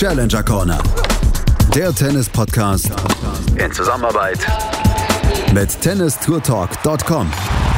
Challenger 0.00 0.42
Corner. 0.42 0.82
Der 1.74 1.94
Tennis-Podcast 1.94 2.90
in 3.62 3.70
Zusammenarbeit 3.70 4.38
mit 5.52 5.78
tennistourtalk.com 5.78 7.30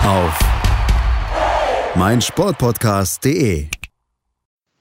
auf 0.07 0.39
meinsportpodcast.de. 1.97 3.67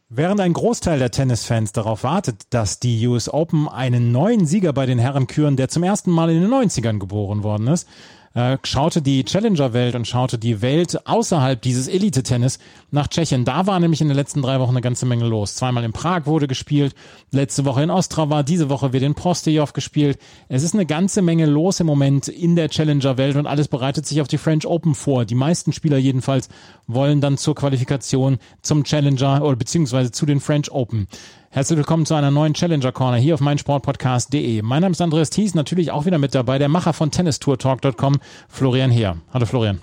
Während 0.10 0.40
ein 0.40 0.54
Großteil 0.54 1.00
der 1.00 1.10
Tennisfans 1.10 1.72
darauf 1.72 2.04
wartet, 2.04 2.44
dass 2.52 2.80
die 2.80 3.08
US 3.08 3.28
Open 3.28 3.68
einen 3.68 4.12
neuen 4.12 4.46
Sieger 4.46 4.72
bei 4.72 4.86
den 4.86 5.00
Herren 5.00 5.26
küren, 5.26 5.56
der 5.56 5.68
zum 5.68 5.82
ersten 5.82 6.12
Mal 6.12 6.30
in 6.30 6.42
den 6.42 6.52
90ern 6.52 7.00
geboren 7.00 7.42
worden 7.42 7.66
ist, 7.70 7.88
äh, 8.34 8.58
schaute 8.64 9.02
die 9.02 9.24
Challenger-Welt 9.24 9.96
und 9.96 10.08
schaute 10.08 10.38
die 10.38 10.62
Welt 10.62 11.08
außerhalb 11.08 11.62
dieses 11.62 11.88
Elite-Tennis 11.88 12.60
nach 12.92 13.08
Tschechien. 13.08 13.46
Da 13.46 13.68
war 13.68 13.80
nämlich 13.80 14.02
in 14.02 14.08
den 14.08 14.16
letzten 14.16 14.42
drei 14.42 14.60
Wochen 14.60 14.72
eine 14.72 14.82
ganze 14.82 15.06
Menge 15.06 15.26
los. 15.26 15.56
Zweimal 15.56 15.84
in 15.84 15.92
Prag 15.92 16.26
wurde 16.26 16.48
gespielt, 16.48 16.96
letzte 17.32 17.66
Woche 17.66 17.84
in 17.84 17.90
Ostrava, 17.90 18.44
diese 18.44 18.70
Woche 18.70 18.94
wird 18.94 19.04
in 19.04 19.16
Prostejov 19.16 19.74
gespielt. 19.74 20.18
Es 20.48 20.64
ist 20.64 20.74
eine 20.74 20.86
ganze 20.86 21.22
Menge 21.22 21.46
los 21.46 21.80
im 21.80 21.88
Moment 21.88 22.28
in 22.28 22.56
der 22.56 22.70
Challenger-Welt 22.70 23.36
und 23.36 23.48
alles 23.48 23.68
bereitet 23.68 24.06
sich 24.06 24.22
auf 24.22 24.28
die 24.28 24.38
French 24.38 24.66
Open 24.66 24.96
vor. 24.96 25.26
Die 25.26 25.36
meisten 25.36 25.74
Spieler 25.74 25.98
jedenfalls 25.98 26.50
wollen 26.88 27.22
dann 27.22 27.38
zur 27.38 27.56
Qualifikation 27.56 28.38
zum 28.62 28.84
Challenger 28.84 29.44
oder 29.44 29.56
beziehungsweise 29.56 30.12
zu 30.12 30.26
den 30.26 30.40
French 30.40 30.72
Open. 30.72 31.08
Herzlich 31.54 31.76
willkommen 31.76 32.06
zu 32.06 32.14
einer 32.14 32.32
neuen 32.32 32.54
Challenger 32.54 32.94
Corner 32.94 33.18
hier 33.18 33.34
auf 33.34 33.42
meinsportpodcast.de. 33.42 34.62
Mein 34.62 34.82
Name 34.84 34.94
ist 34.94 35.02
Andreas 35.02 35.32
Thies, 35.32 35.54
natürlich 35.54 35.92
auch 35.92 36.06
wieder 36.06 36.18
mit 36.18 36.34
dabei, 36.34 36.58
der 36.60 36.70
Macher 36.70 36.94
von 36.94 37.12
tennistourtalk.com, 37.12 38.22
Florian 38.48 38.90
Heer. 38.90 39.18
Hallo 39.34 39.46
Florian. 39.46 39.82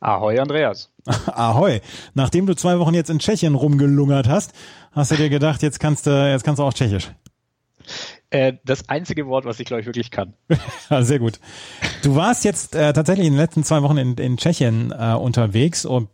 Ahoi 0.00 0.38
Andreas. 0.38 0.90
Ahoi. 1.26 1.82
Nachdem 2.14 2.46
du 2.46 2.56
zwei 2.56 2.78
Wochen 2.78 2.94
jetzt 2.94 3.10
in 3.10 3.18
Tschechien 3.18 3.54
rumgelungert 3.54 4.28
hast, 4.28 4.54
hast 4.92 5.10
du 5.10 5.16
dir 5.16 5.28
gedacht, 5.28 5.62
jetzt 5.62 5.78
kannst 5.78 6.06
du, 6.06 6.10
jetzt 6.10 6.42
kannst 6.42 6.58
du 6.58 6.62
auch 6.62 6.72
Tschechisch. 6.72 7.10
Äh, 8.30 8.54
das 8.64 8.88
einzige 8.88 9.26
Wort, 9.26 9.44
was 9.44 9.60
ich 9.60 9.66
glaube 9.66 9.82
ich 9.82 9.86
wirklich 9.86 10.10
kann. 10.10 10.32
Sehr 11.00 11.18
gut. 11.18 11.38
Du 12.02 12.16
warst 12.16 12.46
jetzt 12.46 12.74
äh, 12.74 12.94
tatsächlich 12.94 13.26
in 13.26 13.34
den 13.34 13.40
letzten 13.40 13.62
zwei 13.62 13.82
Wochen 13.82 13.98
in, 13.98 14.14
in 14.14 14.38
Tschechien 14.38 14.90
äh, 14.98 15.12
unterwegs. 15.12 15.84
Und, 15.84 16.08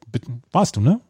warst 0.51 0.75
du, 0.75 0.81
ne? 0.81 1.01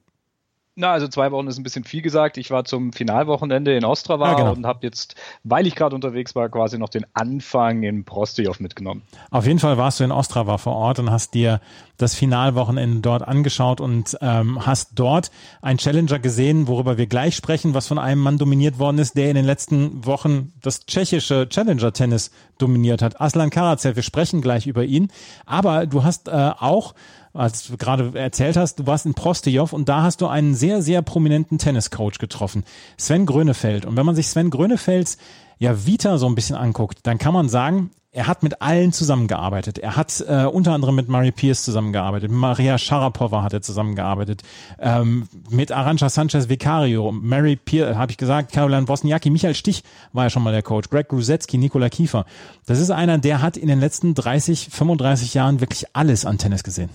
Na, 0.75 0.93
also 0.93 1.07
zwei 1.07 1.31
Wochen 1.33 1.49
ist 1.49 1.59
ein 1.59 1.63
bisschen 1.65 1.85
viel 1.85 2.01
gesagt. 2.01 2.39
Ich 2.39 2.51
war 2.51 2.65
zum 2.65 2.95
Finalwochenende 2.95 3.77
in 3.77 3.85
Ostrava 3.85 4.33
ah, 4.33 4.35
genau. 4.35 4.53
und 4.53 4.65
habe 4.65 4.79
jetzt, 4.83 5.17
weil 5.45 5.67
ich 5.67 5.75
gerade 5.75 5.95
unterwegs 5.95 6.35
war, 6.35 6.49
quasi 6.49 6.79
noch 6.79 6.89
den 6.89 7.05
Anfang 7.13 7.83
in 7.83 8.05
Prostejov 8.05 8.59
mitgenommen. 8.59 9.03
Auf 9.31 9.47
jeden 9.47 9.59
Fall 9.59 9.77
warst 9.77 10.01
du 10.01 10.05
in 10.05 10.13
Ostrava 10.13 10.57
vor 10.57 10.75
Ort 10.75 10.99
und 10.99 11.11
hast 11.11 11.35
dir 11.35 11.61
das 11.99 12.15
Finalwochenende 12.15 13.01
dort 13.01 13.23
angeschaut 13.23 13.83
und 13.83 14.17
ähm, 14.23 14.65
hast 14.65 14.93
dort 14.95 15.31
ein 15.61 15.77
Challenger 15.77 16.19
gesehen, 16.19 16.67
worüber 16.67 16.97
wir 16.97 17.07
gleich 17.07 17.37
sprechen, 17.37 17.75
was 17.75 17.87
von 17.87 17.99
einem 17.99 18.23
Mann 18.23 18.39
dominiert 18.39 18.79
worden 18.79 18.99
ist, 18.99 19.15
der 19.15 19.29
in 19.29 19.37
den 19.37 19.45
letzten 19.45 20.07
Wochen 20.07 20.55
das 20.63 20.87
tschechische 20.87 21.51
Challenger-Tennis 21.51 22.31
dominiert 22.57 23.03
hat. 23.03 23.21
Aslan 23.21 23.51
Karatsev, 23.51 23.97
wir 23.97 24.03
sprechen 24.03 24.41
gleich 24.41 24.67
über 24.67 24.85
ihn. 24.85 25.13
Aber 25.45 25.87
du 25.87 26.03
hast 26.03 26.29
äh, 26.29 26.53
auch 26.59 26.95
als 27.35 27.67
du 27.67 27.77
gerade 27.77 28.19
erzählt 28.19 28.57
hast, 28.57 28.79
du 28.79 28.87
warst 28.87 29.07
in 29.07 29.15
Prostejov 29.15 29.73
und 29.73 29.89
da 29.89 30.03
hast 30.03 30.21
du 30.21 30.27
einen 30.27 30.55
sehr, 30.55 30.83
sehr 30.83 31.03
prominenten 31.03 31.59
Tenniscoach 31.59 32.19
getroffen, 32.19 32.65
Sven 32.97 33.27
Grönefeld. 33.27 33.87
Und 33.87 33.97
wenn 33.97 34.07
man 34.07 34.15
sich 34.15 34.29
Sven 34.29 34.51
Grönefelds 34.51 35.17
ja 35.59 35.87
Vita 35.87 36.19
so 36.19 36.27
ein 36.27 36.35
bisschen 36.35 36.57
anguckt, 36.57 36.99
dann 37.05 37.19
kann 37.19 37.33
man 37.33 37.49
sagen, 37.49 37.91
er 38.15 38.27
hat 38.27 38.43
mit 38.43 38.61
allen 38.61 38.93
zusammengearbeitet. 38.93 39.79
Er 39.79 39.97
hat 39.97 40.23
äh, 40.29 40.45
unter 40.45 40.73
anderem 40.73 40.95
mit 40.95 41.09
Mary 41.09 41.33
Pierce 41.33 41.63
zusammengearbeitet, 41.63 42.31
Maria 42.31 42.77
Sharapova 42.77 43.43
hat 43.43 43.55
er 43.55 43.63
zusammengearbeitet, 43.63 44.43
ähm, 44.79 45.29
mit 45.49 45.73
Arantxa 45.73 46.11
Sanchez 46.11 46.51
Vicario, 46.51 47.11
Mary 47.11 47.57
Pierce, 47.57 47.97
habe 47.97 48.13
ich 48.13 48.19
gesagt, 48.19 48.53
Caroline 48.53 48.87
Wozniacki, 48.87 49.31
Michael 49.31 49.55
Stich 49.55 49.83
war 50.13 50.25
ja 50.25 50.31
schon 50.31 50.43
mal 50.43 50.53
der 50.53 50.63
Coach, 50.63 50.91
Greg 50.91 51.09
Grusetzky, 51.09 51.57
Nikola 51.57 51.89
Kiefer. 51.89 52.27
Das 52.67 52.79
ist 52.79 52.91
einer, 52.91 53.17
der 53.17 53.41
hat 53.41 53.57
in 53.57 53.69
den 53.69 53.81
letzten 53.81 54.13
30, 54.13 54.69
35 54.71 55.33
Jahren 55.33 55.61
wirklich 55.61 55.87
alles 55.95 56.27
an 56.27 56.37
Tennis 56.37 56.65
gesehen. 56.65 56.91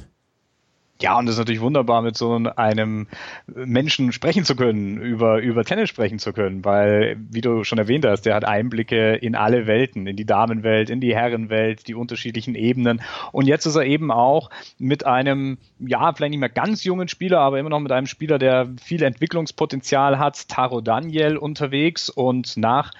Ja, 1.00 1.19
und 1.19 1.28
es 1.28 1.34
ist 1.34 1.38
natürlich 1.38 1.62
wunderbar, 1.62 2.02
mit 2.02 2.18
so 2.18 2.34
einem 2.34 3.08
Menschen 3.53 4.12
sprechen 4.12 4.46
zu 4.46 4.56
können, 4.56 5.00
über, 5.00 5.40
über 5.40 5.63
Tennis 5.63 5.90
sprechen 5.90 6.18
zu 6.18 6.34
können, 6.34 6.66
weil, 6.66 7.18
wie 7.30 7.41
du 7.41 7.63
schon 7.63 7.78
erwähnt 7.78 8.03
hast, 8.03 8.24
der 8.24 8.34
hat 8.34 8.46
Einblicke 8.46 9.13
in 9.13 9.35
alle 9.35 9.68
Welten, 9.68 10.08
in 10.08 10.16
die 10.16 10.25
Damenwelt, 10.25 10.90
in 10.90 11.00
die 11.00 11.16
Herrenwelt, 11.16 11.88
die 11.88 11.94
unterschiedlichen 11.94 12.56
Ebenen. 12.56 13.02
Und 13.31 13.47
jetzt 13.47 13.68
ist 13.68 13.75
er 13.75 13.85
eben 13.85 14.12
auch 14.12 14.50
mit 14.80 15.06
einem, 15.06 15.59
ja, 15.80 16.12
vielleicht 16.13 16.31
nicht 16.31 16.40
mehr 16.40 16.50
ganz 16.50 16.84
jungen 16.84 17.08
Spieler, 17.08 17.41
aber 17.41 17.59
immer 17.59 17.69
noch 17.69 17.79
mit 17.79 17.91
einem 17.91 18.08
Spieler, 18.08 18.40
der 18.40 18.68
viel 18.81 19.03
Entwicklungspotenzial 19.03 20.18
hat, 20.18 20.50
Taro 20.50 20.81
Daniel 20.81 21.38
unterwegs 21.38 22.09
und 22.09 22.58
nach 22.58 22.91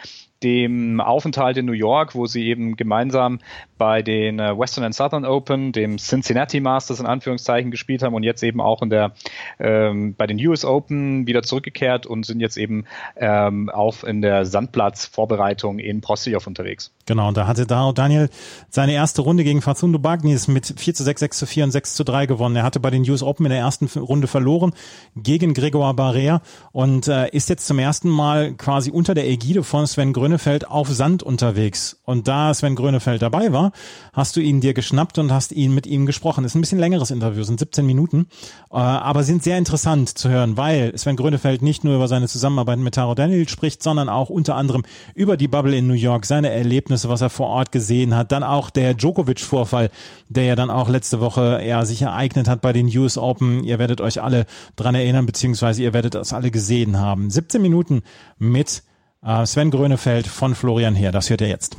dem 0.44 1.02
Aufenthalt 1.02 1.58
in 1.58 1.66
New 1.66 1.72
York, 1.72 2.16
wo 2.16 2.26
sie 2.26 2.48
eben 2.48 2.76
gemeinsam 2.76 3.40
bei 3.78 4.02
den 4.02 4.40
äh, 4.40 4.58
Western 4.58 4.84
and 4.84 4.96
Southern 4.96 5.26
Open, 5.26 5.72
dem 5.72 5.98
Cincinnati 5.98 6.60
Masters 6.60 7.00
in 7.00 7.06
Anführungszeichen 7.06 7.72
gespielt 7.72 8.04
haben 8.04 8.14
und 8.14 8.24
jetzt 8.24 8.44
eben 8.44 8.62
auch 8.62 8.82
in 8.82 8.90
der 8.90 9.14
ähm, 9.60 10.16
bei 10.16 10.28
den 10.28 10.38
US 10.48 10.66
Open 10.66 11.28
wieder 11.28 11.44
zurückgekehrt 11.44 12.06
und 12.06 12.26
sind 12.26 12.40
jetzt 12.40 12.58
eben 12.58 12.86
ähm, 13.16 13.70
auch 13.70 14.04
in 14.04 14.22
der 14.22 14.46
Sandplatz-Vorbereitung 14.46 15.80
in 15.80 16.02
Prostijov 16.02 16.48
unterwegs. 16.48 16.92
Genau, 17.06 17.30
und 17.30 17.38
da 17.38 17.48
hatte 17.48 17.66
Daniel 17.66 18.30
seine 18.70 18.94
erste 18.94 19.22
Runde 19.22 19.44
gegen 19.44 19.62
Facundo 19.62 20.00
Bagnis 20.00 20.48
mit 20.48 20.74
4 20.78 20.94
zu 20.94 21.04
6, 21.04 21.20
6 21.20 21.38
zu 21.38 21.46
4 21.46 21.64
und 21.66 21.72
6 21.72 21.96
zu 21.96 22.04
3 22.04 22.26
gewonnen. 22.26 22.56
Er 22.56 22.64
hatte 22.64 22.80
bei 22.80 22.90
den 22.90 23.10
US 23.10 23.24
Open 23.24 23.46
in 23.46 23.52
der 23.52 23.60
ersten 23.60 23.86
Runde 24.00 24.28
verloren 24.28 24.74
gegen 25.16 25.54
Gregor 25.54 25.94
Barrea 25.96 26.42
und 26.72 27.08
äh, 27.08 27.30
ist 27.30 27.50
jetzt 27.50 27.66
zum 27.68 27.80
ersten 27.80 28.10
Mal 28.10 28.54
quasi 28.54 28.92
unter 28.92 29.14
der 29.14 29.28
Ägide 29.28 29.64
von 29.64 29.88
Sven 29.88 30.14
Grönefeld 30.28 30.68
auf 30.68 30.90
Sand 30.90 31.24
unterwegs. 31.24 32.02
Und 32.04 32.28
da 32.28 32.54
Sven 32.54 32.76
Grönefeld 32.76 33.22
dabei 33.22 33.54
war, 33.54 33.72
hast 34.12 34.36
du 34.36 34.42
ihn 34.42 34.60
dir 34.60 34.74
geschnappt 34.74 35.20
und 35.20 35.32
hast 35.32 35.54
ihn 35.54 35.74
mit 35.74 35.88
ihm 35.88 36.06
gesprochen. 36.06 36.44
Ist 36.44 36.54
ein 36.54 36.60
bisschen 36.60 36.80
längeres 36.80 37.12
Interview, 37.12 37.44
sind 37.44 37.60
17 37.60 37.86
Minuten, 37.86 38.28
äh, 38.70 38.76
aber 38.76 39.24
sind 39.24 39.42
sehr 39.42 39.58
interessant 39.58 40.10
zu 40.18 40.28
hören, 40.28 40.58
weil 40.58 40.98
Sven 40.98 41.16
Grönefeld 41.16 41.62
nicht 41.62 41.86
nur 41.86 41.96
über 41.96 42.10
seine 42.10 42.28
Zusammenarbeit 42.28 42.80
mit 42.80 42.96
Taro 42.96 43.16
Daniel 43.16 43.48
spricht, 43.48 43.82
sondern 43.82 44.10
auch 44.10 44.30
unter 44.30 44.56
anderem 44.56 44.84
über 45.16 45.38
die 45.38 45.48
Bubble 45.48 45.78
in 45.78 45.88
New 45.88 45.94
York, 45.94 46.26
seine 46.26 46.50
Erlebnisse, 46.50 47.08
was 47.08 47.22
er 47.22 47.30
vor 47.30 47.48
Ort 47.48 47.72
gesehen 47.72 48.14
hat, 48.14 48.34
dann 48.34 48.44
auch 48.44 48.70
der 48.70 48.96
Djokovic-Vorfall, 48.96 49.92
der 50.28 50.44
ja 50.44 50.56
dann 50.58 50.70
auch 50.70 50.90
letzte 50.90 51.22
Woche 51.22 51.62
ja, 51.66 51.86
sich 51.86 52.02
ereignet 52.02 52.50
hat 52.50 52.60
bei 52.60 52.74
den 52.74 52.88
US 52.98 53.18
Open. 53.18 53.64
Ihr 53.64 53.80
werdet 53.80 54.02
euch 54.02 54.22
alle 54.22 54.46
dran 54.76 54.94
erinnern, 54.94 55.26
beziehungsweise 55.26 55.84
ihr 55.84 55.94
werdet 55.94 56.16
das 56.16 56.34
alle 56.34 56.52
gesehen 56.52 57.00
haben. 57.00 57.30
17 57.30 57.62
Minuten 57.62 58.02
mit 58.38 58.84
äh, 59.28 59.46
Sven 59.46 59.70
Grönefeld 59.70 60.28
von 60.28 60.56
Florian 60.56 60.96
her. 60.96 61.12
Das 61.12 61.30
hört 61.30 61.42
ihr 61.42 61.50
jetzt. 61.50 61.78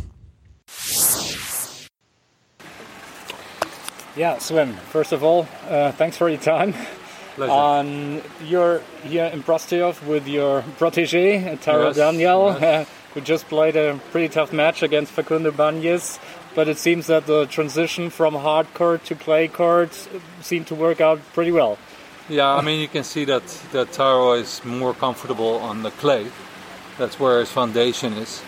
Yeah, 4.17 4.39
Sven, 4.41 4.75
first 4.93 5.13
of 5.13 5.23
all, 5.23 5.47
uh, 5.71 5.93
thanks 5.93 6.17
for 6.17 6.29
your 6.29 6.41
time. 6.41 6.75
Pleasure. 7.37 7.53
Um, 7.53 8.21
you're 8.45 8.81
here 9.05 9.27
in 9.27 9.45
Prostejov 9.45 10.05
with 10.09 10.27
your 10.27 10.65
protege, 10.77 11.57
Taro 11.63 11.87
yes, 11.87 11.97
Daniel, 11.97 12.57
yes. 12.61 12.63
Uh, 12.63 12.85
who 13.15 13.21
just 13.21 13.49
played 13.49 13.77
a 13.77 14.01
pretty 14.11 14.29
tough 14.29 14.53
match 14.53 14.83
against 14.83 15.13
Facundo 15.13 15.53
Banez. 15.53 16.19
But 16.57 16.69
it 16.69 16.79
seems 16.79 17.07
that 17.07 17.27
the 17.27 17.47
transition 17.47 18.11
from 18.11 18.35
hard 18.35 18.75
court 18.75 19.05
to 19.05 19.15
clay 19.15 19.47
court 19.47 19.95
seemed 20.41 20.67
to 20.67 20.75
work 20.75 21.01
out 21.01 21.21
pretty 21.33 21.53
well. 21.53 21.79
Yeah, 22.29 22.49
I 22.49 22.61
mean, 22.61 22.81
you 22.81 22.89
can 22.89 23.05
see 23.05 23.25
that, 23.27 23.47
that 23.71 23.93
Taro 23.93 24.33
is 24.33 24.65
more 24.65 24.93
comfortable 24.95 25.59
on 25.59 25.85
the 25.85 25.93
clay. 25.93 26.27
That's 26.99 27.19
where 27.19 27.41
his 27.41 27.51
foundation 27.51 28.13
is. 28.15 28.43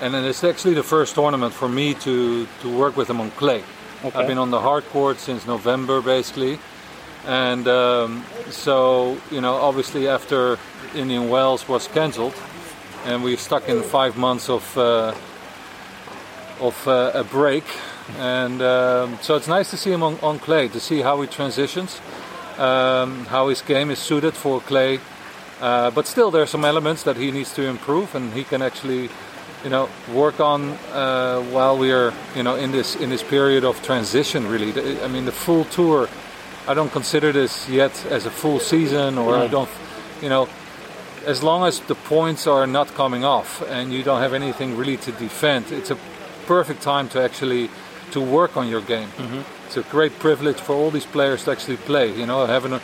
And 0.00 0.12
then 0.12 0.24
it's 0.24 0.42
actually 0.42 0.74
the 0.74 0.82
first 0.82 1.14
tournament 1.14 1.54
for 1.54 1.68
me 1.68 1.94
to, 1.94 2.46
to 2.62 2.76
work 2.76 2.96
with 2.96 3.08
him 3.08 3.20
on 3.20 3.30
clay. 3.32 3.62
Okay. 4.04 4.18
I've 4.18 4.26
been 4.26 4.38
on 4.38 4.50
the 4.50 4.60
hard 4.60 4.84
court 4.90 5.18
since 5.18 5.46
November, 5.46 6.02
basically, 6.02 6.58
and 7.26 7.66
um, 7.66 8.22
so 8.50 9.16
you 9.30 9.40
know, 9.40 9.54
obviously 9.54 10.08
after 10.08 10.58
Indian 10.94 11.30
Wells 11.30 11.66
was 11.66 11.88
cancelled, 11.88 12.34
and 13.06 13.24
we 13.24 13.34
stuck 13.36 13.66
in 13.66 13.82
five 13.82 14.18
months 14.18 14.50
of 14.50 14.76
uh, 14.76 15.14
of 16.60 16.86
uh, 16.86 17.12
a 17.14 17.24
break, 17.24 17.64
and 18.18 18.60
um, 18.60 19.18
so 19.22 19.36
it's 19.36 19.48
nice 19.48 19.70
to 19.70 19.78
see 19.78 19.90
him 19.90 20.02
on, 20.02 20.18
on 20.20 20.38
clay 20.38 20.68
to 20.68 20.80
see 20.80 21.00
how 21.00 21.22
he 21.22 21.26
transitions, 21.26 21.98
um, 22.58 23.24
how 23.26 23.48
his 23.48 23.62
game 23.62 23.90
is 23.90 23.98
suited 23.98 24.34
for 24.34 24.60
clay. 24.60 25.00
Uh, 25.60 25.90
but 25.90 26.06
still, 26.06 26.30
there 26.30 26.42
are 26.42 26.46
some 26.46 26.64
elements 26.64 27.02
that 27.04 27.16
he 27.16 27.30
needs 27.30 27.52
to 27.54 27.62
improve, 27.62 28.14
and 28.14 28.32
he 28.32 28.44
can 28.44 28.62
actually 28.62 29.08
you 29.64 29.70
know 29.70 29.88
work 30.12 30.40
on 30.40 30.72
uh, 30.92 31.40
while 31.50 31.76
we 31.78 31.90
are 31.90 32.12
you 32.36 32.42
know 32.42 32.54
in 32.54 32.70
this 32.70 32.94
in 32.96 33.08
this 33.08 33.22
period 33.22 33.64
of 33.64 33.82
transition 33.82 34.46
really. 34.46 34.72
I 35.02 35.08
mean 35.08 35.24
the 35.24 35.32
full 35.32 35.64
tour 35.64 36.08
i 36.68 36.74
don't 36.74 36.92
consider 36.92 37.32
this 37.32 37.68
yet 37.68 38.06
as 38.06 38.26
a 38.26 38.30
full 38.30 38.58
season 38.58 39.18
or 39.18 39.36
i 39.36 39.46
don't 39.46 39.68
you 40.22 40.28
know 40.28 40.48
as 41.26 41.42
long 41.42 41.66
as 41.66 41.80
the 41.80 41.94
points 41.94 42.46
are 42.46 42.66
not 42.66 42.88
coming 42.94 43.24
off 43.24 43.62
and 43.68 43.92
you 43.92 44.02
don't 44.02 44.20
have 44.20 44.34
anything 44.34 44.76
really 44.76 44.96
to 44.98 45.12
defend 45.12 45.72
it's 45.72 45.90
a 45.90 45.98
perfect 46.46 46.82
time 46.82 47.08
to 47.08 47.20
actually 47.20 47.70
to 48.10 48.20
work 48.20 48.56
on 48.56 48.68
your 48.68 48.82
game. 48.82 49.08
Mm-hmm. 49.08 49.40
it's 49.66 49.76
a 49.76 49.82
great 49.82 50.18
privilege 50.18 50.60
for 50.60 50.74
all 50.74 50.90
these 50.90 51.06
players 51.06 51.44
to 51.44 51.50
actually 51.52 51.78
play 51.78 52.14
you 52.14 52.26
know 52.26 52.46
having 52.46 52.72
a, 52.72 52.80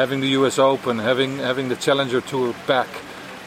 having 0.00 0.20
the 0.20 0.30
us 0.46 0.58
open 0.58 0.94
having 0.98 1.32
having 1.50 1.68
the 1.72 1.76
challenger 1.76 2.20
tour 2.30 2.54
back 2.66 2.88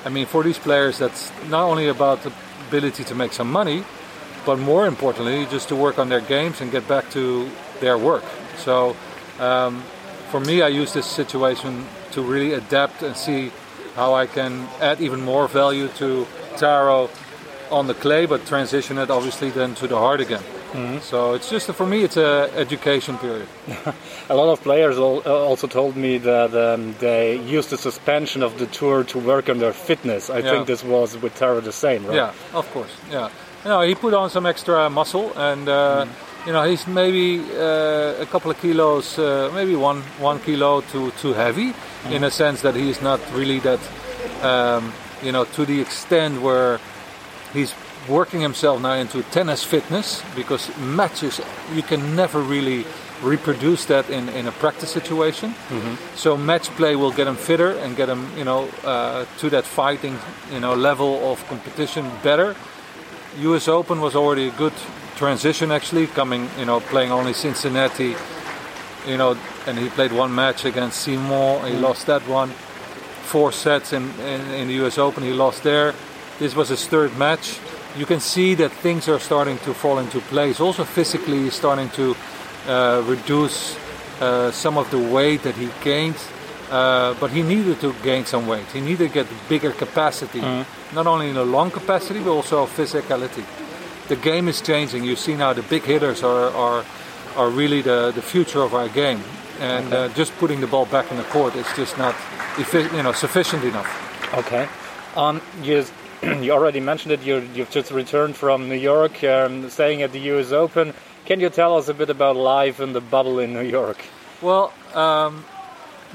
I 0.06 0.10
mean, 0.10 0.26
for 0.26 0.44
these 0.44 0.60
players, 0.60 0.98
that's 0.98 1.32
not 1.48 1.64
only 1.64 1.88
about 1.88 2.24
the 2.24 2.34
ability 2.68 3.06
to 3.06 3.16
make 3.16 3.32
some 3.32 3.50
money, 3.50 3.86
but 4.46 4.60
more 4.60 4.86
importantly, 4.86 5.46
just 5.46 5.70
to 5.70 5.76
work 5.76 5.98
on 5.98 6.10
their 6.10 6.20
games 6.20 6.60
and 6.60 6.72
get 6.72 6.88
back 6.88 7.10
to 7.12 7.50
their 7.80 7.98
work. 7.98 8.24
So, 8.58 8.98
um, 9.40 9.82
for 10.30 10.42
me, 10.42 10.62
I 10.62 10.68
use 10.68 10.92
this 10.94 11.06
situation 11.06 11.86
to 12.12 12.22
really 12.22 12.54
adapt 12.54 13.02
and 13.02 13.16
see 13.16 13.52
how 13.96 14.14
I 14.14 14.26
can 14.26 14.68
add 14.82 15.00
even 15.00 15.22
more 15.22 15.48
value 15.48 15.88
to 16.00 16.28
Taro 16.58 17.10
on 17.72 17.88
the 17.88 17.94
clay, 17.94 18.26
but 18.26 18.46
transition 18.46 18.98
it 18.98 19.10
obviously 19.10 19.52
then 19.52 19.74
to 19.76 19.88
the 19.88 19.98
hard 19.98 20.20
again. 20.20 20.44
Mm-hmm. 20.74 21.00
So 21.00 21.34
it's 21.34 21.50
just 21.50 21.72
for 21.72 21.86
me, 21.86 22.04
it's 22.04 22.18
a 22.18 22.50
education 22.56 23.18
period. 23.20 23.48
a 24.30 24.36
lot 24.36 24.52
of 24.52 24.62
players 24.62 24.98
also 24.98 25.68
told 25.68 25.96
me 25.96 26.18
that 26.18 26.54
um, 26.56 26.96
they 27.00 27.40
used 27.42 27.70
the 27.70 27.78
suspension 27.78 28.42
of 28.42 28.58
the 28.58 28.66
tour 28.66 29.04
to 29.06 29.20
work 29.20 29.50
on 29.50 29.60
their 29.60 29.74
fitness. 29.74 30.32
I 30.32 30.40
yeah. 30.40 30.52
think 30.52 30.68
this 30.68 30.84
was 30.84 31.16
with 31.18 31.36
Taro 31.36 31.62
the 31.62 31.72
same, 31.72 32.06
right? 32.08 32.16
Yeah, 32.16 32.34
of 32.54 32.70
course. 32.74 32.92
Yeah, 33.12 33.30
you 33.64 33.70
know, 33.70 33.82
he 33.82 33.94
put 33.94 34.16
on 34.16 34.30
some 34.32 34.48
extra 34.48 34.90
muscle, 34.90 35.32
and 35.38 35.70
uh, 35.70 36.06
mm. 36.06 36.48
you 36.48 36.54
know, 36.54 36.64
he's 36.64 36.88
maybe 36.88 37.40
uh, 37.54 38.16
a 38.20 38.26
couple 38.26 38.50
of 38.50 38.60
kilos, 38.60 39.20
uh, 39.20 39.52
maybe 39.54 39.76
one 39.76 40.02
one 40.20 40.40
kilo 40.40 40.82
too 40.82 41.12
too 41.22 41.34
heavy, 41.34 41.72
mm. 41.72 42.12
in 42.12 42.24
a 42.24 42.32
sense 42.32 42.62
that 42.62 42.76
he's 42.76 43.00
not 43.00 43.20
really 43.32 43.60
that, 43.60 43.80
um, 44.42 44.92
you 45.22 45.32
know, 45.32 45.46
to 45.46 45.66
the 45.66 45.80
extent 45.80 46.42
where 46.42 46.80
he's 47.54 47.76
working 48.08 48.42
himself 48.42 48.82
now 48.82 48.94
into 48.94 49.24
tennis 49.24 49.64
fitness 49.64 50.24
because 50.36 50.76
matches 50.78 51.40
you 51.74 51.84
can 51.84 52.16
never 52.16 52.42
really 52.42 52.86
reproduce 53.22 53.86
that 53.86 54.10
in, 54.10 54.30
in 54.30 54.48
a 54.48 54.52
practice 54.52 54.92
situation. 54.92 55.52
Mm-hmm. 55.52 56.16
So 56.16 56.36
match 56.36 56.70
play 56.72 56.96
will 56.96 57.12
get 57.12 57.28
him 57.28 57.36
fitter 57.36 57.72
and 57.72 57.96
get 57.96 58.10
him, 58.10 58.28
you 58.38 58.44
know, 58.44 58.68
uh, 58.84 59.26
to 59.40 59.50
that 59.50 59.64
fighting, 59.64 60.18
you 60.52 60.60
know, 60.60 60.76
level 60.76 61.32
of 61.32 61.46
competition 61.48 62.10
better. 62.22 62.56
U.S. 63.40 63.68
Open 63.68 64.02
was 64.02 64.16
already 64.16 64.50
a 64.50 64.52
good 64.52 64.74
transition 65.16 65.72
actually, 65.72 66.08
coming, 66.08 66.50
you 66.60 66.66
know, 66.66 66.82
playing 66.82 67.12
only 67.12 67.34
Cincinnati, 67.34 68.16
you 69.08 69.18
know, 69.18 69.38
and 69.66 69.78
he 69.78 69.90
played 69.90 70.12
one 70.12 70.36
match 70.36 70.66
against 70.66 71.00
Simon. 71.00 71.62
He 71.66 71.72
mm-hmm. 71.72 71.84
lost 71.84 72.08
that 72.08 72.28
one. 72.28 72.50
Four 72.50 73.52
sets 73.52 73.94
in, 73.94 74.10
in, 74.20 74.42
in 74.52 74.68
the 74.68 74.74
U.S. 74.76 74.98
Open, 74.98 75.24
he 75.24 75.32
lost 75.32 75.64
there. 75.64 75.94
This 76.40 76.56
was 76.56 76.70
his 76.70 76.86
third 76.86 77.18
match 77.18 77.60
you 77.98 78.06
can 78.06 78.20
see 78.20 78.56
that 78.56 78.72
things 78.72 79.08
are 79.08 79.20
starting 79.20 79.58
to 79.60 79.74
fall 79.74 80.00
into 80.00 80.20
place. 80.20 80.60
Also, 80.60 80.84
physically, 80.84 81.44
he's 81.44 81.54
starting 81.54 81.90
to 81.90 82.16
uh, 82.68 83.04
reduce 83.06 83.78
uh, 84.20 84.52
some 84.52 84.78
of 84.78 84.90
the 84.90 84.98
weight 84.98 85.44
that 85.44 85.56
he 85.56 85.70
gained. 85.84 86.18
Uh, 86.72 87.14
but 87.20 87.30
he 87.30 87.44
needed 87.44 87.80
to 87.80 87.94
gain 88.02 88.26
some 88.26 88.48
weight. 88.48 88.66
He 88.74 88.82
needed 88.82 89.10
to 89.10 89.14
get 89.14 89.28
bigger 89.48 89.72
capacity, 89.72 90.42
mm. 90.42 90.66
not 90.94 91.06
only 91.06 91.30
in 91.30 91.38
a 91.38 91.44
long 91.44 91.70
capacity 91.70 92.20
but 92.20 92.32
also 92.32 92.66
physicality. 92.66 93.46
The 94.08 94.16
game 94.16 94.48
is 94.48 94.60
changing. 94.60 95.04
You 95.04 95.16
see 95.16 95.36
now 95.36 95.54
the 95.54 95.62
big 95.62 95.84
hitters 95.84 96.24
are 96.24 96.50
are, 96.50 96.84
are 97.36 97.50
really 97.50 97.82
the, 97.82 98.12
the 98.16 98.24
future 98.24 98.64
of 98.64 98.74
our 98.74 98.90
game, 98.90 99.22
and 99.60 99.86
okay. 99.94 100.06
Uh, 100.06 100.10
just 100.16 100.36
putting 100.40 100.62
the 100.62 100.68
ball 100.68 100.88
back 100.88 101.12
in 101.12 101.18
the 101.18 101.24
court 101.26 101.56
is 101.56 101.68
just 101.76 101.98
not 102.00 102.16
you 102.58 103.04
know 103.04 103.12
sufficient 103.12 103.64
enough. 103.64 104.34
Okay. 104.34 104.68
Um, 105.16 105.42
you 105.62 105.86
you 106.42 106.52
already 106.52 106.80
mentioned 106.80 107.12
it. 107.12 107.22
You, 107.24 107.42
have 107.42 107.72
just 107.72 107.92
returned 107.92 108.36
from 108.36 108.70
New 108.70 108.76
York, 108.76 109.24
um, 109.24 109.70
staying 109.70 110.04
at 110.04 110.12
the 110.14 110.20
U.S. 110.32 110.52
Open. 110.52 110.94
Can 111.26 111.40
you 111.40 111.50
tell 111.50 111.76
us 111.76 111.90
a 111.90 111.94
bit 111.94 112.10
about 112.10 112.36
life 112.36 112.80
in 112.80 112.94
the 112.94 113.02
bubble 113.02 113.40
in 113.40 113.54
New 113.54 113.64
York? 113.64 113.98
Well, 114.42 114.72
um, 114.94 115.44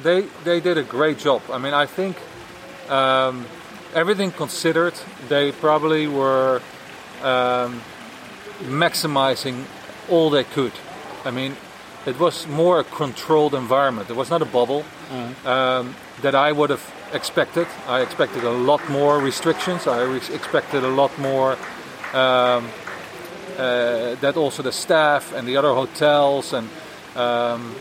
they 0.02 0.22
they 0.44 0.60
did 0.60 0.78
a 0.78 0.82
great 0.82 1.18
job. 1.18 1.42
I 1.52 1.58
mean, 1.58 1.74
I 1.74 1.84
think 1.86 2.16
um, 2.88 3.46
everything 3.94 4.32
considered, 4.32 4.94
they 5.28 5.52
probably 5.52 6.06
were 6.06 6.62
um, 7.22 7.82
maximizing 8.60 9.64
all 10.08 10.30
they 10.30 10.44
could. 10.44 10.72
I 11.24 11.30
mean, 11.30 11.56
it 12.06 12.18
was 12.18 12.46
more 12.46 12.80
a 12.80 12.84
controlled 12.84 13.54
environment. 13.54 14.08
It 14.08 14.16
was 14.16 14.30
not 14.30 14.40
a 14.40 14.46
bubble 14.46 14.84
mm. 15.10 15.94
that 16.22 16.34
I 16.34 16.52
would 16.52 16.70
have 16.70 16.97
expected. 17.12 17.66
I 17.86 18.00
expected 18.00 18.44
a 18.44 18.50
lot 18.50 18.88
more 18.88 19.18
restrictions. 19.18 19.86
I 19.86 20.02
re- 20.02 20.16
expected 20.16 20.84
a 20.84 20.88
lot 20.88 21.16
more 21.18 21.52
um, 22.12 22.68
uh, 23.56 24.14
that 24.16 24.36
also 24.36 24.62
the 24.62 24.72
staff 24.72 25.32
and 25.34 25.46
the 25.46 25.56
other 25.56 25.74
hotels 25.74 26.52
and 26.52 26.68
um, 27.16 27.74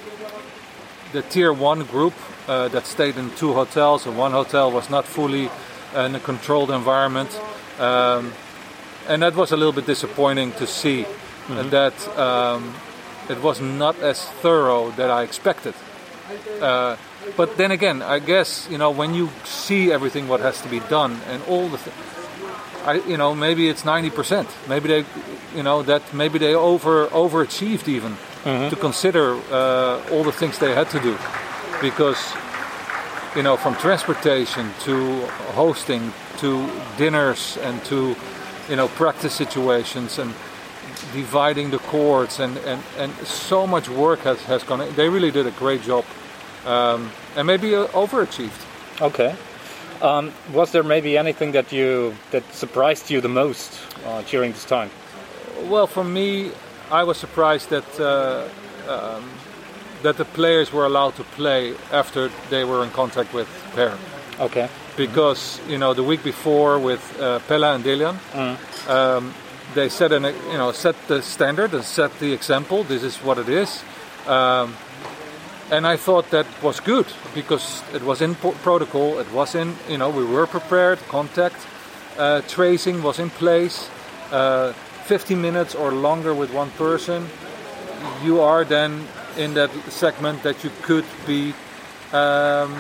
the 1.14 1.22
tier 1.22 1.54
one 1.54 1.84
group 1.84 2.14
uh, 2.48 2.68
that 2.70 2.86
stayed 2.86 3.18
in 3.18 3.30
two 3.36 3.54
hotels 3.54 4.06
and 4.06 4.18
one 4.18 4.32
hotel 4.32 4.72
was 4.72 4.90
not 4.90 5.06
fully 5.06 5.50
in 5.96 6.16
a 6.16 6.20
controlled 6.20 6.72
environment. 6.72 7.30
Um, 7.80 8.34
and 9.08 9.22
that 9.22 9.36
was 9.36 9.52
a 9.52 9.58
little 9.58 9.72
bit 9.72 9.86
disappointing 9.86 10.52
to 10.54 10.68
see 10.68 11.04
mm-hmm. 11.04 11.70
that 11.70 12.18
um, 12.18 12.74
it 13.30 13.42
was 13.42 13.62
not 13.62 13.98
as 14.00 14.26
thorough 14.42 14.92
that 14.92 15.10
I 15.10 15.24
expected. 15.24 15.74
Uh, 16.62 16.96
but 17.36 17.58
then 17.58 17.72
again, 17.72 18.02
I 18.02 18.20
guess 18.20 18.68
you 18.70 18.78
know 18.78 18.92
when 18.92 19.14
you 19.14 19.30
see 19.44 19.92
everything 19.92 20.28
what 20.28 20.40
has 20.42 20.62
to 20.62 20.70
be 20.70 20.80
done 20.80 21.20
and 21.30 21.44
all 21.44 21.68
the, 21.70 21.78
th- 21.78 21.96
I 22.86 22.94
you 23.08 23.18
know 23.18 23.36
maybe 23.36 23.70
it's 23.70 23.86
ninety 23.86 24.10
percent. 24.10 24.50
Maybe 24.68 24.88
they, 24.88 25.06
you 25.56 25.64
know 25.64 25.84
that 25.84 26.14
maybe 26.14 26.40
they 26.40 26.56
over 26.56 27.08
overachieved 27.08 27.88
even 27.88 28.14
mm-hmm. 28.44 28.70
to 28.70 28.76
consider 28.76 29.36
uh, 29.52 30.12
all 30.12 30.24
the 30.24 30.32
things 30.32 30.60
they 30.60 30.74
had 30.74 30.90
to 30.92 31.00
do, 31.00 31.18
because 31.82 32.20
you 33.36 33.44
know 33.44 33.58
from 33.58 33.76
transportation 33.76 34.72
to 34.84 35.26
hosting 35.56 36.14
to 36.38 36.70
dinners 36.98 37.58
and 37.62 37.84
to 37.86 38.16
you 38.70 38.76
know 38.76 38.88
practice 38.88 39.34
situations 39.34 40.20
and 40.20 40.34
dividing 41.14 41.72
the 41.72 41.80
courts 41.80 42.40
and, 42.40 42.58
and, 42.60 42.82
and 42.98 43.14
so 43.26 43.68
much 43.68 43.90
work 43.90 44.20
has, 44.20 44.42
has 44.44 44.64
gone 44.64 44.82
in. 44.82 44.94
They 44.96 45.10
really 45.10 45.32
did 45.32 45.48
a 45.48 45.52
great 45.52 45.82
job 45.82 46.06
um, 46.66 47.12
and 47.36 47.48
maybe 47.48 47.76
uh, 47.76 47.88
overachieved. 47.88 48.66
Okay. 49.02 49.36
Um, 50.02 50.32
was 50.54 50.72
there 50.72 50.84
maybe 50.84 51.18
anything 51.18 51.54
that 51.54 51.72
you 51.72 52.16
that 52.32 52.44
surprised 52.54 53.10
you 53.10 53.22
the 53.22 53.30
most 53.30 53.80
uh, 54.06 54.22
during 54.24 54.52
this 54.52 54.66
time? 54.66 54.92
Well, 55.70 55.88
for 55.88 56.04
me, 56.04 56.52
I 56.92 57.04
was 57.04 57.18
surprised 57.18 57.70
that 57.70 58.00
uh, 58.00 58.48
um, 58.88 59.30
that 60.04 60.18
the 60.18 60.26
players 60.26 60.72
were 60.72 60.86
allowed 60.86 61.16
to 61.16 61.24
play 61.24 61.74
after 61.92 62.30
they 62.50 62.64
were 62.64 62.84
in 62.84 62.92
contact 62.92 63.34
with 63.34 63.48
Per. 63.74 63.98
Okay. 64.40 64.70
Because 64.96 65.60
you 65.68 65.78
know 65.78 65.94
the 65.94 66.04
week 66.04 66.24
before 66.24 66.80
with 66.80 67.02
uh, 67.20 67.40
Pella 67.48 67.74
and 67.74 67.84
Delian, 67.84 68.16
mm. 68.34 68.90
um, 68.90 69.34
they 69.78 69.90
set 69.90 70.12
an 70.12 70.24
you 70.24 70.58
know 70.58 70.72
set 70.72 70.96
the 71.08 71.22
standard 71.22 71.74
and 71.74 71.84
set 71.84 72.12
the 72.20 72.34
example. 72.34 72.84
This 72.84 73.04
is 73.04 73.18
what 73.18 73.38
it 73.38 73.48
is. 73.48 73.84
Um, 74.26 74.76
and 75.70 75.86
I 75.86 75.98
thought 75.98 76.32
that 76.32 76.48
was 76.64 76.80
good 76.80 77.06
because 77.36 77.84
it 77.94 78.02
was 78.02 78.22
in 78.22 78.36
protocol. 78.36 79.20
It 79.20 79.32
was 79.32 79.54
in, 79.54 79.76
you 79.90 79.98
know, 79.98 80.10
we 80.10 80.24
were 80.24 80.48
prepared. 80.48 80.98
Contact 81.10 81.56
uh, 82.18 82.42
tracing 82.48 83.04
was 83.04 83.20
in 83.20 83.30
place. 83.30 83.90
Uh, 84.32 84.74
15 85.06 85.42
minutes 85.42 85.76
or 85.76 85.92
longer 85.92 86.34
with 86.34 86.54
one 86.54 86.72
person, 86.72 87.28
you 88.24 88.40
are 88.42 88.64
then 88.64 89.06
in 89.38 89.54
that 89.56 89.70
segment 89.90 90.42
that 90.44 90.64
you 90.64 90.72
could 90.82 91.06
be 91.26 91.54
um, 92.14 92.74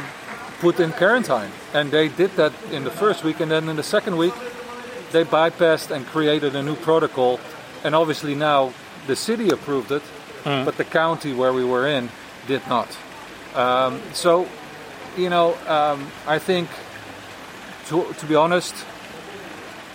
put 0.60 0.80
in 0.80 0.92
quarantine. 0.94 1.52
And 1.74 1.92
they 1.92 2.08
did 2.08 2.32
that 2.38 2.54
in 2.72 2.84
the 2.84 2.92
first 2.92 3.24
week, 3.24 3.42
and 3.42 3.52
then 3.52 3.70
in 3.70 3.76
the 3.76 3.84
second 3.84 4.18
week, 4.18 4.34
they 5.12 5.24
bypassed 5.24 5.92
and 5.92 6.06
created 6.06 6.56
a 6.56 6.64
new 6.64 6.76
protocol. 6.76 7.40
And 7.84 7.96
obviously 7.96 8.36
now 8.36 8.74
the 9.08 9.16
city 9.16 9.50
approved 9.50 9.92
it, 9.92 10.04
mm. 10.44 10.66
but 10.66 10.78
the 10.78 10.84
county 10.84 11.34
where 11.34 11.54
we 11.54 11.64
were 11.64 11.88
in 11.88 12.10
did 12.48 12.66
not. 12.68 12.88
Um, 13.56 14.02
so, 14.14 14.48
you 15.18 15.30
know, 15.30 15.56
um, 15.68 16.12
I 16.28 16.40
think, 16.40 16.70
to, 17.88 18.14
to 18.14 18.26
be 18.26 18.36
honest, 18.36 18.76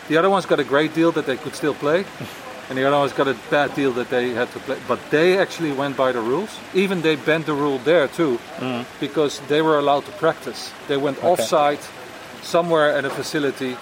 the 0.09 0.17
other 0.17 0.31
ones 0.31 0.47
got 0.47 0.59
a 0.59 0.65
great 0.65 0.95
deal 0.95 1.13
that 1.13 1.27
they 1.27 1.37
could 1.37 1.55
still 1.55 1.75
play, 1.75 2.05
and 2.69 2.77
the 2.77 2.85
other 2.85 2.97
ones 2.97 3.13
got 3.13 3.29
a 3.29 3.37
bad 3.51 3.75
deal 3.75 3.93
that 3.93 4.11
they 4.11 4.31
had 4.31 4.51
to 4.53 4.59
play. 4.61 4.79
But 4.89 4.99
they 5.11 5.39
actually 5.39 5.73
went 5.73 5.97
by 5.97 6.13
the 6.13 6.21
rules. 6.21 6.59
Even 6.75 7.03
they 7.03 7.17
bent 7.17 7.47
the 7.47 7.55
rule 7.55 7.79
there 7.79 8.09
too, 8.09 8.39
mm. 8.57 8.85
because 8.99 9.41
they 9.49 9.63
were 9.63 9.79
allowed 9.79 10.05
to 10.07 10.13
practice. 10.13 10.73
They 10.89 10.97
went 10.97 11.19
okay. 11.19 11.29
off-site 11.29 11.89
somewhere 12.43 12.91
at 12.97 13.05
a 13.05 13.11
facility, 13.11 13.77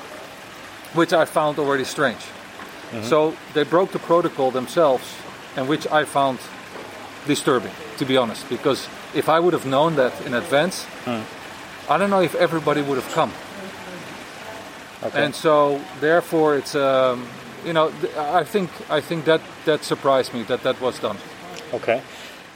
which 0.94 1.12
I 1.12 1.24
found 1.24 1.58
already 1.58 1.84
strange. 1.84 2.20
Mm-hmm. 2.20 3.04
So 3.04 3.34
they 3.54 3.64
broke 3.64 3.92
the 3.92 3.98
protocol 3.98 4.50
themselves, 4.50 5.04
and 5.56 5.68
which 5.68 5.86
I 5.86 6.04
found 6.04 6.38
disturbing 7.26 7.72
to 8.00 8.06
be 8.06 8.16
honest, 8.16 8.48
because 8.48 8.88
if 9.14 9.28
I 9.28 9.38
would 9.38 9.52
have 9.52 9.66
known 9.66 9.96
that 9.96 10.12
in 10.26 10.34
advance, 10.34 10.86
mm. 11.04 11.22
I 11.88 11.98
don't 11.98 12.08
know 12.08 12.22
if 12.22 12.34
everybody 12.34 12.80
would 12.80 12.96
have 12.96 13.12
come. 13.12 13.32
Okay. 15.02 15.24
And 15.24 15.34
so, 15.34 15.80
therefore, 16.00 16.56
it's 16.56 16.74
um, 16.74 17.28
you 17.64 17.72
know, 17.72 17.92
I 18.16 18.44
think 18.44 18.70
I 18.90 19.00
think 19.00 19.24
that 19.26 19.40
that 19.64 19.84
surprised 19.84 20.32
me 20.34 20.42
that 20.44 20.62
that 20.62 20.80
was 20.80 20.98
done. 20.98 21.16
Okay. 21.74 22.02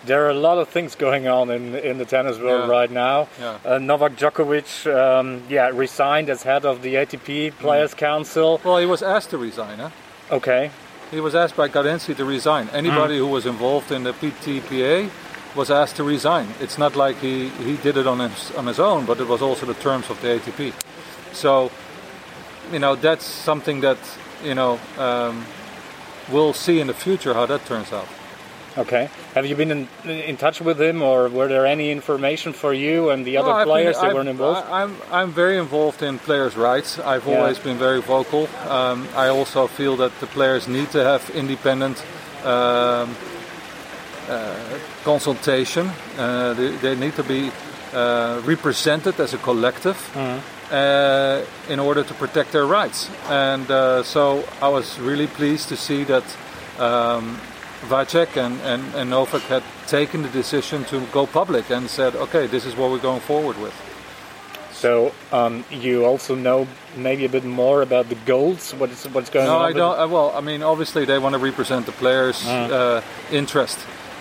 There 0.06 0.24
are 0.26 0.30
a 0.30 0.34
lot 0.48 0.58
of 0.58 0.68
things 0.68 0.94
going 0.96 1.26
on 1.28 1.50
in 1.50 1.74
in 1.74 1.98
the 1.98 2.04
tennis 2.04 2.38
world 2.38 2.68
Yeah. 2.68 2.78
right 2.80 2.90
now. 2.90 3.28
Yeah. 3.40 3.58
Uh, 3.64 3.78
Novak 3.78 4.16
Djokovic, 4.16 4.86
um, 4.86 5.42
yeah, 5.48 5.70
resigned 5.72 6.28
as 6.30 6.42
head 6.42 6.64
of 6.64 6.82
the 6.82 6.94
ATP 6.96 7.50
Players 7.58 7.94
Council. 7.94 8.60
Well, 8.64 8.78
he 8.78 8.86
was 8.86 9.02
asked 9.02 9.30
to 9.30 9.38
resign. 9.38 9.78
Huh? 9.78 9.90
Okay, 10.30 10.70
He 11.10 11.20
was 11.20 11.34
asked 11.34 11.54
by 11.56 11.68
Garenzi 11.68 12.14
to 12.16 12.24
resign. 12.24 12.68
Anybody 12.72 13.18
who 13.18 13.26
was 13.26 13.44
involved 13.46 13.92
in 13.92 14.04
the 14.04 14.12
PTPA 14.12 15.10
was 15.54 15.70
asked 15.70 15.96
to 15.96 16.02
resign. 16.04 16.46
It's 16.60 16.78
not 16.78 16.96
like 16.96 17.16
he, 17.20 17.48
he 17.62 17.76
did 17.76 17.96
it 17.96 18.06
on 18.06 18.18
his, 18.18 18.50
on 18.56 18.66
his 18.66 18.80
own, 18.80 19.04
but 19.06 19.20
it 19.20 19.28
was 19.28 19.40
also 19.42 19.66
the 19.66 19.74
terms 19.74 20.10
of 20.10 20.20
the 20.22 20.28
ATP. 20.28 20.72
So, 21.32 21.70
you 22.72 22.78
know, 22.78 22.96
that's 22.96 23.24
something 23.24 23.80
that, 23.82 23.98
you 24.42 24.54
know, 24.54 24.80
um, 24.98 25.44
we'll 26.32 26.54
see 26.54 26.80
in 26.80 26.86
the 26.88 26.94
future 26.94 27.34
how 27.34 27.46
that 27.46 27.64
turns 27.66 27.92
out. 27.92 28.08
Okay. 28.78 29.08
Have 29.34 29.46
you 29.46 29.56
been 29.56 29.70
in, 29.70 29.88
in 30.04 30.36
touch 30.36 30.60
with 30.60 30.80
him, 30.80 31.02
or 31.02 31.28
were 31.28 31.48
there 31.48 31.66
any 31.66 31.90
information 31.90 32.52
for 32.52 32.72
you 32.74 33.10
and 33.10 33.24
the 33.26 33.36
other 33.38 33.50
I've 33.50 33.64
been- 33.64 33.72
players 33.72 33.96
that 33.96 34.04
I've- 34.06 34.14
weren't 34.14 34.28
involved? 34.28 34.66
I'm 34.70 34.96
I'm 35.12 35.30
very 35.32 35.58
involved 35.58 36.02
in 36.02 36.18
players' 36.18 36.56
rights. 36.56 36.98
I've 36.98 37.26
Yeah. 37.26 37.38
always 37.38 37.58
been 37.58 37.78
very 37.78 38.00
vocal. 38.00 38.48
Um, 38.68 39.08
I 39.16 39.28
also 39.28 39.66
feel 39.66 39.96
that 39.96 40.12
the 40.20 40.26
players 40.26 40.66
need 40.68 40.90
to 40.92 41.02
have 41.04 41.22
independent 41.34 42.02
um, 42.44 43.16
uh, 44.28 44.54
consultation. 45.04 45.90
Uh, 46.18 46.52
they, 46.54 46.70
they 46.82 46.94
need 46.94 47.14
to 47.16 47.22
be 47.22 47.50
uh, 47.94 48.40
represented 48.44 49.18
as 49.20 49.34
a 49.34 49.38
collective. 49.38 49.96
Uh, 50.72 51.42
in 51.68 51.78
order 51.78 52.02
to 52.02 52.14
protect 52.14 52.50
their 52.52 52.64
rights, 52.66 53.08
and 53.28 53.70
uh, 53.70 54.02
so 54.02 54.42
I 54.62 54.68
was 54.68 54.98
really 54.98 55.26
pleased 55.26 55.68
to 55.68 55.76
see 55.76 56.04
that 56.04 56.24
um, 56.78 57.38
Vacek 57.84 58.36
and, 58.36 58.60
and, 58.62 58.94
and 58.94 59.10
Novak 59.10 59.42
had 59.42 59.62
taken 59.86 60.22
the 60.22 60.28
decision 60.28 60.84
to 60.84 61.00
go 61.12 61.26
public 61.26 61.70
and 61.70 61.88
said, 61.88 62.14
okay, 62.16 62.46
this 62.46 62.66
is 62.66 62.74
what 62.76 62.90
we're 62.90 62.98
going 62.98 63.20
forward 63.20 63.58
with. 63.58 63.74
So 64.72 65.12
um, 65.32 65.64
you 65.70 66.04
also 66.04 66.34
know 66.34 66.66
maybe 66.96 67.24
a 67.24 67.28
bit 67.28 67.44
more 67.44 67.80
about 67.80 68.08
the 68.08 68.16
goals. 68.26 68.74
What 68.74 68.90
is 68.90 69.04
what's 69.04 69.30
going 69.30 69.46
No, 69.46 69.58
on? 69.58 69.70
I 69.70 69.72
don't. 69.72 69.98
Uh, 69.98 70.08
well, 70.08 70.32
I 70.36 70.40
mean, 70.40 70.62
obviously 70.62 71.04
they 71.04 71.18
want 71.18 71.34
to 71.34 71.38
represent 71.38 71.86
the 71.86 71.92
players' 71.92 72.44
uh, 72.46 73.00
interest 73.30 73.78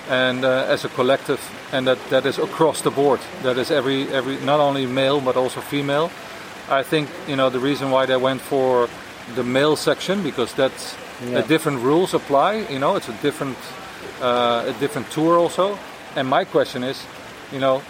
and 0.09 0.45
uh, 0.45 0.65
as 0.69 0.85
a 0.85 0.89
collective, 0.89 1.39
and 1.71 1.87
that, 1.87 1.97
that 2.09 2.25
is 2.25 2.37
across 2.37 2.81
the 2.81 2.91
board. 2.91 3.19
That 3.41 3.57
is 3.57 3.71
every 3.71 4.07
every 4.09 4.37
not 4.45 4.59
only 4.59 4.85
male 4.85 5.19
but 5.19 5.35
also 5.35 5.59
female. 5.61 6.11
I 6.69 6.83
think 6.83 7.09
you 7.27 7.35
know 7.35 7.49
the 7.49 7.59
reason 7.59 7.89
why 7.91 8.05
they 8.05 8.17
went 8.17 8.41
for 8.41 8.87
the 9.35 9.43
male 9.43 9.75
section 9.75 10.21
because 10.23 10.53
that's 10.53 10.95
Yeah. 11.21 11.39
a 11.39 11.43
different 11.43 11.79
rules 11.79 12.13
apply. 12.13 12.65
You 12.69 12.79
know, 12.79 12.95
it's 12.95 13.09
a 13.09 13.17
different 13.21 13.57
uh, 14.21 14.65
a 14.67 14.73
different 14.79 15.09
tour 15.11 15.37
also. 15.37 15.77
And 16.15 16.27
my 16.27 16.45
question 16.45 16.83
is, 16.83 17.05
you 17.51 17.59
know, 17.59 17.81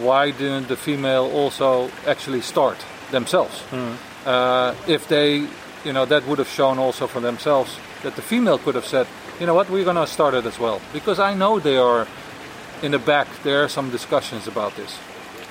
why 0.00 0.30
didn't 0.30 0.68
the 0.68 0.76
female 0.76 1.30
also 1.32 1.90
actually 2.06 2.40
start 2.40 2.78
themselves? 3.10 3.62
Uh, 4.24 4.74
if 4.86 5.08
they, 5.08 5.46
you 5.84 5.92
know, 5.92 6.04
that 6.06 6.26
would 6.26 6.38
have 6.38 6.48
shown 6.48 6.78
also 6.78 7.06
for 7.06 7.20
themselves 7.20 7.76
that 8.02 8.14
the 8.16 8.22
female 8.22 8.58
could 8.58 8.74
have 8.74 8.86
said, 8.86 9.06
you 9.40 9.46
know 9.46 9.54
what, 9.54 9.68
we're 9.70 9.84
going 9.84 9.96
to 9.96 10.06
start 10.06 10.34
it 10.34 10.46
as 10.46 10.58
well. 10.58 10.80
Because 10.92 11.18
I 11.18 11.34
know 11.34 11.58
they 11.58 11.76
are 11.76 12.06
in 12.82 12.92
the 12.92 12.98
back. 12.98 13.28
There 13.42 13.62
are 13.64 13.68
some 13.68 13.90
discussions 13.90 14.46
about 14.46 14.74
this. 14.76 14.98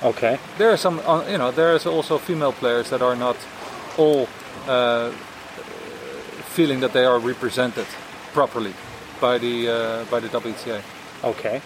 Okay. 0.02 0.38
There 0.58 0.70
are 0.70 0.76
some, 0.76 1.00
uh, 1.00 1.24
you 1.28 1.38
know, 1.38 1.50
there 1.50 1.74
is 1.74 1.86
also 1.86 2.18
female 2.18 2.52
players 2.52 2.90
that 2.90 3.02
are 3.02 3.16
not 3.16 3.36
all 3.96 4.28
uh, 4.66 5.12
feeling 6.52 6.80
that 6.80 6.92
they 6.92 7.04
are 7.04 7.18
represented 7.18 7.86
properly 8.32 8.72
by 9.20 9.38
the 9.38 9.68
uh, 9.68 10.04
by 10.10 10.20
the 10.20 10.28
WTA. 10.28 10.80
Okay. 11.24 11.60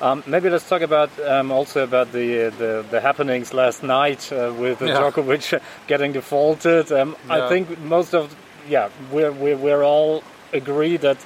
Um, 0.00 0.22
maybe 0.26 0.50
let's 0.50 0.68
talk 0.68 0.82
about 0.82 1.10
um, 1.20 1.50
also 1.50 1.82
about 1.82 2.12
the, 2.12 2.50
the 2.58 2.84
the 2.90 3.00
happenings 3.00 3.52
last 3.54 3.82
night 3.82 4.30
uh, 4.32 4.52
with 4.62 4.82
uh, 4.82 4.86
Yeah. 4.86 5.00
Djokovic 5.00 5.60
getting 5.86 6.12
defaulted. 6.12 6.92
Um, 6.92 7.16
I 7.30 7.48
think 7.48 7.78
most 7.80 8.14
of 8.14 8.34
yeah 8.68 8.88
we're, 9.12 9.32
we're 9.32 9.56
we're 9.56 9.82
all 9.84 10.22
agree 10.52 10.98
that 10.98 11.16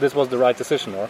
this 0.00 0.14
was 0.14 0.28
the 0.28 0.36
right 0.38 0.56
decision, 0.58 0.94
or 0.94 1.08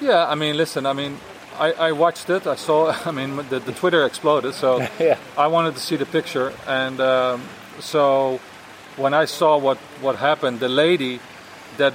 Yeah, 0.00 0.32
I 0.32 0.34
mean, 0.34 0.56
listen, 0.56 0.86
I 0.86 0.92
mean, 0.92 1.18
I, 1.58 1.72
I 1.88 1.92
watched 1.92 2.30
it. 2.30 2.46
I 2.46 2.56
saw, 2.56 2.94
I 3.06 3.10
mean, 3.10 3.36
the, 3.48 3.58
the 3.60 3.72
Twitter 3.72 4.04
exploded, 4.06 4.54
so 4.54 4.78
Yeah. 5.00 5.16
I 5.36 5.46
wanted 5.48 5.74
to 5.74 5.80
see 5.80 5.96
the 5.96 6.06
picture. 6.06 6.52
And 6.66 7.00
um, 7.00 7.42
so 7.80 8.38
when 9.00 9.14
I 9.14 9.24
saw 9.24 9.56
what, 9.56 9.78
what 10.02 10.16
happened, 10.16 10.60
the 10.60 10.68
lady 10.68 11.20
that 11.78 11.94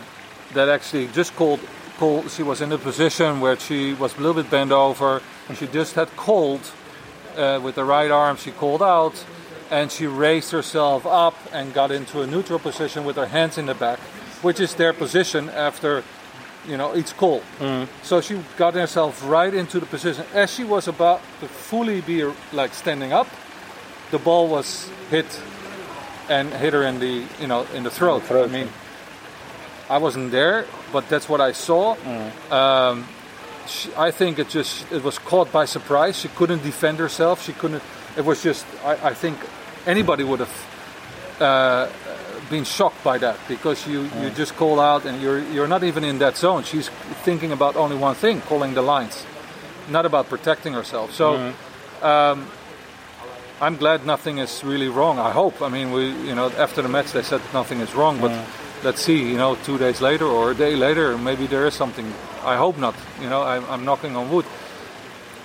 that 0.54 0.70
actually 0.70 1.08
just 1.08 1.36
called, 1.36 1.60
called, 1.98 2.32
she 2.32 2.44
was 2.44 2.62
in 2.62 2.72
a 2.72 2.78
position 2.78 3.40
where 3.42 3.58
she 3.60 3.94
was 3.94 4.16
a 4.16 4.18
little 4.18 4.42
bit 4.42 4.50
bent 4.50 4.72
over. 4.72 5.22
And 5.48 5.58
she 5.58 5.68
just 5.68 5.96
had 5.96 6.10
called 6.16 6.62
uh, 7.36 7.60
with 7.62 7.76
the 7.76 7.84
right 7.84 8.10
arm. 8.10 8.38
She 8.38 8.52
called 8.52 8.82
out, 8.82 9.24
and 9.70 9.92
she 9.92 10.08
raised 10.08 10.52
herself 10.52 11.06
up 11.06 11.36
and 11.52 11.74
got 11.74 11.92
into 11.92 12.22
a 12.22 12.28
neutral 12.28 12.60
position 12.60 13.06
with 13.06 13.16
her 13.18 13.28
hands 13.28 13.58
in 13.58 13.66
the 13.66 13.76
back, 13.76 14.00
which 14.42 14.60
is 14.60 14.76
their 14.76 14.94
position 14.94 15.50
after, 15.50 16.04
you 16.68 16.78
know, 16.78 16.96
each 16.96 17.16
call. 17.18 17.42
So 18.04 18.22
she 18.22 18.42
got 18.58 18.74
herself 18.74 19.28
right 19.28 19.54
into 19.54 19.80
the 19.80 19.86
position 19.86 20.26
as 20.34 20.52
she 20.54 20.64
was 20.64 20.88
about 20.88 21.22
to 21.42 21.48
fully 21.48 22.02
be 22.02 22.24
like 22.54 22.74
standing 22.74 23.14
up. 23.14 23.28
The 24.12 24.20
ball 24.20 24.48
was 24.48 24.90
hit 25.10 25.26
and 26.30 26.52
hit 26.54 26.74
her 26.74 26.84
in 26.84 27.00
the, 27.00 27.26
you 27.40 27.48
know, 27.48 27.66
in 27.74 27.84
the 27.84 27.90
throat. 27.90 28.24
throat, 28.24 28.50
I 28.50 28.52
mean, 28.54 28.70
I 29.90 29.98
wasn't 29.98 30.32
there, 30.32 30.66
but 30.92 31.08
that's 31.10 31.30
what 31.30 31.42
I 31.42 31.52
saw. 31.52 31.96
Um, 32.52 33.08
she, 33.68 33.90
I 33.96 34.12
think 34.12 34.40
it 34.40 34.50
just 34.50 34.92
it 34.92 35.04
was 35.04 35.18
caught 35.20 35.52
by 35.52 35.66
surprise. 35.66 36.18
She 36.18 36.28
couldn't 36.30 36.64
defend 36.64 37.00
herself. 37.00 37.44
She 37.44 37.54
couldn't. 37.54 37.84
It 38.18 38.26
was 38.26 38.42
just. 38.44 38.66
I, 38.84 39.10
I 39.10 39.14
think 39.14 39.38
anybody 39.86 40.24
would 40.24 40.40
have 40.40 40.56
uh, 41.40 41.90
been 42.50 42.64
shocked 42.64 43.04
by 43.04 43.18
that 43.20 43.38
because 43.48 43.88
you, 43.88 44.10
you 44.22 44.30
just 44.32 44.56
call 44.56 44.80
out 44.80 45.06
and 45.06 45.22
you're 45.22 45.40
you're 45.52 45.68
not 45.68 45.84
even 45.84 46.04
in 46.04 46.20
that 46.20 46.38
zone. 46.38 46.64
She's 46.64 46.90
thinking 47.24 47.52
about 47.52 47.76
only 47.76 47.98
one 47.98 48.16
thing, 48.16 48.42
calling 48.42 48.74
the 48.74 48.82
lines, 48.82 49.26
not 49.90 50.06
about 50.06 50.30
protecting 50.30 50.74
herself. 50.74 51.12
So. 51.14 51.54
Um, 52.02 52.48
I'm 53.62 53.78
glad 53.78 54.06
nothing 54.06 54.40
is 54.40 54.64
really 54.64 54.90
wrong. 54.90 55.18
I 55.18 55.32
hope. 55.32 55.62
I 55.62 55.70
mean, 55.70 55.92
we, 55.92 56.08
you 56.28 56.36
know, 56.36 56.50
after 56.58 56.82
the 56.82 56.90
match 56.90 57.14
they 57.14 57.24
said 57.24 57.42
nothing 57.54 57.80
is 57.80 57.96
wrong, 57.96 58.20
but 58.20 58.32
let's 58.84 59.02
see. 59.02 59.30
You 59.32 59.38
know, 59.38 59.56
two 59.64 59.78
days 59.78 60.02
later 60.02 60.26
or 60.26 60.52
a 60.52 60.56
day 60.56 60.76
later, 60.76 61.18
maybe 61.18 61.48
there 61.48 61.66
is 61.66 61.74
something. 61.74 62.06
I 62.44 62.58
hope 62.58 62.78
not. 62.78 62.96
You 63.22 63.30
know, 63.30 63.42
I'm, 63.44 63.64
I'm 63.66 63.86
knocking 63.86 64.16
on 64.16 64.30
wood. 64.30 64.46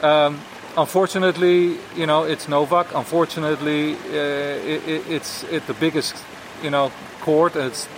Um, 0.02 0.40
unfortunately, 0.76 1.78
you 1.94 2.06
know, 2.06 2.24
it's 2.24 2.48
Novak. 2.48 2.94
Unfortunately, 2.94 3.94
uh, 3.94 4.66
it, 4.72 4.88
it, 4.88 5.08
it's 5.08 5.44
it 5.44 5.66
the 5.66 5.74
biggest, 5.74 6.16
you 6.64 6.70
know, 6.70 6.90
court. 7.20 7.54
It's 7.54 7.88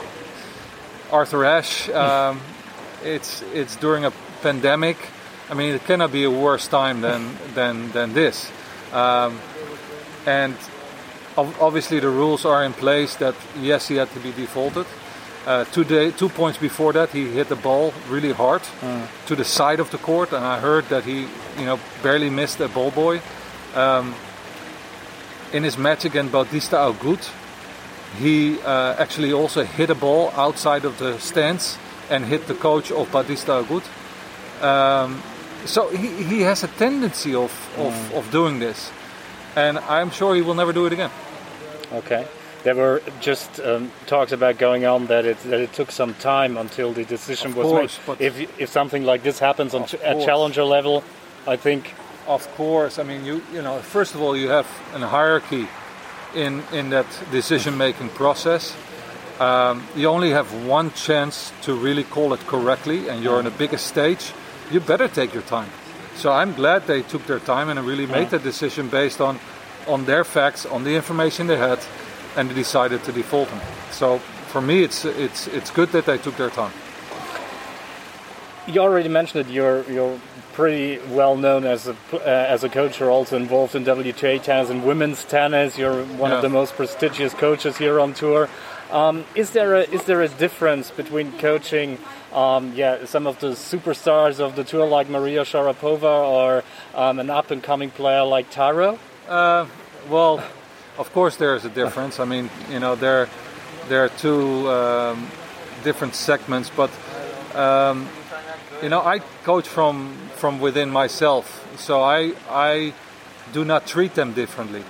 Arthur 1.10 1.44
Ashe. 1.44 1.88
Um, 1.94 2.40
it's 3.04 3.42
it's 3.52 3.76
during 3.76 4.04
a 4.04 4.12
pandemic. 4.42 4.96
I 5.50 5.54
mean, 5.54 5.74
it 5.74 5.84
cannot 5.86 6.12
be 6.12 6.24
a 6.24 6.30
worse 6.30 6.68
time 6.68 7.00
than 7.00 7.36
than 7.54 7.90
than 7.92 8.12
this. 8.12 8.50
Um, 8.92 9.40
and 10.26 10.54
ob- 11.36 11.54
obviously 11.60 12.00
the 12.00 12.08
rules 12.08 12.44
are 12.44 12.64
in 12.64 12.72
place 12.72 13.16
that 13.16 13.34
yes, 13.60 13.88
he 13.88 13.96
had 13.96 14.10
to 14.12 14.20
be 14.20 14.32
defaulted. 14.32 14.86
Uh, 15.44 15.64
two, 15.64 15.82
day, 15.82 16.12
two 16.12 16.28
points 16.28 16.56
before 16.56 16.92
that, 16.92 17.10
he 17.10 17.26
hit 17.28 17.48
the 17.48 17.56
ball 17.56 17.92
really 18.08 18.32
hard 18.32 18.62
to 19.26 19.34
the 19.34 19.44
side 19.44 19.80
of 19.80 19.90
the 19.90 19.98
court, 19.98 20.32
and 20.32 20.44
I 20.44 20.60
heard 20.60 20.84
that 20.88 21.04
he, 21.04 21.22
you 21.58 21.64
know, 21.64 21.80
barely 22.00 22.30
missed 22.30 22.60
a 22.60 22.68
ball 22.68 22.92
boy. 22.92 23.20
Um, 23.74 24.14
in 25.52 25.64
his 25.64 25.76
match 25.76 26.04
against 26.04 26.30
Bautista 26.32 26.76
Agut, 26.76 27.28
he 28.20 28.60
uh, 28.60 28.94
actually 28.98 29.32
also 29.32 29.64
hit 29.64 29.90
a 29.90 29.94
ball 29.94 30.30
outside 30.36 30.84
of 30.84 30.98
the 30.98 31.18
stands 31.18 31.76
and 32.08 32.24
hit 32.24 32.46
the 32.46 32.54
coach 32.54 32.92
of 32.92 33.10
Bautista 33.10 33.64
Agut. 33.64 33.82
Um, 34.62 35.22
so 35.64 35.88
he, 35.88 36.22
he 36.22 36.40
has 36.42 36.62
a 36.62 36.68
tendency 36.68 37.34
of, 37.34 37.52
of, 37.78 38.14
of 38.14 38.30
doing 38.30 38.60
this, 38.60 38.92
and 39.56 39.78
I'm 39.78 40.10
sure 40.10 40.34
he 40.34 40.42
will 40.42 40.54
never 40.54 40.72
do 40.72 40.86
it 40.86 40.92
again. 40.92 41.10
Okay. 41.92 42.26
There 42.64 42.76
were 42.76 43.02
just 43.20 43.58
um, 43.60 43.90
talks 44.06 44.30
about 44.32 44.56
going 44.58 44.84
on 44.86 45.06
that 45.06 45.24
it 45.24 45.38
that 45.50 45.60
it 45.60 45.72
took 45.72 45.90
some 45.90 46.14
time 46.14 46.56
until 46.56 46.92
the 46.92 47.04
decision 47.04 47.50
Of 47.50 47.56
was 47.56 47.66
course, 47.66 48.00
made. 48.06 48.20
If 48.20 48.60
if 48.60 48.70
something 48.70 49.04
like 49.04 49.22
this 49.22 49.40
happens 49.40 49.74
on 49.74 49.86
ch- 49.86 49.94
at 49.94 50.24
challenger 50.24 50.64
level, 50.64 51.02
I 51.46 51.56
think 51.56 51.94
Of 52.28 52.46
course, 52.56 53.02
I 53.02 53.04
mean 53.04 53.24
you 53.24 53.42
you 53.52 53.62
know 53.62 53.80
first 53.82 54.14
of 54.14 54.20
all 54.22 54.36
you 54.36 54.48
have 54.50 54.66
a 54.94 55.06
hierarchy 55.06 55.66
in 56.34 56.62
in 56.72 56.90
that 56.90 57.06
decision 57.32 57.76
making 57.76 58.10
process. 58.10 58.76
Um, 59.40 59.82
you 59.96 60.08
only 60.08 60.30
have 60.30 60.46
one 60.68 60.92
chance 60.92 61.52
to 61.62 61.74
really 61.74 62.04
call 62.04 62.32
it 62.32 62.46
correctly, 62.46 63.08
and 63.08 63.24
you're 63.24 63.38
on 63.38 63.44
the 63.44 63.58
biggest 63.58 63.86
stage. 63.86 64.32
You 64.70 64.80
better 64.80 65.08
take 65.08 65.34
your 65.34 65.42
time. 65.42 65.70
So 66.22 66.30
I'm 66.30 66.54
glad 66.54 66.86
they 66.86 67.02
took 67.02 67.26
their 67.26 67.40
time 67.40 67.68
and 67.68 67.80
really 67.80 68.06
made 68.06 68.30
that 68.30 68.44
decision 68.44 68.86
based 68.88 69.20
on 69.20 69.40
on 69.88 70.04
their 70.04 70.22
facts, 70.22 70.64
on 70.64 70.84
the 70.84 70.94
information 70.94 71.48
they 71.48 71.56
had, 71.56 71.80
and 72.36 72.48
they 72.48 72.54
decided 72.54 73.02
to 73.04 73.12
default 73.12 73.48
him. 73.48 73.60
So 73.90 74.20
for 74.52 74.60
me, 74.60 74.84
it's 74.84 75.04
it's 75.04 75.48
it's 75.48 75.72
good 75.72 75.88
that 75.88 76.06
they 76.06 76.18
took 76.18 76.36
their 76.36 76.50
time. 76.50 76.72
you 78.68 78.80
already 78.80 79.08
mentioned 79.08 79.48
it. 79.48 79.52
You're 79.52 79.82
you're 79.90 80.20
pretty 80.52 81.00
well 81.10 81.36
known 81.36 81.64
as 81.64 81.88
a 81.88 81.96
uh, 82.12 82.54
as 82.54 82.62
a 82.62 82.68
coach. 82.68 83.00
You're 83.00 83.10
also 83.10 83.36
involved 83.36 83.74
in 83.74 83.84
WTA 83.84 84.40
tennis 84.40 84.70
and 84.70 84.84
women's 84.84 85.24
tennis. 85.24 85.76
You're 85.76 86.04
one 86.04 86.30
Yeah. 86.30 86.36
of 86.36 86.42
the 86.42 86.48
most 86.60 86.76
prestigious 86.76 87.34
coaches 87.34 87.78
here 87.78 87.98
on 87.98 88.14
tour. 88.14 88.48
Um, 88.92 89.24
is 89.34 89.50
there 89.50 89.74
a 89.74 89.82
is 89.90 90.04
there 90.04 90.22
a 90.22 90.28
difference 90.28 90.92
between 90.92 91.32
coaching? 91.38 91.98
Um, 92.32 92.72
yeah, 92.74 93.04
some 93.04 93.26
of 93.26 93.38
the 93.40 93.48
superstars 93.48 94.40
of 94.40 94.56
the 94.56 94.64
tour 94.64 94.86
like 94.86 95.10
Maria 95.10 95.42
Sharapova 95.42 96.26
or 96.26 96.64
um, 96.94 97.18
an 97.18 97.28
up 97.28 97.50
and 97.50 97.62
coming 97.62 97.90
player 97.90 98.22
like 98.24 98.50
Taro. 98.50 98.98
Uh, 99.28 99.66
well, 100.08 100.42
of 100.98 101.12
course 101.12 101.36
there 101.36 101.54
is 101.54 101.64
a 101.64 101.68
difference. 101.68 102.18
I 102.18 102.24
mean, 102.24 102.48
you 102.70 102.80
know, 102.80 102.94
there 102.94 103.28
there 103.88 104.04
are 104.04 104.08
two 104.08 104.68
um, 104.70 105.28
different 105.84 106.14
segments, 106.14 106.70
but 106.70 106.90
um, 107.54 108.08
you 108.82 108.88
know, 108.88 109.00
I 109.00 109.18
coach 109.44 109.68
from 109.68 110.16
from 110.36 110.58
within 110.58 110.90
myself, 110.90 111.68
so 111.78 112.02
I 112.02 112.32
I 112.48 112.94
do 113.52 113.64
not 113.64 113.86
treat 113.86 114.14
them 114.14 114.32
differently. 114.32 114.84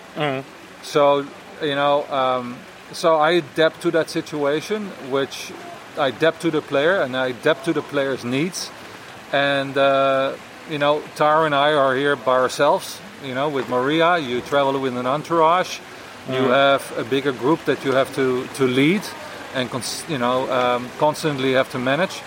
So 0.83 1.27
you 1.61 1.75
know, 1.75 2.05
um, 2.09 2.57
so 2.93 3.17
I 3.17 3.33
adapt 3.33 3.83
to 3.83 3.91
that 3.91 4.11
situation, 4.11 4.87
which 5.11 5.53
adapt 5.97 6.41
to 6.43 6.51
the 6.51 6.63
player, 6.63 7.01
and 7.01 7.17
I 7.17 7.29
adapt 7.29 7.65
to 7.65 7.73
the 7.73 7.83
player's 7.83 8.25
needs. 8.25 8.71
And 9.33 9.77
uh, 9.77 10.35
you 10.71 10.79
know, 10.79 11.03
Tara 11.17 11.45
and 11.45 11.55
I 11.55 11.73
are 11.75 11.95
here 11.97 12.17
by 12.17 12.37
ourselves. 12.39 13.01
You 13.25 13.35
know, 13.35 13.49
with 13.49 13.69
Maria, 13.69 14.19
you 14.19 14.41
travel 14.41 14.79
with 14.81 14.97
an 14.97 15.07
entourage. 15.07 15.79
You 16.29 16.51
have 16.51 16.93
a 16.97 17.03
bigger 17.03 17.33
group 17.33 17.65
that 17.65 17.85
you 17.85 17.93
have 17.93 18.15
to 18.15 18.47
to 18.55 18.65
lead, 18.65 19.03
and 19.55 19.69
cons- 19.71 20.05
you 20.09 20.19
know, 20.19 20.49
um, 20.53 20.89
constantly 20.99 21.53
have 21.55 21.71
to 21.73 21.79
manage. 21.79 22.23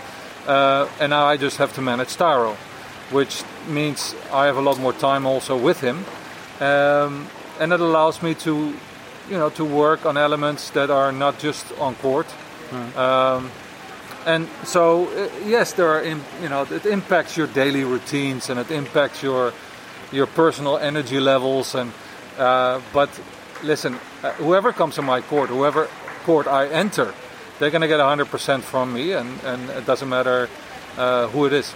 Uh, 0.47 0.87
and 0.99 1.09
now 1.09 1.25
I 1.25 1.37
just 1.37 1.57
have 1.57 1.73
to 1.75 1.81
manage 1.81 2.15
Taro, 2.17 2.57
which 3.11 3.43
means 3.67 4.15
I 4.33 4.45
have 4.45 4.57
a 4.57 4.61
lot 4.61 4.77
more 4.79 4.93
time 4.93 5.25
also 5.25 5.55
with 5.57 5.79
him, 5.79 6.05
um, 6.59 7.27
and 7.59 7.73
it 7.73 7.79
allows 7.79 8.21
me 8.21 8.35
to, 8.35 8.73
you 9.29 9.37
know, 9.37 9.49
to 9.51 9.63
work 9.65 10.05
on 10.05 10.17
elements 10.17 10.69
that 10.71 10.89
are 10.89 11.11
not 11.11 11.39
just 11.39 11.65
on 11.79 11.95
court. 11.95 12.27
Um, 12.97 13.51
and 14.25 14.47
so, 14.63 15.07
uh, 15.09 15.29
yes, 15.45 15.73
there 15.73 15.87
are, 15.87 16.01
im- 16.03 16.23
you 16.41 16.49
know, 16.49 16.63
it 16.63 16.85
impacts 16.85 17.37
your 17.37 17.47
daily 17.47 17.83
routines 17.83 18.49
and 18.49 18.59
it 18.59 18.71
impacts 18.71 19.21
your 19.23 19.53
your 20.11 20.27
personal 20.27 20.77
energy 20.77 21.19
levels. 21.19 21.75
And 21.75 21.91
uh, 22.37 22.81
but 22.93 23.09
listen, 23.63 23.97
uh, 24.23 24.31
whoever 24.33 24.73
comes 24.73 24.95
to 24.95 25.01
my 25.01 25.21
court, 25.21 25.49
whoever 25.49 25.87
court 26.23 26.47
I 26.47 26.67
enter, 26.67 27.13
they're 27.59 27.71
going 27.71 27.81
to 27.81 27.87
get 27.87 27.99
100% 27.99 28.61
from 28.61 28.93
me, 28.93 29.13
and, 29.13 29.39
and 29.43 29.69
it 29.69 29.85
doesn't 29.85 30.09
matter 30.09 30.49
uh, 30.97 31.27
who 31.27 31.45
it 31.45 31.53
is. 31.53 31.73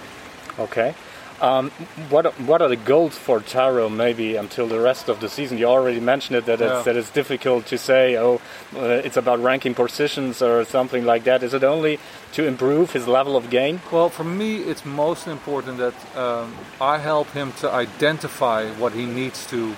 Okay. 0.58 0.94
Um, 1.42 1.72
what 2.10 2.26
what 2.42 2.62
are 2.62 2.68
the 2.68 2.76
goals 2.76 3.18
for 3.18 3.40
Taro 3.40 3.88
maybe 3.90 4.36
until 4.36 4.68
the 4.68 4.80
rest 4.80 5.08
of 5.10 5.20
the 5.22 5.30
season? 5.30 5.58
You 5.58 5.68
already 5.68 6.00
mentioned 6.00 6.36
it 6.38 6.46
that 6.46 6.60
Yeah. 6.60 6.76
it's, 6.76 6.86
that 6.86 6.96
it's 6.98 7.10
difficult 7.12 7.66
to 7.68 7.78
say. 7.78 8.18
Oh, 8.18 8.42
uh, 8.76 9.06
it's 9.06 9.16
about 9.18 9.42
ranking 9.42 9.74
positions 9.74 10.42
or 10.42 10.66
something 10.66 11.06
like 11.06 11.24
that. 11.24 11.42
Is 11.44 11.54
it 11.54 11.64
only 11.64 11.98
to 12.34 12.46
improve 12.46 12.92
his 12.92 13.08
level 13.08 13.36
of 13.38 13.50
game? 13.50 13.82
Well, 13.92 14.10
for 14.10 14.26
me, 14.26 14.58
it's 14.58 14.84
most 14.86 15.28
important 15.28 15.78
that 15.78 15.96
um, 16.18 16.54
I 16.82 16.98
help 16.98 17.28
him 17.32 17.54
to 17.62 17.72
identify 17.72 18.70
what 18.82 18.92
he 18.94 19.06
needs 19.06 19.46
to 19.48 19.76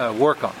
uh, 0.00 0.12
work 0.18 0.42
on. 0.42 0.54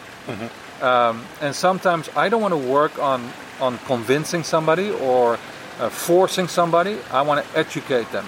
Um, 0.80 1.24
and 1.40 1.54
sometimes 1.54 2.08
I 2.14 2.28
don't 2.28 2.40
want 2.42 2.52
to 2.54 2.68
work 2.70 2.98
on 2.98 3.32
on 3.60 3.78
convincing 3.86 4.44
somebody 4.44 4.90
or 4.90 5.36
uh, 5.80 5.88
forcing 5.88 6.46
somebody. 6.48 6.96
I 7.10 7.22
want 7.22 7.44
to 7.44 7.58
educate 7.58 8.12
them, 8.12 8.24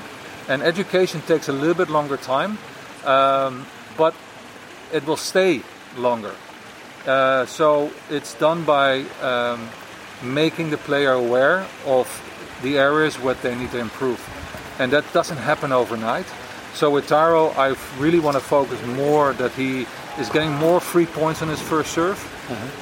and 0.51 0.63
education 0.63 1.21
takes 1.23 1.49
a 1.49 1.53
little 1.53 1.75
bit 1.75 1.89
longer 1.89 2.17
time, 2.17 2.59
um, 3.05 3.65
but 3.97 4.15
it 4.93 5.07
will 5.07 5.17
stay 5.17 5.63
longer. 5.97 6.35
Uh, 7.07 7.47
so 7.47 7.91
it's 8.11 8.35
done 8.35 8.65
by 8.65 9.03
um, 9.23 9.69
making 10.23 10.71
the 10.71 10.77
player 10.77 11.13
aware 11.13 11.65
of 11.87 12.07
the 12.63 12.79
areas 12.79 13.19
where 13.21 13.35
they 13.35 13.55
need 13.55 13.71
to 13.71 13.79
improve, 13.79 14.21
and 14.81 14.93
that 14.93 15.05
doesn't 15.13 15.39
happen 15.39 15.71
overnight. 15.71 16.27
So 16.75 16.91
with 16.91 17.07
Taro, 17.07 17.51
I 17.51 17.77
really 17.99 18.19
want 18.19 18.37
to 18.37 18.43
focus 18.43 18.85
more 18.87 19.33
that 19.35 19.53
he 19.53 19.87
is 20.19 20.29
getting 20.31 20.53
more 20.53 20.81
free 20.81 21.07
points 21.07 21.43
on 21.43 21.49
his 21.49 21.63
first 21.63 21.93
serve, 21.93 22.19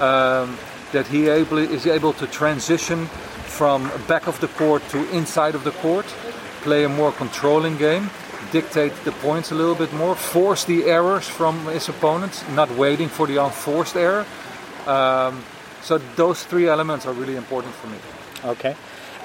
um, 0.00 0.58
that 0.92 1.06
he 1.06 1.28
able, 1.28 1.58
is 1.58 1.86
able 1.86 2.14
to 2.14 2.26
transition 2.26 3.06
from 3.44 3.90
back 4.08 4.26
of 4.26 4.40
the 4.40 4.48
court 4.48 4.82
to 4.88 4.98
inside 5.10 5.54
of 5.54 5.64
the 5.64 5.72
court, 5.82 6.06
play 6.68 6.84
a 6.84 6.88
more 6.88 7.12
controlling 7.12 7.78
game, 7.78 8.10
dictate 8.52 8.92
the 9.04 9.12
points 9.26 9.50
a 9.50 9.54
little 9.54 9.74
bit 9.74 9.90
more, 9.94 10.14
force 10.14 10.66
the 10.66 10.84
errors 10.84 11.26
from 11.26 11.54
his 11.76 11.88
opponents, 11.88 12.44
not 12.60 12.68
waiting 12.76 13.08
for 13.08 13.26
the 13.26 13.38
unforced 13.42 13.96
error. 13.96 14.26
Um, 14.86 15.42
so 15.80 15.96
those 16.16 16.44
three 16.44 16.68
elements 16.68 17.06
are 17.06 17.14
really 17.14 17.36
important 17.36 17.74
for 17.74 17.86
me. 17.86 17.98
Okay. 18.52 18.74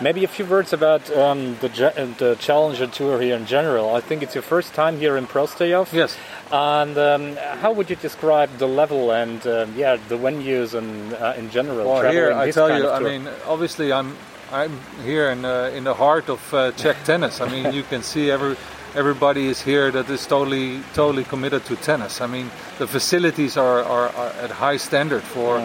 Maybe 0.01 0.23
a 0.23 0.27
few 0.27 0.45
words 0.45 0.71
about 0.73 1.03
um, 1.11 1.57
the 1.61 1.69
uh, 1.69 2.07
the 2.17 2.35
Challenger 2.45 2.87
Tour 2.87 3.21
here 3.21 3.35
in 3.35 3.45
general. 3.45 3.85
I 3.99 4.01
think 4.07 4.23
it's 4.23 4.35
your 4.35 4.47
first 4.55 4.73
time 4.73 4.95
here 4.97 5.15
in 5.17 5.27
Prostayov. 5.27 5.93
Yes. 5.93 6.17
And 6.51 6.97
um, 6.97 7.35
how 7.61 7.71
would 7.75 7.89
you 7.89 7.97
describe 7.97 8.49
the 8.57 8.67
level 8.67 9.11
and 9.11 9.45
um, 9.45 9.73
yeah 9.77 9.97
the 10.09 10.17
venues 10.17 10.73
and 10.73 11.13
uh, 11.13 11.41
in 11.41 11.51
general? 11.51 11.85
Well, 11.89 12.11
here 12.11 12.31
I 12.33 12.51
tell 12.51 12.71
you, 12.77 12.89
I 12.89 12.99
mean, 12.99 13.27
obviously 13.45 13.91
I'm 13.91 14.15
I'm 14.53 14.79
here 15.03 15.31
in 15.31 15.45
uh, 15.45 15.71
in 15.73 15.83
the 15.83 15.95
heart 15.95 16.29
of 16.29 16.53
uh, 16.53 16.71
Czech 16.73 17.03
tennis. 17.05 17.41
I 17.41 17.49
mean, 17.49 17.73
you 17.73 17.81
can 17.81 18.03
see 18.03 18.29
every 18.29 18.55
everybody 18.93 19.47
is 19.47 19.59
here 19.59 19.89
that 19.89 20.07
is 20.11 20.27
totally 20.27 20.79
totally 20.93 21.23
committed 21.23 21.65
to 21.65 21.75
tennis. 21.75 22.21
I 22.21 22.27
mean, 22.27 22.51
the 22.77 22.85
facilities 22.85 23.57
are, 23.57 23.81
are, 23.81 24.09
are 24.09 24.31
at 24.43 24.51
high 24.51 24.77
standard 24.77 25.23
for 25.23 25.59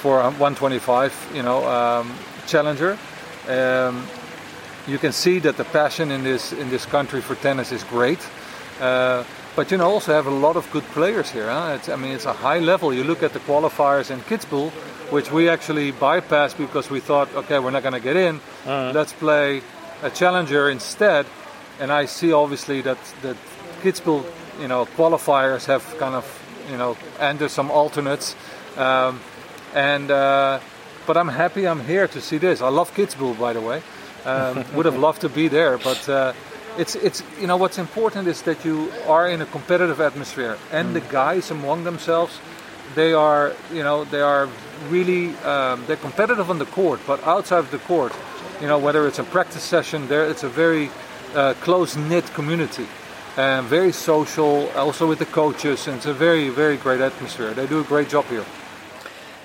for 0.00 0.20
a 0.20 0.30
125, 0.30 1.32
you 1.34 1.42
know, 1.42 1.68
um, 1.68 2.14
challenger. 2.46 2.96
Um, 3.46 4.06
you 4.86 4.96
can 4.96 5.12
see 5.12 5.38
that 5.40 5.58
the 5.58 5.64
passion 5.64 6.10
in 6.10 6.24
this 6.24 6.54
in 6.54 6.70
this 6.70 6.86
country 6.86 7.20
for 7.20 7.34
tennis 7.34 7.72
is 7.72 7.84
great. 7.84 8.26
Uh, 8.80 9.22
but 9.54 9.70
you 9.70 9.76
know, 9.76 9.90
also 9.90 10.14
have 10.14 10.26
a 10.26 10.30
lot 10.46 10.56
of 10.56 10.64
good 10.72 10.84
players 10.94 11.30
here. 11.30 11.50
Huh? 11.50 11.76
It's, 11.76 11.90
I 11.90 11.96
mean, 11.96 12.12
it's 12.12 12.24
a 12.24 12.32
high 12.32 12.60
level. 12.60 12.94
You 12.94 13.04
look 13.04 13.22
at 13.22 13.34
the 13.34 13.40
qualifiers 13.40 14.10
in 14.10 14.20
Kitzbühel, 14.20 14.72
which 15.10 15.30
we 15.32 15.48
actually 15.48 15.92
bypassed 15.92 16.56
because 16.56 16.90
we 16.90 17.00
thought, 17.00 17.34
okay, 17.34 17.58
we're 17.58 17.70
not 17.70 17.82
going 17.82 17.94
to 17.94 18.00
get 18.00 18.16
in. 18.16 18.40
Let's 18.66 19.12
play 19.12 19.62
a 20.02 20.10
challenger 20.10 20.70
instead. 20.70 21.26
And 21.80 21.90
I 21.90 22.06
see 22.06 22.32
obviously 22.32 22.82
that 22.82 22.98
that 23.22 23.36
Kitzbühel, 23.82 24.24
you 24.60 24.68
know, 24.68 24.84
qualifiers 24.84 25.66
have 25.66 25.82
kind 25.98 26.14
of, 26.14 26.24
you 26.70 26.76
know, 26.76 26.96
entered 27.18 27.50
some 27.50 27.70
alternates. 27.70 28.36
Um, 28.76 29.20
and 29.74 30.10
uh, 30.10 30.60
but 31.06 31.16
I'm 31.16 31.28
happy 31.28 31.66
I'm 31.66 31.80
here 31.80 32.06
to 32.08 32.20
see 32.20 32.38
this. 32.38 32.60
I 32.60 32.68
love 32.68 32.94
Kitzbühel, 32.94 33.38
by 33.38 33.52
the 33.52 33.60
way. 33.60 33.82
Um, 34.24 34.64
would 34.74 34.86
have 34.86 34.98
loved 34.98 35.22
to 35.22 35.28
be 35.28 35.48
there, 35.48 35.78
but 35.78 36.08
uh, 36.08 36.34
it's 36.76 36.94
it's 36.94 37.22
you 37.40 37.46
know 37.46 37.56
what's 37.56 37.78
important 37.78 38.28
is 38.28 38.42
that 38.42 38.64
you 38.64 38.92
are 39.06 39.28
in 39.28 39.40
a 39.40 39.46
competitive 39.46 40.00
atmosphere, 40.00 40.58
and 40.70 40.94
the 40.94 41.00
guys 41.00 41.50
among 41.50 41.84
themselves, 41.84 42.38
they 42.94 43.12
are 43.12 43.52
you 43.72 43.82
know 43.82 44.04
they 44.04 44.20
are 44.20 44.48
really 44.88 45.36
um, 45.38 45.84
they're 45.86 45.96
competitive 45.96 46.50
on 46.50 46.58
the 46.58 46.66
court, 46.66 47.00
but 47.06 47.22
outside 47.24 47.58
of 47.58 47.70
the 47.70 47.78
court, 47.78 48.12
you 48.60 48.66
know 48.66 48.78
whether 48.78 49.06
it's 49.06 49.18
a 49.18 49.24
practice 49.24 49.62
session, 49.62 50.08
there 50.08 50.24
it's 50.24 50.42
a 50.42 50.48
very 50.48 50.90
uh, 51.34 51.54
close 51.60 51.96
knit 51.96 52.24
community. 52.34 52.86
And 53.36 53.64
very 53.66 53.92
social, 53.92 54.68
also 54.70 55.06
with 55.08 55.20
the 55.20 55.24
coaches, 55.24 55.86
and 55.86 55.96
it's 55.96 56.06
a 56.06 56.12
very, 56.12 56.48
very 56.48 56.76
great 56.76 57.00
atmosphere. 57.00 57.54
They 57.54 57.66
do 57.66 57.80
a 57.80 57.84
great 57.84 58.08
job 58.08 58.26
here. 58.26 58.44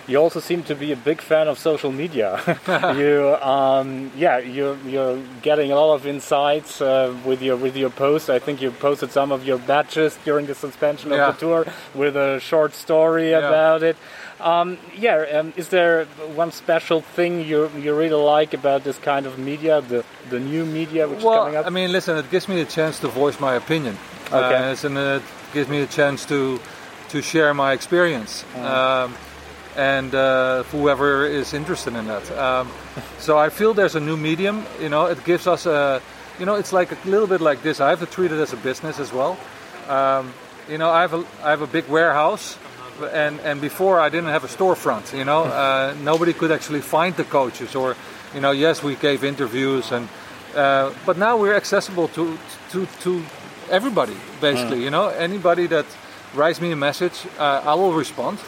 You 0.07 0.17
also 0.17 0.39
seem 0.39 0.61
to 0.63 0.75
be 0.75 0.91
a 0.91 0.95
big 0.95 1.19
fan 1.19 1.47
of 1.47 1.57
social 1.57 1.91
media. 1.91 2.39
you, 2.95 3.35
um, 3.41 4.11
yeah, 4.15 4.37
you're 4.37 4.77
you're 4.85 5.19
getting 5.41 5.71
a 5.71 5.75
lot 5.75 5.95
of 5.95 6.05
insights 6.05 6.79
uh, 6.81 7.13
with 7.25 7.41
your 7.41 7.55
with 7.57 7.75
your 7.75 7.89
posts. 7.89 8.29
I 8.29 8.37
think 8.39 8.61
you 8.61 8.69
posted 8.71 9.11
some 9.11 9.31
of 9.31 9.43
your 9.45 9.57
badges 9.57 10.17
during 10.23 10.45
the 10.45 10.53
suspension 10.55 11.11
of 11.11 11.17
the 11.17 11.31
tour 11.39 11.65
with 11.95 12.15
a 12.15 12.39
short 12.39 12.73
story 12.75 13.31
Yeah. 13.31 13.39
about 13.47 13.81
it. 13.83 13.97
Um, 14.39 14.77
yeah, 14.95 15.39
um, 15.39 15.53
is 15.55 15.69
there 15.69 16.05
one 16.35 16.51
special 16.51 17.01
thing 17.01 17.41
you 17.41 17.71
you 17.83 17.95
really 17.97 18.21
like 18.35 18.53
about 18.53 18.83
this 18.83 18.97
kind 18.99 19.25
of 19.25 19.39
media, 19.39 19.81
the 19.81 20.03
the 20.29 20.39
new 20.39 20.65
media 20.65 21.07
which 21.07 21.19
is 21.19 21.23
coming 21.23 21.53
Well, 21.53 21.61
up? 21.61 21.65
I 21.65 21.69
mean, 21.69 21.91
listen, 21.91 22.17
it 22.17 22.29
gives 22.29 22.47
me 22.47 22.61
a 22.61 22.65
chance 22.65 22.99
to 22.99 23.07
voice 23.07 23.39
my 23.39 23.55
opinion. 23.55 23.97
Okay. 24.27 24.55
Uh, 24.55 24.71
it's 24.71 24.83
an, 24.83 24.97
it 24.97 25.23
gives 25.53 25.67
me 25.69 25.81
a 25.81 25.87
chance 25.87 26.25
to 26.25 26.59
to 27.09 27.21
share 27.21 27.53
my 27.53 27.71
experience. 27.73 28.43
Um, 28.55 29.15
and 29.75 30.15
uh, 30.15 30.63
whoever 30.63 31.25
is 31.25 31.53
interested 31.53 31.95
in 31.95 32.07
that. 32.07 32.31
Um, 32.31 32.71
so 33.19 33.37
I 33.37 33.49
feel 33.49 33.73
there's 33.73 33.95
a 33.95 33.99
new 33.99 34.17
medium. 34.17 34.65
You 34.79 34.89
know, 34.89 35.05
it 35.05 35.23
gives 35.25 35.47
us 35.47 35.65
a, 35.65 36.01
you 36.39 36.45
know, 36.45 36.55
it's 36.55 36.71
like 36.71 36.91
a 36.91 37.09
little 37.09 37.27
bit 37.27 37.41
like 37.41 37.61
this. 37.61 37.79
I 37.79 37.89
have 37.89 37.99
to 37.99 38.05
treat 38.05 38.31
it 38.31 38.39
as 38.39 38.53
a 38.53 38.57
business 38.57 38.99
as 38.99 39.11
well. 39.11 39.37
Um, 39.87 40.33
you 40.69 40.77
know, 40.77 40.89
I 40.89 41.01
have 41.01 41.13
a 41.13 41.23
I 41.43 41.49
have 41.51 41.61
a 41.61 41.67
big 41.67 41.87
warehouse, 41.87 42.57
and 43.13 43.39
and 43.41 43.61
before 43.61 43.99
I 43.99 44.09
didn't 44.09 44.29
have 44.29 44.43
a 44.43 44.47
storefront. 44.47 45.15
You 45.15 45.25
know, 45.25 45.43
uh, 45.43 45.93
nobody 46.03 46.33
could 46.33 46.51
actually 46.51 46.81
find 46.81 47.15
the 47.15 47.23
coaches, 47.23 47.75
or 47.75 47.95
you 48.33 48.41
know, 48.41 48.51
yes, 48.51 48.81
we 48.81 48.95
gave 48.95 49.23
interviews, 49.23 49.91
and 49.91 50.07
uh, 50.55 50.91
but 51.05 51.17
now 51.17 51.37
we're 51.37 51.55
accessible 51.55 52.07
to 52.09 52.37
to 52.71 52.87
to 53.01 53.21
everybody, 53.69 54.15
basically. 54.41 54.79
Mm. 54.79 54.83
You 54.83 54.89
know, 54.89 55.07
anybody 55.09 55.67
that 55.67 55.85
writes 56.33 56.59
me 56.59 56.71
a 56.71 56.75
message, 56.75 57.27
uh, 57.37 57.61
I 57.63 57.75
will 57.75 57.93
respond 57.93 58.39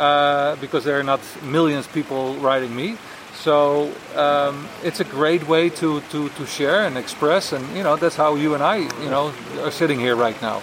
uh, 0.00 0.56
because 0.56 0.84
there 0.84 0.98
are 0.98 1.04
not 1.04 1.20
millions 1.42 1.86
people 1.86 2.34
writing 2.36 2.74
me. 2.74 2.96
So 3.34 3.92
um, 4.16 4.68
it's 4.82 5.00
a 5.00 5.04
great 5.04 5.46
way 5.46 5.70
to, 5.70 6.00
to, 6.10 6.28
to 6.28 6.46
share 6.46 6.86
and 6.86 6.98
express, 6.98 7.52
and 7.52 7.64
you 7.76 7.82
know 7.82 7.96
that's 7.96 8.16
how 8.16 8.34
you 8.34 8.54
and 8.54 8.62
I, 8.62 8.76
you 8.76 9.10
know, 9.10 9.32
are 9.62 9.70
sitting 9.70 10.00
here 10.00 10.16
right 10.16 10.40
now. 10.42 10.62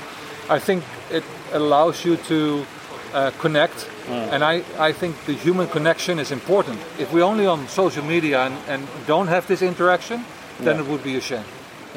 I 0.50 0.60
think 0.60 0.84
it 1.12 1.24
allows 1.54 2.04
you 2.04 2.18
to 2.18 2.66
uh, 3.14 3.32
connect, 3.40 3.88
mm. 4.08 4.32
and 4.32 4.44
I, 4.44 4.64
I 4.78 4.92
think 4.92 5.16
the 5.26 5.34
human 5.34 5.68
connection 5.68 6.20
is 6.20 6.32
important. 6.32 6.80
If 7.00 7.12
we 7.14 7.22
only 7.22 7.46
on 7.48 7.68
social 7.68 8.04
media 8.04 8.42
and, 8.42 8.56
and 8.68 8.88
don't 9.08 9.28
have 9.28 9.48
this 9.48 9.62
interaction, 9.62 10.24
then 10.60 10.78
yeah. 10.78 10.84
it 10.84 10.88
would 10.90 11.04
be 11.04 11.16
a 11.16 11.22
shame. 11.22 11.46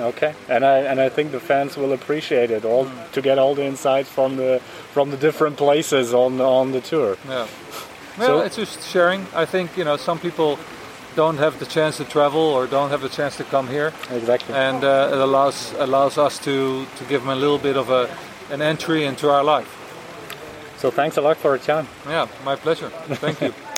Okay, 0.01 0.35
and 0.49 0.65
I 0.65 0.79
and 0.79 1.01
I 1.01 1.09
think 1.09 1.31
the 1.33 1.41
fans 1.41 1.77
will 1.77 1.93
appreciate 1.93 2.51
it 2.51 2.65
all 2.65 2.87
mm. 2.87 3.13
to 3.13 3.21
get 3.21 3.39
all 3.39 3.55
the 3.55 3.65
insights 3.65 4.09
from 4.09 4.37
the 4.37 4.61
from 4.93 5.11
the 5.11 5.17
different 5.17 5.57
places 5.57 6.15
on 6.15 6.41
on 6.41 6.73
the 6.73 6.81
tour. 6.81 7.17
Yeah. 7.29 7.47
Well, 8.19 8.41
so, 8.41 8.41
it's 8.41 8.57
just 8.57 8.83
sharing. 8.89 9.27
I 9.35 9.45
think 9.45 9.77
you 9.77 9.85
know 9.85 9.97
some 9.97 10.19
people 10.19 10.59
don't 11.17 11.39
have 11.39 11.59
the 11.59 11.67
chance 11.67 11.97
to 11.99 12.05
travel 12.05 12.41
or 12.41 12.67
don't 12.67 12.91
have 12.91 13.03
the 13.03 13.09
chance 13.09 13.37
to 13.37 13.45
come 13.45 13.69
here. 13.69 13.93
Exactly. 14.11 14.55
And 14.55 14.85
uh, 14.85 15.11
it 15.13 15.19
allows 15.19 15.73
allows 15.79 16.19
us 16.19 16.39
to 16.41 16.87
to 16.97 17.05
give 17.05 17.21
them 17.23 17.31
a 17.31 17.37
little 17.37 17.59
bit 17.59 17.77
of 17.77 17.91
a 17.91 18.09
an 18.51 18.63
entry 18.63 19.05
into 19.05 19.29
our 19.29 19.45
life. 19.45 19.77
So 20.79 20.91
thanks 20.91 21.17
a 21.19 21.21
lot 21.21 21.37
for 21.37 21.51
your 21.51 21.59
time. 21.59 21.87
Yeah, 22.07 22.27
my 22.45 22.57
pleasure. 22.57 22.91
Thank 23.21 23.41
you. 23.43 23.53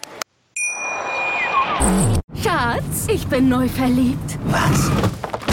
Schatz, 2.43 3.09
ich 3.09 3.27
bin 3.27 3.49
neu 3.49 3.69
verliebt. 3.69 4.39
Was? 4.47 4.91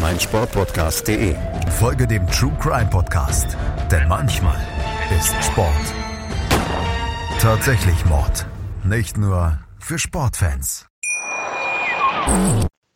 meinsportpodcast.de. 0.00 1.34
Folge 1.78 2.06
dem 2.06 2.26
True 2.28 2.56
Crime 2.60 2.88
Podcast, 2.90 3.56
denn 3.90 4.08
manchmal 4.08 4.60
ist 5.18 5.34
Sport 5.44 5.94
tatsächlich 7.40 8.04
Mord. 8.06 8.46
Nicht 8.84 9.16
nur 9.16 9.58
für 9.78 9.98
Sportfans. 9.98 10.86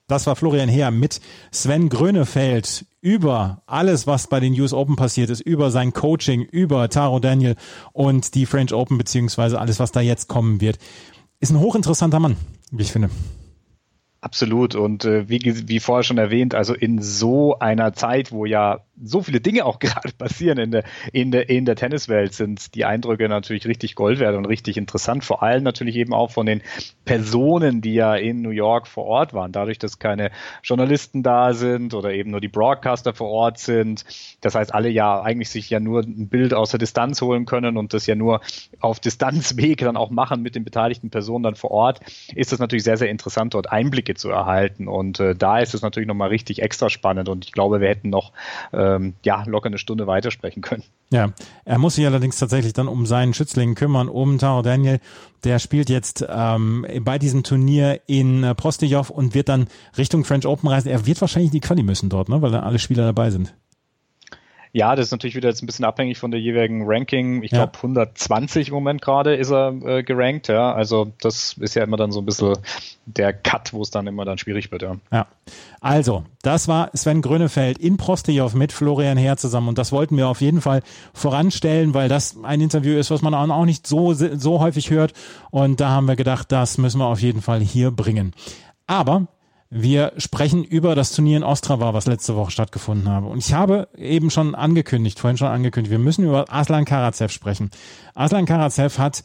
Das 0.09 0.27
war 0.27 0.35
Florian 0.35 0.69
Heer 0.69 0.91
mit 0.91 1.21
Sven 1.53 1.89
Grönefeld 1.89 2.87
über 3.01 3.63
alles, 3.67 4.07
was 4.07 4.27
bei 4.27 4.41
den 4.41 4.59
US 4.61 4.73
Open 4.73 4.97
passiert 4.97 5.31
ist, 5.31 5.41
über 5.41 5.71
sein 5.71 5.93
Coaching, 5.93 6.43
über 6.43 6.89
Taro 6.89 7.21
Daniel 7.21 7.55
und 7.93 8.35
die 8.35 8.47
French 8.47 8.75
Open, 8.75 8.99
beziehungsweise 8.99 9.61
alles, 9.61 9.79
was 9.79 9.93
da 9.93 10.01
jetzt 10.01 10.29
kommen 10.29 10.61
wird. 10.61 10.79
Ist 11.41 11.51
ein 11.51 11.61
hochinteressanter 11.61 12.19
Mann, 12.19 12.37
wie 12.73 12.83
ich 12.83 12.93
finde. 12.93 13.11
Absolut. 14.25 14.77
Und 14.77 15.05
äh, 15.05 15.29
wie, 15.29 15.41
wie 15.69 15.81
vorher 15.81 16.05
schon 16.05 16.17
erwähnt, 16.17 16.55
also 16.55 16.75
in 16.75 17.03
so 17.03 17.59
einer 17.59 17.93
Zeit, 17.93 18.31
wo 18.31 18.47
ja 18.47 18.85
so 19.03 19.21
viele 19.21 19.41
Dinge 19.41 19.65
auch 19.65 19.79
gerade 19.81 20.13
passieren 20.17 20.59
in 20.59 20.71
der, 20.71 20.85
in 21.13 21.33
der, 21.33 21.49
in 21.51 21.65
der 21.65 21.75
Tenniswelt, 21.75 22.33
sind 22.33 22.77
die 22.77 22.85
Eindrücke 22.85 23.29
natürlich 23.29 23.67
richtig 23.67 23.97
Gold 23.97 24.21
wert 24.21 24.37
und 24.37 24.45
richtig 24.47 24.77
interessant. 24.77 25.25
Vor 25.25 25.43
allem 25.43 25.65
natürlich 25.65 25.97
eben 25.97 26.15
auch 26.15 26.31
von 26.31 26.47
den 26.47 26.63
Personen, 27.05 27.81
die 27.81 27.95
ja 27.95 28.15
in 28.15 28.43
New 28.43 28.51
York 28.51 28.87
vor 28.87 29.07
Ort 29.07 29.35
waren. 29.35 29.51
Dadurch, 29.51 29.81
dass 29.81 29.99
keine 29.99 30.31
Journalisten 30.63 31.25
da 31.25 31.53
sind 31.53 31.93
oder 31.93 32.13
eben 32.13 32.31
nur 32.31 32.41
die 32.41 32.47
Broadcaster 32.47 33.15
vor 33.15 33.29
Ort 33.29 33.59
sind. 33.59 34.05
Das 34.41 34.55
heißt, 34.55 34.73
alle 34.73 34.89
ja 34.89 35.21
eigentlich 35.21 35.51
sich 35.51 35.69
ja 35.69 35.81
nur 35.81 36.03
ein 36.03 36.29
Bild 36.29 36.55
aus 36.55 36.71
der 36.71 36.79
Distanz 36.79 37.21
holen 37.23 37.45
können 37.45 37.77
und 37.77 37.93
das 37.93 38.07
ja 38.07 38.15
nur 38.15 38.41
auf 38.79 39.01
Distanzweg 39.01 39.79
dann 39.79 39.97
auch 39.97 40.11
machen 40.11 40.43
mit 40.43 40.55
den 40.55 40.63
beteiligten 40.63 41.11
Personen 41.11 41.43
dann 41.43 41.57
vor 41.57 41.73
Ort, 41.73 41.99
ist 42.37 42.53
das 42.53 42.61
natürlich 42.61 42.85
sehr, 42.85 42.97
sehr 42.97 43.11
interessant, 43.11 43.55
dort 43.55 43.73
Einblicke 43.73 44.12
zu 44.15 44.31
erhalten. 44.31 44.87
Und 44.87 45.19
äh, 45.19 45.35
da 45.35 45.59
ist 45.59 45.75
es 45.75 45.83
natürlich 45.83 46.07
nochmal 46.07 46.29
richtig 46.29 46.63
extra 46.63 46.91
spannend 46.91 47.29
und 47.29 47.45
ich 47.45 47.53
glaube, 47.53 47.81
wir 47.81 47.89
hätten 47.89 48.11
noch 48.11 48.33
äh, 48.73 48.83
ähm, 48.83 49.15
ja, 49.25 49.45
locker 49.47 49.67
eine 49.67 49.79
Stunde 49.79 50.07
weitersprechen 50.07 50.63
können. 50.63 50.83
Ja, 51.11 51.33
er 51.65 51.79
muss 51.79 51.97
sich 51.97 52.07
allerdings 52.07 52.39
tatsächlich 52.39 52.73
dann 52.73 52.89
um 52.89 53.07
seinen 53.07 53.35
Schützling 53.35 53.75
kümmern, 53.75 54.09
um 54.09 54.39
Taro 54.39 54.63
Daniel. 54.63 55.01
Der 55.45 55.59
spielt 55.59 55.91
jetzt 55.91 56.25
ähm, 56.29 56.87
bei 57.01 57.19
diesem 57.19 57.43
Turnier 57.43 58.01
in 58.07 58.45
äh, 58.45 58.55
Prostijov 58.55 59.11
und 59.11 59.35
wird 59.35 59.49
dann 59.49 59.67
Richtung 59.99 60.25
French 60.25 60.47
Open 60.47 60.69
reisen. 60.69 60.89
Er 60.89 61.07
wird 61.07 61.21
wahrscheinlich 61.21 61.51
die 61.51 61.61
Quali 61.61 61.83
müssen 61.83 62.09
dort, 62.09 62.29
ne? 62.29 62.41
weil 62.43 62.53
da 62.53 62.61
alle 62.61 62.79
Spieler 62.79 63.05
dabei 63.05 63.31
sind. 63.31 63.55
Ja, 64.75 64.97
das 64.97 65.07
ist 65.07 65.13
natürlich 65.13 65.37
wieder 65.37 65.51
jetzt 65.51 65.63
ein 65.63 65.67
bisschen 65.67 65.85
abhängig 65.85 66.19
von 66.19 66.31
der 66.31 66.41
jeweiligen 66.41 66.85
Ranking. 66.87 67.43
Ich 67.43 67.51
ja. 67.51 67.59
glaube 67.59 67.77
120 67.77 68.69
im 68.69 68.75
Moment 68.75 69.03
gerade 69.03 69.37
ist 69.37 69.51
er 69.51 69.75
äh, 69.85 70.03
gerankt, 70.03 70.49
ja. 70.49 70.73
Also 70.73 71.13
das 71.21 71.59
ist 71.61 71.75
ja 71.75 71.85
immer 71.85 71.99
dann 71.99 72.11
so 72.11 72.21
ein 72.21 72.25
bisschen 72.25 72.57
der 73.05 73.35
Cut, 73.35 73.75
wo 73.75 73.83
es 73.83 73.91
dann 73.91 74.07
immer 74.07 74.25
dann 74.25 74.39
schwierig 74.39 74.73
wird, 74.73 74.81
ja. 74.81 74.97
Ja. 75.11 75.27
Also, 75.83 76.25
das 76.43 76.69
war 76.69 76.91
Sven 76.95 77.21
Grönefeld 77.21 77.77
in 77.77 77.99
Prostejov 77.99 78.55
mit 78.55 78.73
Florian 78.73 79.19
Herr 79.19 79.37
zusammen 79.37 79.69
und 79.69 79.77
das 79.77 79.93
wollten 79.93 80.17
wir 80.17 80.29
auf 80.29 80.41
jeden 80.41 80.63
Fall 80.63 80.83
voranstellen, 81.13 81.93
weil 81.93 82.09
das 82.09 82.37
ein 82.43 82.63
Interview 82.63 82.97
ist, 82.97 83.11
was 83.11 83.21
man 83.21 83.35
auch 83.35 83.65
nicht 83.67 83.87
so, 83.87 84.15
so 84.15 84.61
häufig 84.61 84.91
hört 84.91 85.13
und 85.51 85.81
da 85.81 85.91
haben 85.91 86.09
wir 86.09 86.17
gedacht, 86.17 86.51
das 86.51 86.79
müssen 86.79 86.99
wir 86.99 87.07
auf 87.07 87.21
jeden 87.21 87.43
Fall 87.43 87.61
hier 87.61 87.91
bringen. 87.91 88.33
Aber 88.87 89.27
wir 89.75 90.13
sprechen 90.19 90.65
über 90.65 90.95
das 90.95 91.13
Turnier 91.13 91.39
in 91.39 91.45
Ostrava, 91.45 91.95
was 91.95 92.07
letzte 92.07 92.37
Woche 92.37 92.51
stattgefunden 92.51 93.09
habe. 93.09 93.29
Und 93.29 93.39
ich 93.39 93.55
habe 93.55 93.89
eben 93.97 94.29
schon 94.29 94.55
angekündigt, 94.55 95.19
vorhin 95.19 95.39
schon 95.39 95.49
angekündigt, 95.49 95.91
wir 95.91 95.99
müssen 95.99 96.27
über 96.27 96.45
Aslan 96.53 96.85
Karatsev 96.85 97.33
sprechen. 97.33 97.71
Aslan 98.15 98.45
Karatsev 98.45 98.99
hat 98.99 99.25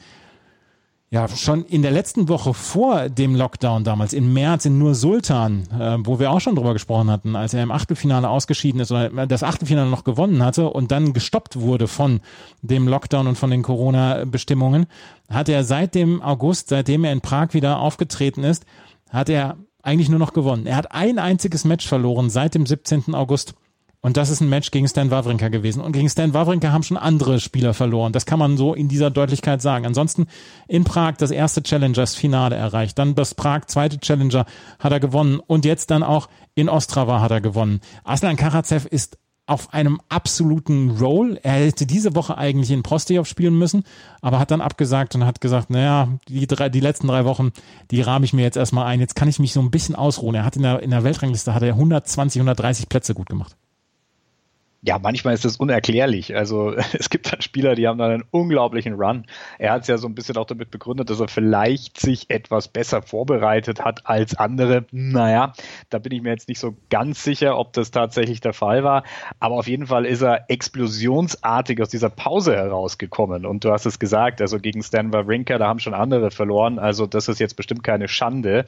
ja 1.10 1.28
schon 1.28 1.66
in 1.66 1.82
der 1.82 1.92
letzten 1.92 2.30
Woche 2.30 2.54
vor 2.54 3.10
dem 3.10 3.36
Lockdown 3.36 3.84
damals, 3.84 4.14
im 4.14 4.32
März 4.32 4.64
in 4.64 4.78
Nur 4.78 4.96
Sultan, 4.96 5.64
äh, 5.78 5.98
wo 6.00 6.18
wir 6.18 6.32
auch 6.32 6.40
schon 6.40 6.56
drüber 6.56 6.72
gesprochen 6.72 7.12
hatten, 7.12 7.36
als 7.36 7.54
er 7.54 7.64
im 7.64 7.72
Achtelfinale 7.72 8.30
ausgeschieden 8.30 8.80
ist 8.80 8.92
oder 8.92 9.28
das 9.28 9.44
Achtelfinale 9.44 9.90
noch 9.90 10.06
gewonnen 10.06 10.42
hatte 10.44 10.70
und 10.70 10.92
dann 10.92 11.12
gestoppt 11.12 11.60
wurde 11.60 11.90
von 11.90 12.22
dem 12.62 12.88
Lockdown 12.88 13.28
und 13.28 13.38
von 13.38 13.52
den 13.52 13.64
Corona-Bestimmungen, 13.64 14.86
hat 15.30 15.50
er 15.50 15.66
seit 15.66 15.94
dem 15.94 16.22
August, 16.22 16.70
seitdem 16.70 17.04
er 17.04 17.12
in 17.12 17.20
Prag 17.20 17.54
wieder 17.54 17.80
aufgetreten 17.80 18.46
ist, 18.46 18.66
hat 19.10 19.28
er 19.28 19.58
eigentlich 19.88 20.10
nur 20.10 20.20
noch 20.20 20.34
gewonnen. 20.34 20.68
Er 20.68 20.76
hat 20.76 20.92
ein 20.92 21.18
einziges 21.18 21.64
Match 21.64 21.88
verloren 21.88 22.30
seit 22.30 22.56
dem 22.56 22.66
17. 22.66 23.16
August. 23.16 23.56
Und 24.02 24.16
das 24.16 24.30
ist 24.30 24.42
ein 24.42 24.50
Match 24.50 24.70
gegen 24.72 24.88
Stan 24.88 25.10
Wawrinka 25.10 25.48
gewesen. 25.48 25.82
Und 25.82 25.94
gegen 25.94 26.10
Stan 26.10 26.34
Wawrinka 26.34 26.72
haben 26.72 26.84
schon 26.84 26.98
andere 26.98 27.40
Spieler 27.40 27.74
verloren. 27.74 28.14
Das 28.14 28.26
kann 28.26 28.38
man 28.38 28.58
so 28.58 28.74
in 28.74 28.90
dieser 28.90 29.10
Deutlichkeit 29.10 29.62
sagen. 29.62 29.86
Ansonsten 29.86 30.28
in 30.68 30.84
Prag 30.84 31.14
das 31.18 31.32
erste 31.32 31.64
Challengers-Finale 31.64 32.56
erreicht. 32.56 33.00
Dann 33.00 33.16
das 33.16 33.34
Prag 33.34 33.66
zweite 33.66 34.00
Challenger 34.00 34.46
hat 34.80 34.92
er 34.92 35.00
gewonnen. 35.00 35.40
Und 35.40 35.66
jetzt 35.66 35.90
dann 35.90 36.04
auch 36.04 36.30
in 36.54 36.70
Ostrava 36.70 37.22
hat 37.22 37.32
er 37.32 37.42
gewonnen. 37.42 37.80
Aslan 38.04 38.36
Karatsev 38.36 38.86
ist 38.86 39.18
auf 39.48 39.74
einem 39.74 40.00
absoluten 40.10 40.98
Roll. 41.00 41.40
Er 41.42 41.54
hätte 41.54 41.86
diese 41.86 42.16
Woche 42.16 42.38
eigentlich 42.38 42.70
in 42.70 42.84
Prostejov 42.84 43.28
spielen 43.28 43.58
müssen, 43.58 43.84
aber 44.22 44.40
hat 44.40 44.52
dann 44.52 44.62
abgesagt 44.62 45.16
und 45.16 45.26
hat 45.26 45.42
gesagt, 45.42 45.70
naja, 45.70 46.10
die, 46.28 46.46
drei, 46.46 46.70
die 46.70 46.82
letzten 46.82 47.08
drei 47.08 47.26
Wochen, 47.26 47.52
die 47.90 48.02
rahme 48.02 48.26
ich 48.26 48.34
mir 48.34 48.44
jetzt 48.44 48.58
erstmal 48.58 48.86
ein. 48.86 49.00
Jetzt 49.00 49.16
kann 49.16 49.30
ich 49.30 49.40
mich 49.40 49.54
so 49.54 49.62
ein 49.62 49.72
bisschen 49.72 49.96
ausruhen. 49.96 50.36
Er 50.36 50.46
hat 50.46 50.58
in 50.58 50.64
der, 50.64 50.84
in 50.84 50.92
der 50.92 51.04
Weltrangliste 51.04 51.54
hat 51.54 51.64
er 51.64 51.70
120, 51.70 52.40
130 52.40 52.90
Plätze 52.90 53.14
gut 53.14 53.30
gemacht 53.30 53.56
ja, 54.82 55.00
manchmal 55.00 55.34
ist 55.34 55.44
das 55.44 55.58
unerklärlich. 55.58 56.36
Also 56.36 56.74
es 56.94 57.10
gibt 57.10 57.32
dann 57.32 57.42
Spieler, 57.42 57.76
die 57.76 57.88
haben 57.88 57.98
dann 57.98 58.12
einen 58.12 58.24
unglaublichen 58.32 58.94
Run. 58.94 59.26
Er 59.58 59.72
hat 59.72 59.82
es 59.82 59.88
ja 59.88 59.98
so 59.98 60.08
ein 60.08 60.16
bisschen 60.16 60.38
auch 60.38 60.46
damit 60.46 60.72
begründet, 60.72 61.10
dass 61.10 61.20
er 61.20 61.28
vielleicht 61.28 62.00
sich 62.00 62.30
etwas 62.30 62.68
besser 62.68 63.02
vorbereitet 63.02 63.84
hat 63.84 64.06
als 64.06 64.36
andere. 64.38 64.86
Naja, 64.92 65.54
da 65.90 66.00
bin 66.00 66.12
ich 66.12 66.22
mir 66.22 66.30
jetzt 66.30 66.48
nicht 66.48 66.60
so 66.60 66.76
ganz 66.90 67.24
sicher, 67.24 67.58
ob 67.58 67.74
das 67.74 67.92
tatsächlich 67.92 68.40
der 68.40 68.54
Fall 68.54 68.84
war. 68.84 69.04
Aber 69.40 69.56
auf 69.56 69.68
jeden 69.68 69.88
Fall 69.88 70.06
ist 70.06 70.22
er 70.22 70.50
explosionsartig 70.50 71.82
aus 71.82 71.90
dieser 71.90 72.10
Pause 72.10 72.56
herausgekommen. 72.56 73.46
Und 73.46 73.64
du 73.64 73.72
hast 73.72 73.86
es 73.86 74.00
gesagt, 74.00 74.42
also 74.42 74.60
gegen 74.60 74.84
Stan 74.84 75.12
Wawrinka, 75.12 75.58
da 75.58 75.68
haben 75.68 75.80
schon 75.80 75.94
andere 75.94 76.32
verloren. 76.32 76.80
Also 76.80 77.08
das 77.08 77.28
ist 77.28 77.40
jetzt 77.40 77.56
bestimmt 77.56 77.84
keine 77.84 78.08
Schande. 78.08 78.66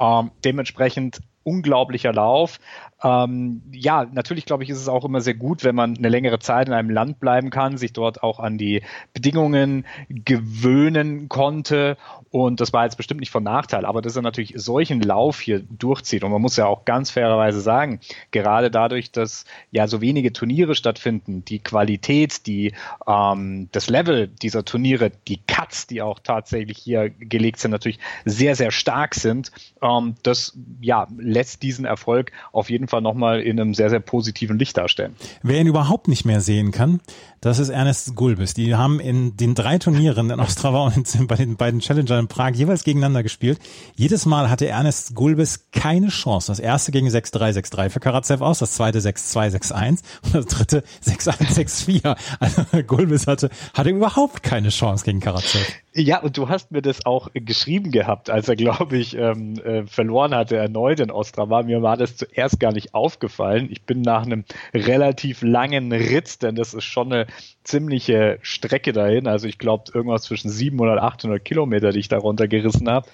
Ähm, 0.00 0.30
dementsprechend 0.44 1.20
unglaublicher 1.44 2.12
Lauf. 2.12 2.58
Ähm, 3.02 3.62
ja, 3.72 4.06
natürlich 4.12 4.46
glaube 4.46 4.62
ich, 4.62 4.70
ist 4.70 4.78
es 4.78 4.88
auch 4.88 5.04
immer 5.04 5.20
sehr 5.20 5.34
gut, 5.34 5.64
wenn 5.64 5.74
man 5.74 5.96
eine 5.96 6.08
längere 6.08 6.38
Zeit 6.38 6.68
in 6.68 6.74
einem 6.74 6.90
Land 6.90 7.18
bleiben 7.18 7.50
kann, 7.50 7.76
sich 7.76 7.92
dort 7.92 8.22
auch 8.22 8.38
an 8.38 8.58
die 8.58 8.82
Bedingungen 9.12 9.84
gewöhnen 10.08 11.28
konnte. 11.28 11.96
Und 12.30 12.60
das 12.60 12.72
war 12.72 12.84
jetzt 12.84 12.96
bestimmt 12.96 13.20
nicht 13.20 13.30
von 13.30 13.42
Nachteil, 13.42 13.84
aber 13.84 14.02
dass 14.02 14.14
er 14.14 14.22
natürlich 14.22 14.54
solchen 14.56 15.00
Lauf 15.02 15.40
hier 15.40 15.60
durchzieht. 15.60 16.22
Und 16.22 16.30
man 16.30 16.40
muss 16.40 16.56
ja 16.56 16.66
auch 16.66 16.84
ganz 16.84 17.10
fairerweise 17.10 17.60
sagen, 17.60 18.00
gerade 18.30 18.70
dadurch, 18.70 19.10
dass 19.10 19.44
ja 19.70 19.88
so 19.88 20.00
wenige 20.00 20.32
Turniere 20.32 20.74
stattfinden, 20.74 21.44
die 21.44 21.58
Qualität, 21.58 22.46
die 22.46 22.72
ähm, 23.06 23.68
das 23.72 23.90
Level 23.90 24.28
dieser 24.28 24.64
Turniere, 24.64 25.10
die 25.28 25.40
Cuts, 25.46 25.88
die 25.88 26.02
auch 26.02 26.20
tatsächlich 26.20 26.78
hier 26.78 27.10
gelegt 27.10 27.58
sind, 27.58 27.72
natürlich 27.72 27.98
sehr, 28.24 28.54
sehr 28.54 28.70
stark 28.70 29.14
sind. 29.14 29.50
Ähm, 29.82 30.14
das 30.22 30.56
ja 30.80 31.08
lässt 31.32 31.62
diesen 31.62 31.84
Erfolg 31.84 32.30
auf 32.52 32.70
jeden 32.70 32.88
Fall 32.88 33.00
nochmal 33.00 33.40
in 33.40 33.58
einem 33.58 33.74
sehr, 33.74 33.90
sehr 33.90 34.00
positiven 34.00 34.58
Licht 34.58 34.76
darstellen. 34.76 35.16
Wer 35.42 35.60
ihn 35.60 35.66
überhaupt 35.66 36.08
nicht 36.08 36.24
mehr 36.24 36.40
sehen 36.40 36.70
kann, 36.70 37.00
das 37.42 37.58
ist 37.58 37.70
Ernest 37.70 38.14
Gulbis. 38.14 38.54
Die 38.54 38.76
haben 38.76 39.00
in 39.00 39.36
den 39.36 39.56
drei 39.56 39.76
Turnieren 39.78 40.30
in 40.30 40.38
Ostrava 40.38 40.86
und 40.86 41.26
bei 41.26 41.34
den 41.34 41.56
beiden 41.56 41.80
Challenger 41.80 42.20
in 42.20 42.28
Prag 42.28 42.52
jeweils 42.52 42.84
gegeneinander 42.84 43.24
gespielt. 43.24 43.58
Jedes 43.96 44.26
Mal 44.26 44.48
hatte 44.48 44.68
Ernest 44.68 45.16
Gulbis 45.16 45.68
keine 45.72 46.08
Chance. 46.08 46.52
Das 46.52 46.60
erste 46.60 46.92
ging 46.92 47.08
6-3, 47.08 47.58
6-3 47.58 47.90
für 47.90 47.98
Karatsev 47.98 48.42
aus, 48.42 48.60
das 48.60 48.74
zweite 48.74 49.00
6-2, 49.00 49.56
6-1 49.56 50.02
und 50.22 50.34
das 50.34 50.46
dritte 50.46 50.84
6-1, 51.04 52.04
6-4. 52.04 52.16
Also 52.38 52.62
Gulbis 52.86 53.26
hatte, 53.26 53.50
hatte 53.74 53.90
überhaupt 53.90 54.44
keine 54.44 54.68
Chance 54.68 55.04
gegen 55.04 55.18
Karatsev. 55.18 55.66
Ja, 55.94 56.20
und 56.22 56.38
du 56.38 56.48
hast 56.48 56.70
mir 56.70 56.80
das 56.80 57.04
auch 57.04 57.28
geschrieben 57.34 57.90
gehabt, 57.90 58.30
als 58.30 58.48
er, 58.48 58.56
glaube 58.56 58.96
ich, 58.96 59.14
ähm, 59.14 59.58
äh, 59.58 59.84
verloren 59.86 60.34
hatte 60.34 60.56
erneut 60.56 61.00
in 61.00 61.10
Ostrava. 61.10 61.64
Mir 61.64 61.82
war 61.82 61.98
das 61.98 62.16
zuerst 62.16 62.60
gar 62.60 62.72
nicht 62.72 62.94
aufgefallen. 62.94 63.68
Ich 63.70 63.82
bin 63.82 64.00
nach 64.00 64.24
einem 64.24 64.44
relativ 64.72 65.42
langen 65.42 65.92
Ritt, 65.92 66.40
denn 66.42 66.54
das 66.54 66.72
ist 66.72 66.84
schon 66.84 67.12
eine 67.12 67.26
ziemliche 67.64 68.38
Strecke 68.42 68.92
dahin. 68.92 69.26
Also 69.26 69.46
ich 69.46 69.58
glaube 69.58 69.84
irgendwas 69.94 70.22
zwischen 70.22 70.50
700 70.50 70.98
und 70.98 71.04
800 71.04 71.44
Kilometer, 71.44 71.92
die 71.92 72.00
ich 72.00 72.08
da 72.08 72.18
runtergerissen 72.18 72.88
habe. 72.88 73.08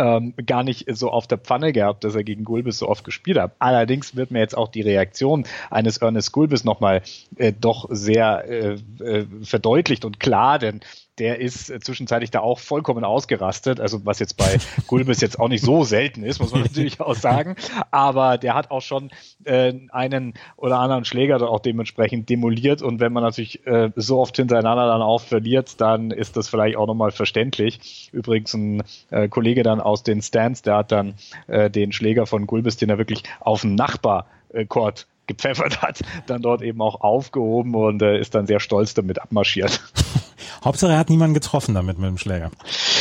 Ähm, 0.00 0.34
gar 0.46 0.62
nicht 0.62 0.86
so 0.96 1.10
auf 1.10 1.26
der 1.26 1.38
Pfanne 1.38 1.72
gehabt, 1.72 2.04
dass 2.04 2.14
er 2.14 2.22
gegen 2.22 2.44
Gulbis 2.44 2.78
so 2.78 2.88
oft 2.88 3.04
gespielt 3.04 3.36
hat. 3.36 3.56
Allerdings 3.58 4.14
wird 4.14 4.30
mir 4.30 4.38
jetzt 4.38 4.56
auch 4.56 4.68
die 4.68 4.82
Reaktion 4.82 5.44
eines 5.70 5.98
Ernest 5.98 6.30
Gulbis 6.30 6.62
nochmal 6.62 7.02
äh, 7.36 7.52
doch 7.52 7.88
sehr 7.90 8.44
äh, 8.48 8.78
äh, 9.00 9.26
verdeutlicht 9.42 10.04
und 10.04 10.20
klar, 10.20 10.60
denn 10.60 10.82
der 11.18 11.40
ist 11.40 11.70
äh, 11.70 11.80
zwischenzeitlich 11.80 12.30
da 12.30 12.40
auch 12.40 12.58
vollkommen 12.58 13.04
ausgerastet. 13.04 13.80
Also 13.80 14.04
was 14.04 14.18
jetzt 14.18 14.36
bei 14.36 14.58
Gulbis 14.86 15.20
jetzt 15.20 15.38
auch 15.38 15.48
nicht 15.48 15.64
so 15.64 15.84
selten 15.84 16.22
ist, 16.22 16.40
muss 16.40 16.52
man 16.52 16.62
natürlich 16.62 17.00
auch 17.00 17.14
sagen. 17.16 17.56
Aber 17.90 18.38
der 18.38 18.54
hat 18.54 18.70
auch 18.70 18.82
schon 18.82 19.10
äh, 19.44 19.72
einen 19.90 20.34
oder 20.56 20.78
anderen 20.78 21.04
Schläger 21.04 21.38
auch 21.48 21.60
dementsprechend 21.60 22.28
demoliert. 22.28 22.82
Und 22.82 23.00
wenn 23.00 23.12
man 23.12 23.22
natürlich 23.22 23.66
äh, 23.66 23.90
so 23.96 24.18
oft 24.18 24.36
hintereinander 24.36 24.86
dann 24.86 25.02
auch 25.02 25.20
verliert, 25.20 25.80
dann 25.80 26.10
ist 26.10 26.36
das 26.36 26.48
vielleicht 26.48 26.76
auch 26.76 26.86
nochmal 26.86 27.10
verständlich. 27.10 28.10
Übrigens 28.12 28.54
ein 28.54 28.82
äh, 29.10 29.28
Kollege 29.28 29.62
dann 29.62 29.80
aus 29.80 30.02
den 30.02 30.22
Stands, 30.22 30.62
der 30.62 30.76
hat 30.76 30.92
dann 30.92 31.14
äh, 31.46 31.70
den 31.70 31.92
Schläger 31.92 32.26
von 32.26 32.46
Gulbis, 32.46 32.76
den 32.76 32.90
er 32.90 32.98
wirklich 32.98 33.22
auf 33.40 33.62
den 33.62 33.74
Nachbarcourt 33.74 35.06
gepfeffert 35.28 35.82
hat, 35.82 36.00
dann 36.26 36.42
dort 36.42 36.62
eben 36.62 36.80
auch 36.80 37.02
aufgehoben 37.02 37.74
und 37.76 38.02
äh, 38.02 38.18
ist 38.18 38.34
dann 38.34 38.46
sehr 38.46 38.58
stolz 38.58 38.94
damit 38.94 39.22
abmarschiert. 39.22 39.80
Hauptsache 40.64 40.92
er 40.92 40.98
hat 40.98 41.10
niemanden 41.10 41.34
getroffen 41.34 41.74
damit 41.74 41.98
mit 41.98 42.08
dem 42.08 42.18
Schläger. 42.18 42.50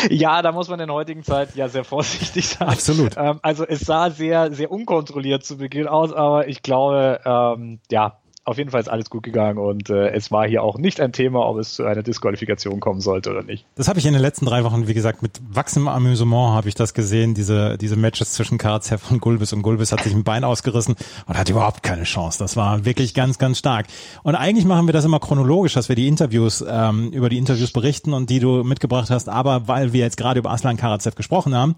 Ja, 0.10 0.42
da 0.42 0.52
muss 0.52 0.70
man 0.70 0.80
in 0.80 0.88
der 0.88 0.96
heutigen 0.96 1.24
Zeit 1.24 1.56
ja 1.56 1.70
sehr 1.70 1.84
vorsichtig 1.84 2.48
sein. 2.48 2.68
Absolut. 2.68 3.16
Ähm, 3.18 3.40
also 3.42 3.66
es 3.66 3.82
sah 3.82 4.10
sehr, 4.10 4.54
sehr 4.54 4.72
unkontrolliert 4.72 5.44
zu 5.44 5.58
Beginn 5.58 5.88
aus, 5.88 6.14
aber 6.14 6.48
ich 6.48 6.62
glaube, 6.62 7.20
ähm, 7.26 7.80
ja, 7.90 8.20
auf 8.48 8.58
jeden 8.58 8.70
Fall 8.70 8.80
ist 8.80 8.88
alles 8.88 9.10
gut 9.10 9.24
gegangen 9.24 9.58
und 9.58 9.90
äh, 9.90 10.12
es 10.12 10.32
war 10.32 10.48
hier 10.48 10.64
auch 10.64 10.78
nicht 10.78 11.02
ein 11.02 11.12
Thema, 11.12 11.46
ob 11.46 11.58
es 11.58 11.74
zu 11.74 11.84
einer 11.84 12.02
Disqualifikation 12.02 12.80
kommen 12.80 13.02
sollte 13.02 13.30
oder 13.30 13.44
nicht. 13.44 13.66
Das 13.76 13.90
habe 13.90 14.00
ich 14.00 14.06
in 14.06 14.14
den 14.14 14.22
letzten 14.22 14.46
drei 14.46 14.64
Wochen, 14.64 14.88
wie 14.88 14.94
gesagt, 14.94 15.22
mit 15.22 15.42
wachsendem 15.50 15.90
Amüsement 15.90 16.56
habe 16.56 16.70
ich 16.70 16.76
das 16.76 16.94
gesehen, 16.94 17.34
diese, 17.34 17.78
diese 17.78 17.98
Matches 17.98 18.32
zwischen 18.32 18.58
Karatsev 18.58 19.12
und 19.12 19.20
Gulbis 19.20 19.52
und 19.52 19.64
Gulbis 19.64 19.92
hat 19.92 20.00
sich 20.02 20.14
ein 20.14 20.24
Bein 20.24 20.46
ausgerissen 20.46 20.96
und 21.26 21.38
hat 21.38 21.50
überhaupt 21.50 21.84
keine 21.84 22.04
Chance. 22.04 22.40
Das 22.40 22.56
war 22.56 22.86
wirklich 22.86 23.14
ganz, 23.14 23.38
ganz 23.38 23.58
stark. 23.58 23.88
Und 24.24 24.36
eigentlich 24.36 24.66
machen 24.66 24.88
wir 24.88 24.94
das 24.94 25.04
immer 25.04 25.20
chronologisch, 25.20 25.74
dass 25.74 25.90
wir 25.90 25.98
die 25.98 26.08
Interviews, 26.08 26.64
ähm, 26.66 27.12
über 27.12 27.28
die 27.28 27.38
Interviews 27.38 27.74
berichten 27.74 28.14
und 28.14 28.30
die 28.30 28.40
du 28.40 28.64
mitgebracht 28.64 29.10
hast, 29.10 29.28
aber 29.28 29.68
weil 29.68 29.92
wir 29.92 30.00
jetzt 30.00 30.16
gerade 30.16 30.40
über 30.40 30.52
Aslan 30.52 30.78
Karatsev 30.78 31.16
gesprochen 31.16 31.54
haben, 31.54 31.76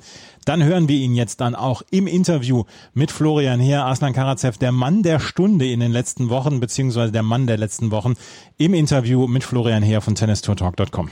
dann 0.50 0.64
hören 0.64 0.90
wir 0.90 0.98
ihn 0.98 1.14
jetzt 1.14 1.42
dann 1.42 1.54
auch 1.54 1.84
im 1.92 2.08
Interview 2.08 2.64
mit 2.96 3.12
Florian 3.12 3.60
Heer, 3.60 3.86
Aslan 3.86 4.14
Karatsev, 4.14 4.58
der 4.58 4.72
Mann 4.72 5.04
der 5.04 5.20
Stunde 5.20 5.72
in 5.72 5.80
den 5.80 5.92
letzten 5.92 6.30
Wochen, 6.30 6.60
beziehungsweise 6.60 7.12
der 7.12 7.22
Mann 7.22 7.46
der 7.46 7.58
letzten 7.58 7.92
Wochen, 7.92 8.16
im 8.58 8.74
Interview 8.74 9.28
mit 9.28 9.44
Florian 9.44 9.84
Heer 9.84 10.02
von 10.02 10.16
tennistourtalk.com. 10.16 11.12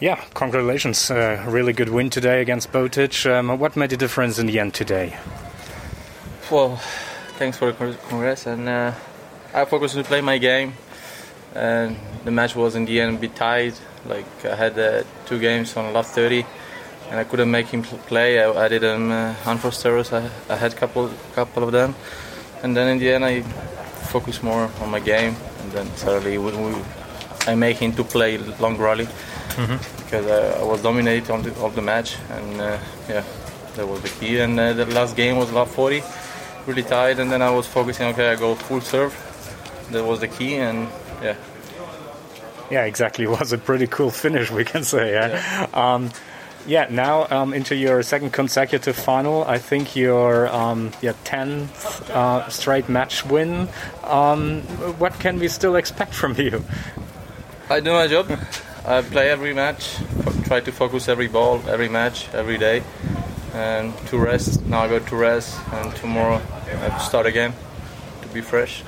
Yeah, 0.00 0.18
congratulations. 0.34 1.10
Uh, 1.12 1.38
really 1.46 1.72
good 1.72 1.90
win 1.90 2.10
today 2.10 2.40
against 2.40 2.72
Botic. 2.72 3.24
Um, 3.24 3.60
what 3.60 3.76
made 3.76 3.90
the 3.90 3.96
difference 3.96 4.40
in 4.40 4.48
the 4.48 4.58
end 4.58 4.74
today? 4.74 5.14
Well, 6.50 6.80
thanks 7.38 7.56
for 7.56 7.70
the 7.70 7.96
congrats. 8.08 8.48
And 8.48 8.68
uh, 8.68 8.92
I 9.54 9.64
focused 9.64 9.94
to 9.94 10.02
play 10.02 10.22
my 10.22 10.38
game. 10.38 10.72
And 11.54 11.96
the 12.24 12.30
match 12.30 12.54
was 12.56 12.74
in 12.74 12.84
the 12.84 13.00
end 13.00 13.16
a 13.16 13.20
bit 13.20 13.34
tight. 13.36 13.80
Like 14.06 14.26
I 14.44 14.54
had 14.54 14.78
uh, 14.78 15.02
two 15.26 15.38
games 15.38 15.76
on 15.76 15.86
the 15.86 15.92
last 15.92 16.14
30, 16.14 16.44
and 17.10 17.20
I 17.20 17.24
couldn't 17.24 17.50
make 17.50 17.66
him 17.66 17.82
play. 17.82 18.42
I, 18.42 18.50
I 18.64 18.68
did 18.68 18.84
um, 18.84 19.10
uh, 19.10 19.34
unforced 19.46 19.84
errors. 19.84 20.12
I, 20.12 20.28
I 20.48 20.56
had 20.56 20.76
couple 20.76 21.10
couple 21.34 21.62
of 21.62 21.72
them, 21.72 21.94
and 22.62 22.76
then 22.76 22.88
in 22.88 22.98
the 22.98 23.10
end 23.12 23.24
I 23.24 23.42
focused 24.12 24.42
more 24.42 24.70
on 24.80 24.90
my 24.90 25.00
game. 25.00 25.36
And 25.62 25.72
then 25.72 25.86
suddenly 25.96 26.38
we, 26.38 26.50
we, 26.52 26.74
I 27.46 27.54
make 27.54 27.76
him 27.76 27.92
to 27.92 28.04
play 28.04 28.38
long 28.60 28.76
rally 28.78 29.06
mm-hmm. 29.06 29.76
because 30.02 30.26
I, 30.26 30.60
I, 30.60 30.64
was 30.64 30.82
dominated 30.82 31.30
on 31.30 31.42
the, 31.42 31.54
of 31.60 31.74
the 31.74 31.82
match, 31.82 32.16
and 32.30 32.60
uh, 32.60 32.78
yeah, 33.08 33.24
that 33.74 33.86
was 33.86 34.00
the 34.02 34.08
key. 34.08 34.38
And 34.38 34.58
uh, 34.58 34.72
the 34.72 34.86
last 34.86 35.16
game 35.16 35.36
was 35.36 35.52
last 35.52 35.72
40, 35.72 36.02
really 36.66 36.82
tight, 36.82 37.18
and 37.18 37.30
then 37.30 37.42
I 37.42 37.50
was 37.50 37.66
focusing. 37.66 38.06
Okay, 38.08 38.30
I 38.30 38.36
go 38.36 38.54
full 38.54 38.80
serve. 38.80 39.12
That 39.90 40.04
was 40.04 40.20
the 40.20 40.28
key, 40.28 40.56
and 40.56 40.88
yeah, 41.22 41.36
yeah, 42.70 42.84
exactly. 42.84 43.24
It 43.28 43.30
was 43.30 43.52
a 43.52 43.58
pretty 43.58 43.86
cool 43.86 44.10
finish, 44.10 44.50
we 44.50 44.64
can 44.64 44.84
say. 44.84 45.12
Yeah. 45.12 45.28
yeah. 45.28 45.94
Um, 45.94 46.10
yeah 46.66 46.86
now 46.90 47.26
um, 47.30 47.54
into 47.54 47.74
your 47.74 48.02
second 48.02 48.32
consecutive 48.32 48.96
final. 48.96 49.44
I 49.44 49.58
think 49.58 49.96
your 49.96 50.48
um, 50.48 50.92
yeah, 51.00 51.14
10th 51.24 52.10
uh, 52.10 52.48
straight 52.48 52.88
match 52.88 53.24
win. 53.24 53.68
Um, 54.04 54.62
what 54.98 55.18
can 55.18 55.38
we 55.38 55.48
still 55.48 55.76
expect 55.76 56.14
from 56.14 56.34
you? 56.36 56.64
I 57.70 57.80
do 57.80 57.92
my 57.92 58.06
job. 58.06 58.30
I 58.84 59.02
play 59.02 59.30
every 59.30 59.52
match, 59.52 59.98
try 60.44 60.60
to 60.60 60.72
focus 60.72 61.08
every 61.08 61.28
ball, 61.28 61.60
every 61.68 61.88
match, 61.90 62.28
every 62.32 62.56
day. 62.56 62.82
And 63.52 63.94
to 64.08 64.18
rest, 64.18 64.64
now 64.66 64.80
I 64.80 64.88
go 64.88 64.98
to 64.98 65.16
rest, 65.16 65.58
and 65.72 65.94
tomorrow 65.96 66.40
I 66.66 66.98
start 66.98 67.26
again 67.26 67.52
to 68.22 68.28
be 68.28 68.40
fresh. 68.40 68.82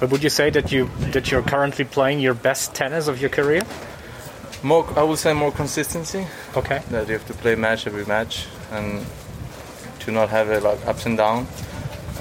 But 0.00 0.10
would 0.10 0.22
you 0.22 0.30
say 0.30 0.50
that 0.50 0.72
you 0.72 0.90
that 1.12 1.30
you're 1.30 1.42
currently 1.42 1.84
playing 1.84 2.20
your 2.20 2.34
best 2.34 2.74
tennis 2.74 3.08
of 3.08 3.20
your 3.20 3.30
career? 3.30 3.62
More, 4.62 4.86
I 4.96 5.02
would 5.02 5.18
say 5.18 5.34
more 5.34 5.52
consistency. 5.52 6.26
Okay. 6.56 6.82
That 6.90 7.06
you 7.06 7.12
have 7.14 7.26
to 7.26 7.34
play 7.34 7.54
match 7.54 7.86
every 7.86 8.06
match 8.06 8.46
and 8.72 9.04
to 10.00 10.10
not 10.10 10.30
have 10.30 10.50
it 10.50 10.62
like 10.62 10.84
ups 10.86 11.06
and 11.06 11.16
down, 11.16 11.46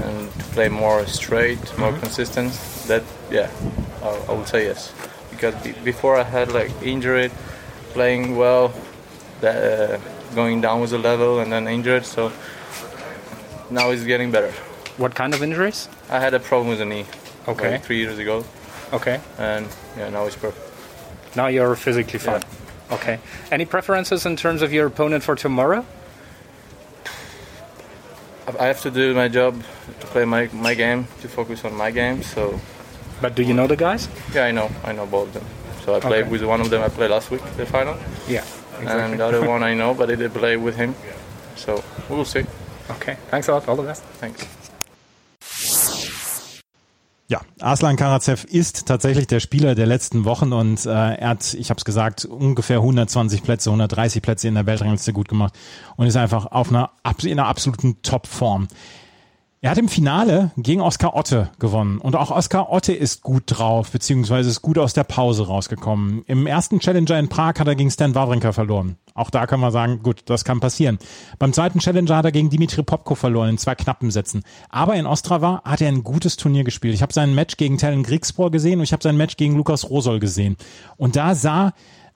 and 0.03 0.31
to 0.31 0.43
play 0.55 0.69
more 0.69 1.05
straight, 1.05 1.59
more 1.77 1.91
mm-hmm. 1.91 1.99
consistent. 1.99 2.51
That 2.87 3.03
yeah, 3.31 3.49
I, 4.01 4.09
I, 4.29 4.33
would 4.33 4.47
say 4.47 4.65
yes. 4.65 4.93
Because 5.31 5.55
be, 5.63 5.71
before 5.83 6.17
I 6.17 6.23
had 6.23 6.51
like 6.51 6.71
injured, 6.81 7.31
playing 7.93 8.35
well, 8.35 8.73
that, 9.41 9.55
uh, 9.55 9.97
going 10.35 10.61
down 10.61 10.81
with 10.81 10.91
the 10.91 10.97
level, 10.97 11.39
and 11.39 11.51
then 11.51 11.67
injured. 11.67 12.05
So 12.05 12.31
now 13.69 13.89
it's 13.91 14.03
getting 14.03 14.31
better. 14.31 14.51
What 14.97 15.15
kind 15.15 15.33
of 15.33 15.41
injuries? 15.41 15.89
I 16.09 16.19
had 16.19 16.33
a 16.33 16.39
problem 16.39 16.69
with 16.69 16.79
the 16.79 16.85
knee. 16.85 17.05
Okay. 17.47 17.71
Like 17.71 17.83
three 17.83 17.97
years 17.97 18.17
ago. 18.17 18.45
Okay. 18.91 19.19
And 19.37 19.67
yeah, 19.97 20.09
now 20.09 20.25
it's 20.25 20.35
perfect. 20.35 20.65
Now 21.35 21.47
you're 21.47 21.75
physically 21.75 22.19
fine. 22.19 22.43
Okay. 22.91 23.19
Any 23.51 23.65
preferences 23.65 24.25
in 24.25 24.35
terms 24.35 24.61
of 24.61 24.71
your 24.71 24.87
opponent 24.87 25.23
for 25.23 25.35
tomorrow? 25.35 25.85
I 28.59 28.67
have 28.67 28.81
to 28.81 28.91
do 28.91 29.13
my 29.13 29.29
job 29.29 29.63
to 29.99 30.07
play 30.07 30.25
my, 30.25 30.49
my 30.53 30.73
game, 30.73 31.07
to 31.21 31.27
focus 31.29 31.65
on 31.65 31.73
my 31.75 31.91
game. 31.91 32.21
So. 32.23 32.59
But 33.21 33.35
do 33.35 33.43
you 33.43 33.53
know 33.53 33.67
the 33.67 33.77
guys? 33.77 34.09
Yeah, 34.33 34.45
I 34.45 34.51
know. 34.51 34.69
I 34.83 34.91
know 34.91 35.05
both 35.05 35.29
of 35.29 35.33
them. 35.35 35.45
So 35.85 35.95
I 35.95 35.99
played 35.99 36.23
okay. 36.23 36.29
with 36.29 36.43
one 36.43 36.61
of 36.61 36.69
them. 36.69 36.83
I 36.83 36.89
played 36.89 37.09
last 37.09 37.31
week, 37.31 37.41
the 37.57 37.65
final. 37.65 37.97
Yeah. 38.27 38.43
Exactly. 38.79 38.91
And 38.91 39.19
the 39.19 39.25
other 39.25 39.47
one 39.53 39.63
I 39.63 39.73
know, 39.73 39.93
but 39.93 40.11
I 40.11 40.15
did 40.15 40.33
play 40.33 40.57
with 40.57 40.75
him. 40.75 40.93
So 41.55 41.83
we'll 42.09 42.25
see. 42.25 42.45
Okay. 42.91 43.17
Thanks 43.29 43.47
a 43.47 43.53
lot. 43.53 43.67
All 43.67 43.75
the 43.75 43.83
best. 43.83 44.03
Thanks. 44.19 44.62
Ja, 47.33 47.41
Aslan 47.61 47.95
Karacev 47.95 48.43
ist 48.43 48.85
tatsächlich 48.85 49.25
der 49.25 49.39
Spieler 49.39 49.73
der 49.73 49.87
letzten 49.87 50.23
Wochen 50.23 50.53
und 50.53 50.85
äh, 50.85 50.89
er 50.91 51.29
hat, 51.29 51.55
ich 51.55 51.71
habe 51.71 51.79
es 51.79 51.83
gesagt, 51.83 52.25
ungefähr 52.25 52.77
120 52.77 53.41
Plätze, 53.41 53.71
130 53.71 54.21
Plätze 54.21 54.47
in 54.47 54.53
der 54.53 54.67
Weltrangliste 54.67 55.13
gut 55.13 55.29
gemacht 55.29 55.55
und 55.95 56.05
ist 56.05 56.15
einfach 56.15 56.45
auf 56.45 56.69
einer, 56.69 56.91
in 57.23 57.39
einer 57.39 57.47
absoluten 57.47 58.03
Topform. 58.03 58.67
Er 59.63 59.71
hat 59.71 59.77
im 59.77 59.87
Finale 59.87 60.51
gegen 60.57 60.81
Oskar 60.81 61.15
Otte 61.15 61.49
gewonnen. 61.57 61.97
Und 61.99 62.17
auch 62.17 62.31
Oskar 62.31 62.69
Otte 62.69 62.91
ist 62.91 63.21
gut 63.21 63.43
drauf, 63.45 63.91
beziehungsweise 63.91 64.49
ist 64.49 64.61
gut 64.61 64.77
aus 64.77 64.91
der 64.91 65.05
Pause 65.05 65.47
rausgekommen. 65.47 66.23
Im 66.27 66.47
ersten 66.47 66.81
Challenger 66.81 67.17
in 67.17 67.29
Prag 67.29 67.53
hat 67.59 67.67
er 67.67 67.75
gegen 67.75 67.89
Stan 67.89 68.13
Wawrinka 68.13 68.51
verloren. 68.51 68.97
Auch 69.13 69.29
da 69.29 69.47
kann 69.47 69.61
man 69.61 69.71
sagen, 69.71 70.03
gut, 70.03 70.23
das 70.25 70.43
kann 70.43 70.59
passieren. 70.59 70.99
Beim 71.39 71.53
zweiten 71.53 71.79
Challenger 71.79 72.17
hat 72.17 72.25
er 72.25 72.33
gegen 72.33 72.49
Dimitri 72.49 72.83
Popko 72.83 73.15
verloren 73.15 73.51
in 73.51 73.57
zwei 73.57 73.73
knappen 73.73 74.11
Sätzen. 74.11 74.43
Aber 74.67 74.95
in 74.95 75.05
Ostrava 75.05 75.61
hat 75.63 75.79
er 75.79 75.87
ein 75.87 76.03
gutes 76.03 76.35
Turnier 76.35 76.65
gespielt. 76.65 76.93
Ich 76.93 77.01
habe 77.01 77.13
sein 77.13 77.33
Match 77.33 77.55
gegen 77.55 77.77
Tellen 77.77 78.03
Grigspor 78.03 78.51
gesehen 78.51 78.79
und 78.79 78.83
ich 78.83 78.91
habe 78.91 79.01
sein 79.03 79.15
Match 79.15 79.37
gegen 79.37 79.55
Lukas 79.55 79.89
Rosol 79.89 80.19
gesehen. 80.19 80.57
Und 80.97 81.15
da 81.15 81.35
sah 81.35 81.71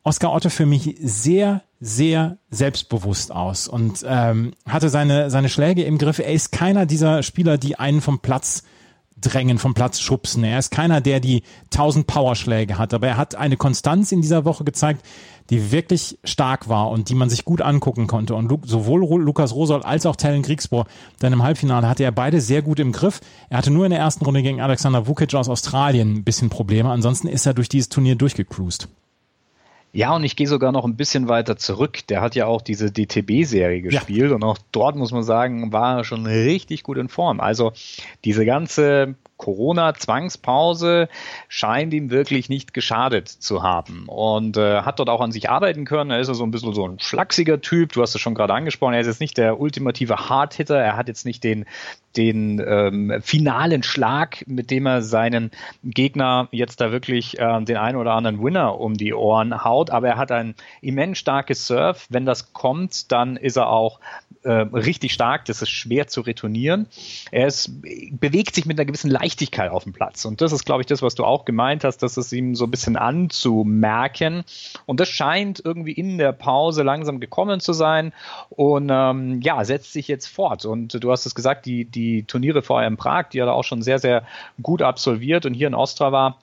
Oskar 0.08 0.32
Otto 0.32 0.48
für 0.48 0.65
mich 0.65 0.96
sehr, 1.02 1.63
sehr 1.82 2.38
selbstbewusst 2.50 3.30
aus 3.34 3.67
und 3.67 4.06
ähm, 4.08 4.54
hatte 4.65 4.88
seine, 4.88 5.30
seine 5.30 5.50
Schläge 5.50 5.84
im 5.84 5.98
Griff. 5.98 6.20
Er 6.20 6.32
ist 6.32 6.54
keiner 6.54 6.86
dieser 6.86 7.24
Spieler, 7.24 7.58
die 7.58 7.78
einen 7.78 8.00
vom 8.00 8.20
Platz 8.20 8.63
drängen, 9.20 9.58
vom 9.58 9.74
Platz 9.74 10.00
schubsen. 10.00 10.46
Er 10.46 10.60
ist 10.60 10.72
keiner, 10.72 11.02
der 11.02 11.20
die 11.20 11.43
1000 11.74 12.08
Powerschläge 12.08 12.78
hat, 12.78 12.93
aber 12.93 13.08
er 13.08 13.17
hat 13.17 13.36
eine 13.36 13.58
Konstanz 13.58 14.13
in 14.13 14.22
dieser 14.22 14.46
Woche 14.46 14.63
gezeigt, 14.63 15.06
die 15.50 15.74
wirklich 15.74 16.17
stark 16.24 16.70
war 16.70 16.89
und 16.89 17.10
die 17.10 17.15
man 17.15 17.30
sich 17.30 17.43
gut 17.43 17.62
angucken 17.62 18.08
konnte. 18.08 18.34
Und 18.34 18.50
sowohl 18.65 19.02
Lukas 19.22 19.54
Rosol 19.54 19.84
als 19.84 20.06
auch 20.06 20.15
Tellen 20.15 20.41
Kriegsbohr, 20.41 20.86
dann 21.20 21.34
im 21.34 21.43
Halbfinale 21.43 21.86
hatte 21.86 22.06
er 22.06 22.13
beide 22.13 22.39
sehr 22.39 22.62
gut 22.62 22.80
im 22.80 22.93
Griff. 22.93 23.20
Er 23.50 23.58
hatte 23.58 23.72
nur 23.72 23.84
in 23.84 23.91
der 23.91 24.00
ersten 24.00 24.24
Runde 24.24 24.41
gegen 24.41 24.62
Alexander 24.62 25.06
Vukic 25.06 25.36
aus 25.36 25.50
Australien 25.50 26.13
ein 26.13 26.24
bisschen 26.24 26.50
Probleme. 26.50 26.89
Ansonsten 26.91 27.28
ist 27.28 27.46
er 27.46 27.54
durch 27.54 27.67
dieses 27.67 27.89
Turnier 27.89 28.15
durchgecruised. 28.15 28.88
Ja, 29.97 30.15
und 30.15 30.23
ich 30.23 30.36
gehe 30.36 30.45
sogar 30.45 30.71
noch 30.71 30.86
ein 30.86 30.95
bisschen 30.95 31.27
weiter 31.27 31.57
zurück. 31.57 32.05
Der 32.05 32.21
hat 32.21 32.36
ja 32.36 32.45
auch 32.45 32.62
diese 32.62 32.91
DTB-Serie 32.91 33.81
gespielt 33.81 34.29
ja. 34.29 34.36
und 34.36 34.43
auch 34.43 34.60
dort 34.71 34.95
muss 34.95 35.12
man 35.12 35.23
sagen, 35.23 35.73
war 35.73 35.97
er 35.97 36.03
schon 36.03 36.27
richtig 36.27 36.83
gut 36.83 36.97
in 36.97 37.10
Form. 37.10 37.39
Also 37.39 37.73
diese 38.23 38.45
ganze 38.45 39.15
Corona-Zwangspause 39.38 41.10
scheint 41.47 41.93
ihm 41.93 42.10
wirklich 42.10 42.50
nicht 42.50 42.73
geschadet 42.73 43.28
zu 43.28 43.63
haben 43.63 44.06
und 44.08 44.58
äh, 44.58 44.82
hat 44.82 45.00
dort 45.00 45.10
auch 45.10 45.21
an 45.21 45.32
sich 45.32 45.50
arbeiten 45.50 45.86
können. 45.86 46.12
Er 46.12 46.19
ist 46.19 46.28
so 46.28 46.43
ein 46.43 46.52
bisschen 46.52 46.73
so 46.73 46.88
ein 46.88 47.00
schlachsiger 47.00 47.62
Typ. 47.62 47.93
Du 47.93 48.02
hast 48.02 48.15
es 48.15 48.21
schon 48.21 48.36
gerade 48.36 48.54
angesprochen. 48.54 48.93
Er 48.93 49.02
ist 49.02 49.08
jetzt 49.08 49.21
nicht 49.21 49.38
der 49.38 49.60
ultimative 49.60 50.30
Hardhitter. 50.30 50.78
Er 50.78 50.97
hat 50.97 51.08
jetzt 51.08 51.26
nicht 51.26 51.43
den 51.43 51.65
den 52.15 52.60
ähm, 52.67 53.21
finalen 53.21 53.84
Schlag, 53.84 54.43
mit 54.47 54.71
dem 54.71 54.88
er 54.88 55.04
seinen 55.04 55.52
Gegner 55.84 56.47
jetzt 56.52 56.82
da 56.82 56.91
wirklich 56.91 57.38
äh, 57.38 57.62
den 57.62 57.78
einen 57.78 57.97
oder 57.97 58.13
anderen 58.13 58.43
Winner 58.43 58.80
um 58.80 58.95
die 58.95 59.13
Ohren 59.13 59.63
haut. 59.63 59.91
Aber 59.91 60.08
er 60.08 60.17
hat 60.17 60.32
ein 60.32 60.56
immens 60.82 61.19
starkes 61.19 61.67
Surf. 61.67 62.08
Wenn 62.10 62.26
das 62.26 62.54
kommt, 62.54 63.12
dann 63.12 63.38
ist 63.38 63.56
er 63.56 63.69
auch 63.69 64.00
äh, 64.41 64.52
richtig 64.52 65.13
stark. 65.13 65.45
Das 65.45 65.62
ist 65.62 65.69
schwer 65.69 66.08
zu 66.08 66.21
retournieren. 66.21 66.88
Er 67.32 67.47
ist, 67.47 67.82
bewegt 68.19 68.56
sich 68.56 68.65
mit 68.65 68.80
einer 68.80 68.86
gewissen 68.86 69.12
Leichtigkeit 69.12 69.27
auf 69.72 69.84
dem 69.84 69.94
Platz. 69.94 70.26
Und 70.26 70.42
das 70.42 70.52
ist, 70.52 70.66
glaube 70.66 70.82
ich, 70.82 70.88
das, 70.88 71.02
was 71.02 71.16
du 71.16 71.24
auch 71.24 71.46
gemeint 71.46 71.84
hast, 71.84 72.00
dass 72.00 72.18
es 72.18 72.32
ihm 72.34 72.56
so 72.56 72.66
ein 72.66 72.72
bisschen 72.72 72.96
anzumerken. 72.96 74.44
Und 74.86 75.00
das 75.00 75.10
scheint 75.10 75.62
irgendwie 75.63 75.92
in 75.92 76.18
der 76.18 76.32
Pause 76.32 76.84
langsam 76.84 77.20
gekommen 77.20 77.60
zu 77.60 77.74
sein. 77.74 78.13
Und 78.50 78.90
ähm, 78.92 79.42
ja, 79.42 79.63
setzt 79.63 79.94
sich 79.94 80.08
jetzt 80.08 80.28
fort. 80.28 80.66
Und 80.66 81.04
du 81.04 81.12
hast 81.12 81.26
es 81.26 81.36
gesagt, 81.36 81.66
die, 81.66 81.86
die 81.86 82.24
Turniere 82.24 82.62
vorher 82.62 82.88
in 82.88 82.98
Prag, 82.98 83.30
die 83.30 83.42
hat 83.42 83.48
er 83.48 83.54
auch 83.54 83.63
schon 83.63 83.82
sehr, 83.82 84.00
sehr 84.00 84.24
gut 84.62 84.82
absolviert. 84.82 85.46
Und 85.46 85.54
hier 85.54 85.68
in 85.68 85.76
Ostrava 85.76 86.38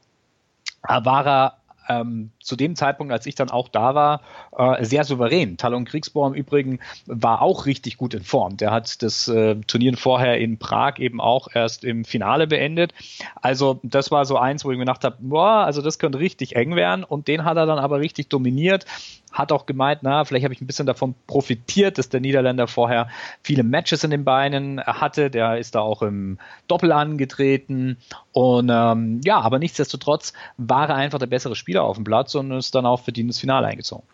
war 0.82 1.26
er 1.26 1.56
ähm, 1.88 2.30
zu 2.40 2.56
dem 2.56 2.76
Zeitpunkt, 2.76 3.12
als 3.12 3.26
ich 3.26 3.34
dann 3.34 3.50
auch 3.50 3.68
da 3.68 3.94
war, 3.94 4.20
äh, 4.56 4.84
sehr 4.84 5.04
souverän. 5.04 5.56
Talon 5.56 5.84
Kriegsbohr 5.84 6.26
im 6.26 6.34
Übrigen 6.34 6.80
war 7.06 7.42
auch 7.42 7.66
richtig 7.66 7.96
gut 7.96 8.14
in 8.14 8.22
Form. 8.22 8.56
Der 8.56 8.70
hat 8.70 9.02
das 9.02 9.28
äh, 9.28 9.56
Turnier 9.66 9.96
vorher 9.96 10.38
in 10.38 10.58
Prag 10.58 10.98
eben 10.98 11.20
auch 11.20 11.48
erst 11.52 11.84
im 11.84 12.04
Finale 12.04 12.46
beendet. 12.46 12.94
Also 13.40 13.80
das 13.82 14.10
war 14.10 14.24
so 14.24 14.36
eins, 14.36 14.64
wo 14.64 14.70
ich 14.70 14.78
mir 14.78 14.84
gedacht 14.84 15.04
habe, 15.04 15.16
boah, 15.20 15.64
also 15.64 15.82
das 15.82 15.98
könnte 15.98 16.18
richtig 16.18 16.56
eng 16.56 16.76
werden. 16.76 17.04
Und 17.04 17.28
den 17.28 17.44
hat 17.44 17.56
er 17.56 17.66
dann 17.66 17.78
aber 17.78 18.00
richtig 18.00 18.28
dominiert. 18.28 18.86
Hat 19.34 19.52
auch 19.52 19.66
gemeint, 19.66 20.00
na, 20.02 20.24
vielleicht 20.24 20.44
habe 20.44 20.54
ich 20.54 20.60
ein 20.60 20.66
bisschen 20.66 20.86
davon 20.86 21.14
profitiert, 21.26 21.98
dass 21.98 22.08
der 22.08 22.20
Niederländer 22.20 22.68
vorher 22.68 23.08
viele 23.42 23.64
Matches 23.64 24.04
in 24.04 24.10
den 24.10 24.24
Beinen 24.24 24.80
hatte. 24.80 25.30
Der 25.30 25.58
ist 25.58 25.74
da 25.74 25.80
auch 25.80 26.02
im 26.02 26.38
Doppel 26.68 26.92
angetreten. 26.92 27.98
Und 28.32 28.70
ähm, 28.72 29.20
ja, 29.24 29.40
aber 29.40 29.58
nichtsdestotrotz 29.58 30.32
war 30.56 30.88
er 30.88 30.94
einfach 30.94 31.18
der 31.18 31.26
bessere 31.26 31.56
Spieler 31.56 31.82
auf 31.82 31.96
dem 31.96 32.04
Platz 32.04 32.34
und 32.34 32.50
ist 32.52 32.74
dann 32.74 32.86
auch 32.86 33.00
verdient 33.00 33.30
ins 33.30 33.40
Finale 33.40 33.66
eingezogen. 33.66 34.04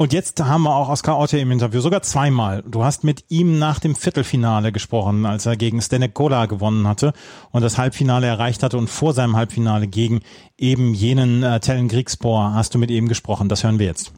Und 0.00 0.14
jetzt 0.14 0.42
haben 0.42 0.62
wir 0.62 0.74
auch 0.74 0.88
Oskar 0.88 1.18
Otte 1.18 1.36
im 1.38 1.50
Interview, 1.50 1.82
sogar 1.82 2.00
zweimal. 2.00 2.62
Du 2.66 2.84
hast 2.84 3.04
mit 3.04 3.26
ihm 3.28 3.58
nach 3.58 3.80
dem 3.80 3.94
Viertelfinale 3.94 4.72
gesprochen, 4.72 5.26
als 5.26 5.44
er 5.44 5.58
gegen 5.58 5.82
Stenek 5.82 6.14
Kola 6.14 6.46
gewonnen 6.46 6.88
hatte 6.88 7.12
und 7.50 7.60
das 7.60 7.76
Halbfinale 7.76 8.26
erreicht 8.26 8.62
hatte 8.62 8.78
und 8.78 8.88
vor 8.88 9.12
seinem 9.12 9.36
Halbfinale 9.36 9.88
gegen 9.88 10.22
eben 10.56 10.94
jenen 10.94 11.42
äh, 11.42 11.60
Tellen 11.60 11.88
Griegspor 11.88 12.54
hast 12.54 12.74
du 12.74 12.78
mit 12.78 12.90
ihm 12.90 13.08
gesprochen. 13.08 13.50
Das 13.50 13.62
hören 13.62 13.78
wir 13.78 13.88
jetzt. 13.88 14.14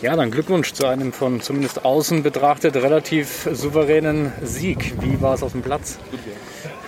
Ja, 0.00 0.14
dann 0.14 0.30
Glückwunsch 0.30 0.74
zu 0.74 0.86
einem 0.86 1.12
von 1.12 1.40
zumindest 1.40 1.84
außen 1.84 2.22
betrachtet 2.22 2.76
relativ 2.76 3.48
souveränen 3.52 4.32
Sieg. 4.42 4.94
Wie 5.00 5.20
war 5.20 5.34
es 5.34 5.42
auf 5.42 5.50
dem 5.50 5.62
Platz? 5.62 5.98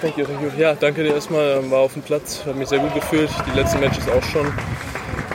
Thank 0.00 0.16
you, 0.16 0.24
thank 0.24 0.40
you. 0.40 0.48
Ja, 0.56 0.74
danke 0.74 1.02
dir 1.02 1.14
erstmal. 1.14 1.68
War 1.72 1.80
auf 1.80 1.94
dem 1.94 2.02
Platz, 2.02 2.42
habe 2.46 2.56
mich 2.56 2.68
sehr 2.68 2.78
gut 2.78 2.94
gefühlt. 2.94 3.28
Die 3.52 3.58
letzten 3.58 3.80
Matches 3.80 4.08
auch 4.08 4.22
schon. 4.22 4.46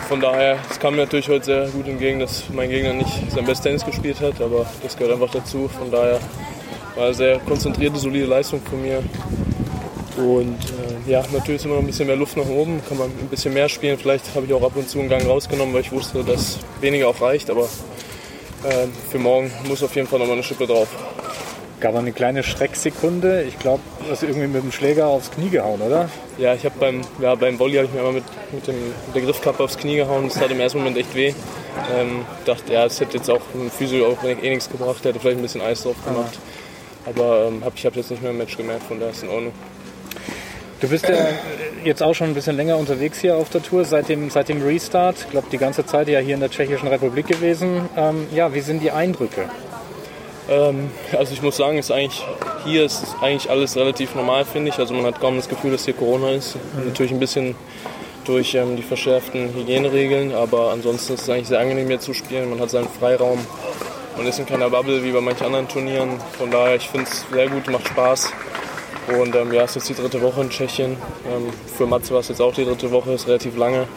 Von 0.08 0.22
daher, 0.22 0.58
es 0.70 0.80
kam 0.80 0.96
mir 0.96 1.02
natürlich 1.02 1.28
heute 1.28 1.44
sehr 1.44 1.68
gut 1.68 1.86
entgegen, 1.86 2.20
dass 2.22 2.46
mein 2.54 2.70
Gegner 2.70 2.94
nicht 2.94 3.30
sein 3.30 3.44
bestes 3.44 3.64
Tennis 3.64 3.86
gespielt 3.86 4.22
hat, 4.22 4.40
aber 4.40 4.66
das 4.82 4.96
gehört 4.96 5.14
einfach 5.14 5.32
dazu. 5.32 5.68
Von 5.68 5.92
daher 5.92 6.22
war 6.96 7.06
eine 7.08 7.14
sehr 7.14 7.40
konzentrierte, 7.40 8.00
solide 8.00 8.26
Leistung 8.26 8.62
von 8.62 8.82
mir. 8.82 9.04
Und 10.18 10.58
äh, 11.08 11.12
ja, 11.12 11.24
natürlich 11.34 11.62
ist 11.62 11.66
immer 11.66 11.76
noch 11.76 11.82
ein 11.82 11.88
bisschen 11.88 12.08
mehr 12.08 12.16
Luft 12.16 12.38
nach 12.38 12.48
oben, 12.48 12.82
kann 12.88 12.98
man 12.98 13.08
ein 13.08 13.28
bisschen 13.30 13.54
mehr 13.54 13.68
spielen. 13.68 13.98
Vielleicht 13.98 14.34
habe 14.34 14.46
ich 14.46 14.54
auch 14.54 14.64
ab 14.64 14.72
und 14.76 14.88
zu 14.90 15.00
einen 15.00 15.10
Gang 15.10 15.28
rausgenommen, 15.28 15.74
weil 15.74 15.82
ich 15.82 15.92
wusste, 15.92 16.24
dass 16.24 16.60
weniger 16.80 17.10
auch 17.10 17.20
reicht. 17.20 17.50
Aber 17.50 17.64
äh, 17.64 18.88
für 19.12 19.20
morgen 19.20 19.52
muss 19.68 19.84
auf 19.84 19.96
jeden 19.96 20.08
Fall 20.08 20.20
noch 20.20 20.28
mal 20.28 20.34
eine 20.34 20.44
Schippe 20.44 20.68
drauf. 20.68 20.88
Gab 21.82 21.96
eine 21.96 22.14
kleine 22.14 22.44
Schrecksekunde. 22.44 23.44
Ich 23.44 23.60
glaube, 23.60 23.82
du 24.06 24.12
hast 24.12 24.24
irgendwie 24.24 24.48
mit 24.48 24.64
dem 24.64 24.72
Schläger 24.72 25.08
aufs 25.08 25.32
Knie 25.32 25.50
gehauen, 25.50 25.82
oder? 25.82 26.10
Ja, 26.38 26.54
ich 26.54 26.64
habe 26.64 26.76
beim, 26.80 27.02
ja, 27.22 27.36
beim 27.36 27.60
Volley 27.60 27.76
habe 27.76 27.88
ich 27.88 27.92
mir 27.94 28.00
einmal 28.00 28.14
mit, 28.14 28.24
mit, 28.54 28.66
dem, 28.68 28.76
mit 28.76 29.16
der 29.16 29.22
Griffkappe 29.22 29.62
aufs 29.62 29.78
Knie 29.78 29.98
gehauen. 29.98 30.30
Das 30.30 30.40
tat 30.40 30.50
im 30.50 30.60
ersten 30.62 30.78
Moment 30.78 30.98
echt 30.98 31.14
weh. 31.14 31.34
Ähm, 31.94 32.26
dachte, 32.46 32.72
ja, 32.72 32.86
es 32.86 33.02
hätte 33.02 33.18
jetzt 33.18 33.30
auch 33.30 33.42
im 33.54 33.70
Physio 33.70 34.08
auch 34.08 34.24
eh 34.24 34.50
nichts 34.50 34.70
gebracht. 34.70 35.04
Hätte 35.04 35.20
vielleicht 35.20 35.38
ein 35.38 35.42
bisschen 35.42 35.62
Eis 35.62 35.84
drauf 35.84 35.98
gemacht. 36.06 36.40
Ah. 37.06 37.10
Aber 37.10 37.48
ähm, 37.48 37.64
hab, 37.64 37.76
ich 37.76 37.86
habe 37.86 37.98
jetzt 37.98 38.10
nicht 38.10 38.22
mehr 38.22 38.32
im 38.32 38.38
Match 38.38 38.56
gemerkt, 38.56 38.84
von 38.84 38.98
daher 38.98 39.12
ist 39.12 39.18
es 39.18 39.24
in 39.24 39.30
Ordnung. 39.30 39.54
Du 40.82 40.90
bist 40.90 41.08
ja 41.08 41.16
jetzt 41.86 42.04
auch 42.04 42.14
schon 42.14 42.28
ein 42.28 42.34
bisschen 42.34 42.58
länger 42.58 42.78
unterwegs 42.78 43.20
hier 43.22 43.38
auf 43.38 43.50
der 43.50 43.64
Tour, 43.64 43.86
seit 43.86 44.10
dem, 44.10 44.30
seit 44.30 44.50
dem 44.50 44.62
Restart. 44.62 45.16
Ich 45.20 45.30
glaube, 45.30 45.48
die 45.52 45.58
ganze 45.58 45.86
Zeit 45.86 46.10
ja 46.10 46.20
hier 46.20 46.34
in 46.34 46.42
der 46.42 46.50
Tschechischen 46.52 46.90
Republik 46.90 47.28
gewesen. 47.28 47.90
Ähm, 47.96 48.28
ja, 48.34 48.54
wie 48.54 48.60
sind 48.60 48.82
die 48.82 48.92
Eindrücke? 48.92 49.50
Ähm, 50.50 50.90
also 51.18 51.34
ich 51.34 51.42
muss 51.42 51.56
sagen, 51.56 51.78
ist 51.78 51.92
eigentlich, 51.92 52.24
hier 52.66 52.84
ist 52.84 53.16
eigentlich 53.22 53.50
alles 53.50 53.78
relativ 53.78 54.16
normal, 54.16 54.44
finde 54.44 54.70
ich. 54.70 54.78
Also 54.78 54.94
man 54.94 55.06
hat 55.06 55.22
kaum 55.22 55.38
das 55.38 55.48
Gefühl, 55.48 55.72
dass 55.72 55.86
hier 55.86 55.94
Corona 55.94 56.32
ist. 56.32 56.56
Mhm. 56.56 56.88
Natürlich 56.88 57.14
ein 57.14 57.20
bisschen 57.20 57.56
durch 58.26 58.54
ähm, 58.56 58.76
die 58.76 58.84
verschärften 58.84 59.54
Hygieneregeln, 59.56 60.34
aber 60.34 60.72
ansonsten 60.72 61.14
ist 61.14 61.22
es 61.22 61.30
eigentlich 61.30 61.48
sehr 61.48 61.60
angenehm 61.60 61.88
hier 61.88 62.00
zu 62.00 62.14
spielen. 62.14 62.50
Man 62.50 62.60
hat 62.60 62.70
seinen 62.70 62.90
Freiraum. 62.90 63.40
Man 64.18 64.28
ist 64.28 64.40
in 64.40 64.46
keiner 64.46 64.70
Bubble 64.70 65.04
wie 65.04 65.12
bei 65.12 65.22
manchen 65.22 65.46
anderen 65.46 65.68
Turnieren. 65.68 66.20
Von 66.38 66.52
daher, 66.52 66.76
ich 66.76 66.90
finde 66.90 67.06
es 67.10 67.26
sehr 67.32 67.48
gut, 67.48 67.68
macht 67.68 67.88
Spaß. 67.88 68.32
Und 69.08 69.36
ähm, 69.36 69.54
ja, 69.54 69.64
es 69.64 69.76
ist 69.76 69.88
jetzt 69.88 69.98
die 69.98 70.02
dritte 70.02 70.22
Woche 70.22 70.42
in 70.42 70.50
Tschechien. 70.50 70.98
Ähm, 71.28 71.50
für 71.78 71.86
Matze 71.86 72.14
war 72.14 72.22
es 72.22 72.30
jetzt 72.30 72.42
auch 72.42 72.54
die 72.54 72.66
dritte 72.66 72.92
Woche, 72.92 73.12
ist 73.14 73.28
relativ 73.28 73.56
lange. 73.56 73.88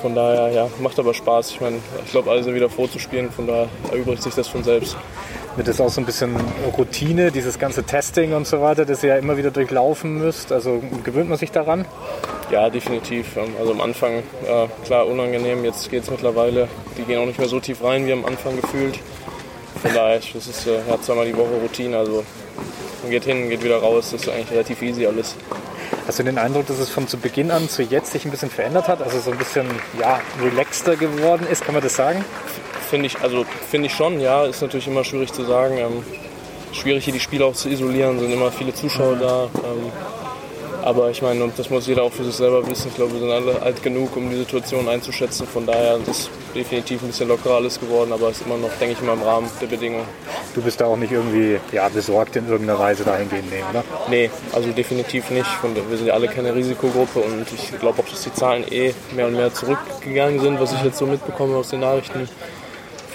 Von 0.00 0.14
daher, 0.14 0.50
ja, 0.50 0.68
macht 0.80 0.98
aber 0.98 1.14
Spaß. 1.14 1.50
Ich 1.50 1.60
meine, 1.60 1.78
ich 2.04 2.10
glaube, 2.10 2.30
alle 2.30 2.42
sind 2.42 2.54
wieder 2.54 2.68
froh 2.68 2.86
zu 2.86 2.98
spielen, 2.98 3.30
von 3.30 3.46
daher 3.46 3.68
erübrigt 3.90 4.22
sich 4.22 4.34
das 4.34 4.48
von 4.48 4.62
selbst. 4.62 4.96
Wird 5.56 5.68
das 5.68 5.80
auch 5.80 5.88
so 5.88 6.00
ein 6.00 6.04
bisschen 6.04 6.36
Routine, 6.76 7.30
dieses 7.30 7.58
ganze 7.58 7.84
Testing 7.84 8.34
und 8.34 8.46
so 8.46 8.60
weiter, 8.60 8.84
das 8.84 9.02
ihr 9.02 9.10
ja 9.10 9.16
immer 9.16 9.36
wieder 9.36 9.50
durchlaufen 9.50 10.18
müsst? 10.18 10.52
Also 10.52 10.82
gewöhnt 11.04 11.28
man 11.28 11.38
sich 11.38 11.52
daran? 11.52 11.84
Ja, 12.50 12.68
definitiv. 12.70 13.36
Ähm, 13.36 13.54
also 13.58 13.72
am 13.72 13.80
Anfang, 13.80 14.18
äh, 14.46 14.66
klar, 14.84 15.06
unangenehm. 15.06 15.64
Jetzt 15.64 15.90
geht 15.90 16.02
es 16.02 16.10
mittlerweile. 16.10 16.68
Die 16.98 17.02
gehen 17.02 17.20
auch 17.20 17.26
nicht 17.26 17.38
mehr 17.38 17.48
so 17.48 17.60
tief 17.60 17.82
rein 17.82 18.06
wie 18.06 18.12
am 18.12 18.24
Anfang 18.24 18.60
gefühlt. 18.60 18.98
Von 19.80 19.94
daher, 19.94 20.18
das 20.18 20.46
ist 20.46 20.66
äh, 20.66 20.80
ja, 20.88 21.00
zweimal 21.00 21.26
die 21.26 21.36
Woche 21.36 21.54
Routine. 21.62 21.96
Also 21.98 22.24
man 23.04 23.10
geht 23.10 23.24
hin, 23.24 23.50
geht 23.50 23.62
wieder 23.62 23.78
raus. 23.78 24.10
Das 24.10 24.22
ist 24.22 24.28
eigentlich 24.28 24.50
relativ 24.50 24.82
easy 24.82 25.06
alles. 25.06 25.36
Hast 26.06 26.18
du 26.18 26.22
den 26.22 26.38
Eindruck, 26.38 26.66
dass 26.66 26.78
es 26.78 26.90
von 26.90 27.06
zu 27.06 27.18
Beginn 27.18 27.50
an 27.50 27.68
zu 27.68 27.82
jetzt 27.82 28.12
sich 28.12 28.24
ein 28.24 28.30
bisschen 28.30 28.50
verändert 28.50 28.88
hat? 28.88 29.02
Also 29.02 29.20
so 29.20 29.30
ein 29.30 29.38
bisschen 29.38 29.66
ja, 29.98 30.20
relaxter 30.42 30.96
geworden 30.96 31.46
ist, 31.50 31.64
kann 31.64 31.74
man 31.74 31.82
das 31.82 31.94
sagen? 31.94 32.24
Finde 32.90 33.06
ich, 33.06 33.20
also 33.20 33.44
finde 33.70 33.86
ich 33.86 33.94
schon, 33.94 34.20
ja. 34.20 34.44
Ist 34.44 34.62
natürlich 34.62 34.86
immer 34.86 35.04
schwierig 35.04 35.32
zu 35.32 35.44
sagen. 35.44 35.78
Ähm, 35.78 36.04
schwierig, 36.72 37.04
hier 37.04 37.12
die 37.12 37.20
Spiele 37.20 37.44
auch 37.44 37.54
zu 37.54 37.68
isolieren, 37.68 38.18
sind 38.18 38.32
immer 38.32 38.50
viele 38.50 38.74
Zuschauer 38.74 39.16
da. 39.16 39.44
Ähm, 39.44 39.92
aber 40.84 41.10
ich 41.10 41.22
meine, 41.22 41.50
das 41.56 41.70
muss 41.70 41.86
jeder 41.86 42.02
auch 42.02 42.12
für 42.12 42.24
sich 42.24 42.34
selber 42.34 42.66
wissen. 42.68 42.88
Ich 42.88 42.94
glaube, 42.94 43.14
wir 43.14 43.20
sind 43.20 43.30
alle 43.30 43.62
alt 43.62 43.82
genug, 43.82 44.14
um 44.16 44.28
die 44.28 44.36
Situation 44.36 44.86
einzuschätzen. 44.86 45.46
Von 45.46 45.64
daher 45.64 45.96
ist 45.96 46.08
es 46.08 46.30
definitiv 46.54 47.02
ein 47.02 47.08
bisschen 47.08 47.28
lockerer 47.28 47.54
alles 47.54 47.80
geworden, 47.80 48.12
aber 48.12 48.28
es 48.28 48.40
ist 48.40 48.46
immer 48.46 48.58
noch, 48.58 48.68
denke 48.78 48.92
ich 48.92 49.00
mal, 49.00 49.14
im 49.14 49.22
Rahmen 49.22 49.48
der 49.62 49.66
Bedingungen. 49.66 50.04
Du 50.54 50.60
bist 50.60 50.80
da 50.80 50.84
auch 50.84 50.96
nicht 50.96 51.10
irgendwie 51.10 51.58
ja, 51.72 51.88
besorgt 51.88 52.36
in 52.36 52.48
irgendeiner 52.48 52.78
Weise 52.78 53.02
dahingehend, 53.02 53.50
nee, 53.50 53.64
oder? 53.70 53.82
Nee, 54.10 54.30
also 54.52 54.70
definitiv 54.72 55.30
nicht. 55.30 55.48
wir 55.62 55.96
sind 55.96 56.06
ja 56.06 56.14
alle 56.14 56.28
keine 56.28 56.54
Risikogruppe 56.54 57.20
und 57.20 57.46
ich 57.52 57.78
glaube 57.80 58.02
auch, 58.02 58.08
dass 58.08 58.22
die 58.22 58.32
Zahlen 58.34 58.64
eh 58.70 58.92
mehr 59.16 59.26
und 59.26 59.36
mehr 59.36 59.54
zurückgegangen 59.54 60.40
sind, 60.40 60.60
was 60.60 60.74
ich 60.74 60.82
jetzt 60.82 60.98
so 60.98 61.06
mitbekomme 61.06 61.56
aus 61.56 61.70
den 61.70 61.80
Nachrichten. 61.80 62.28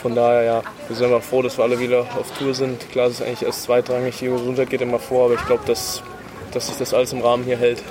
Von 0.01 0.15
daher, 0.15 0.43
ja, 0.43 0.61
wir 0.87 0.95
sind 0.95 1.05
einfach 1.13 1.27
froh, 1.27 1.43
dass 1.43 1.57
wir 1.57 1.65
alle 1.65 1.79
wieder 1.79 2.01
auf 2.17 2.31
Tour 2.37 2.55
sind. 2.55 2.89
Klar, 2.91 3.07
es 3.07 3.19
ist 3.19 3.21
eigentlich 3.21 3.43
erst 3.43 3.63
zweitrangig, 3.63 4.17
die 4.17 4.27
Gesundheit 4.27 4.69
geht 4.69 4.81
immer 4.81 4.97
vor, 4.97 5.25
aber 5.25 5.35
ich 5.35 5.45
glaube, 5.45 5.63
dass 5.67 6.01
dass 6.51 6.67
sich 6.67 6.77
das 6.77 6.93
alles 6.93 7.13
im 7.13 7.21
Rahmen 7.21 7.43
hier 7.43 7.57
hält. 7.57 7.83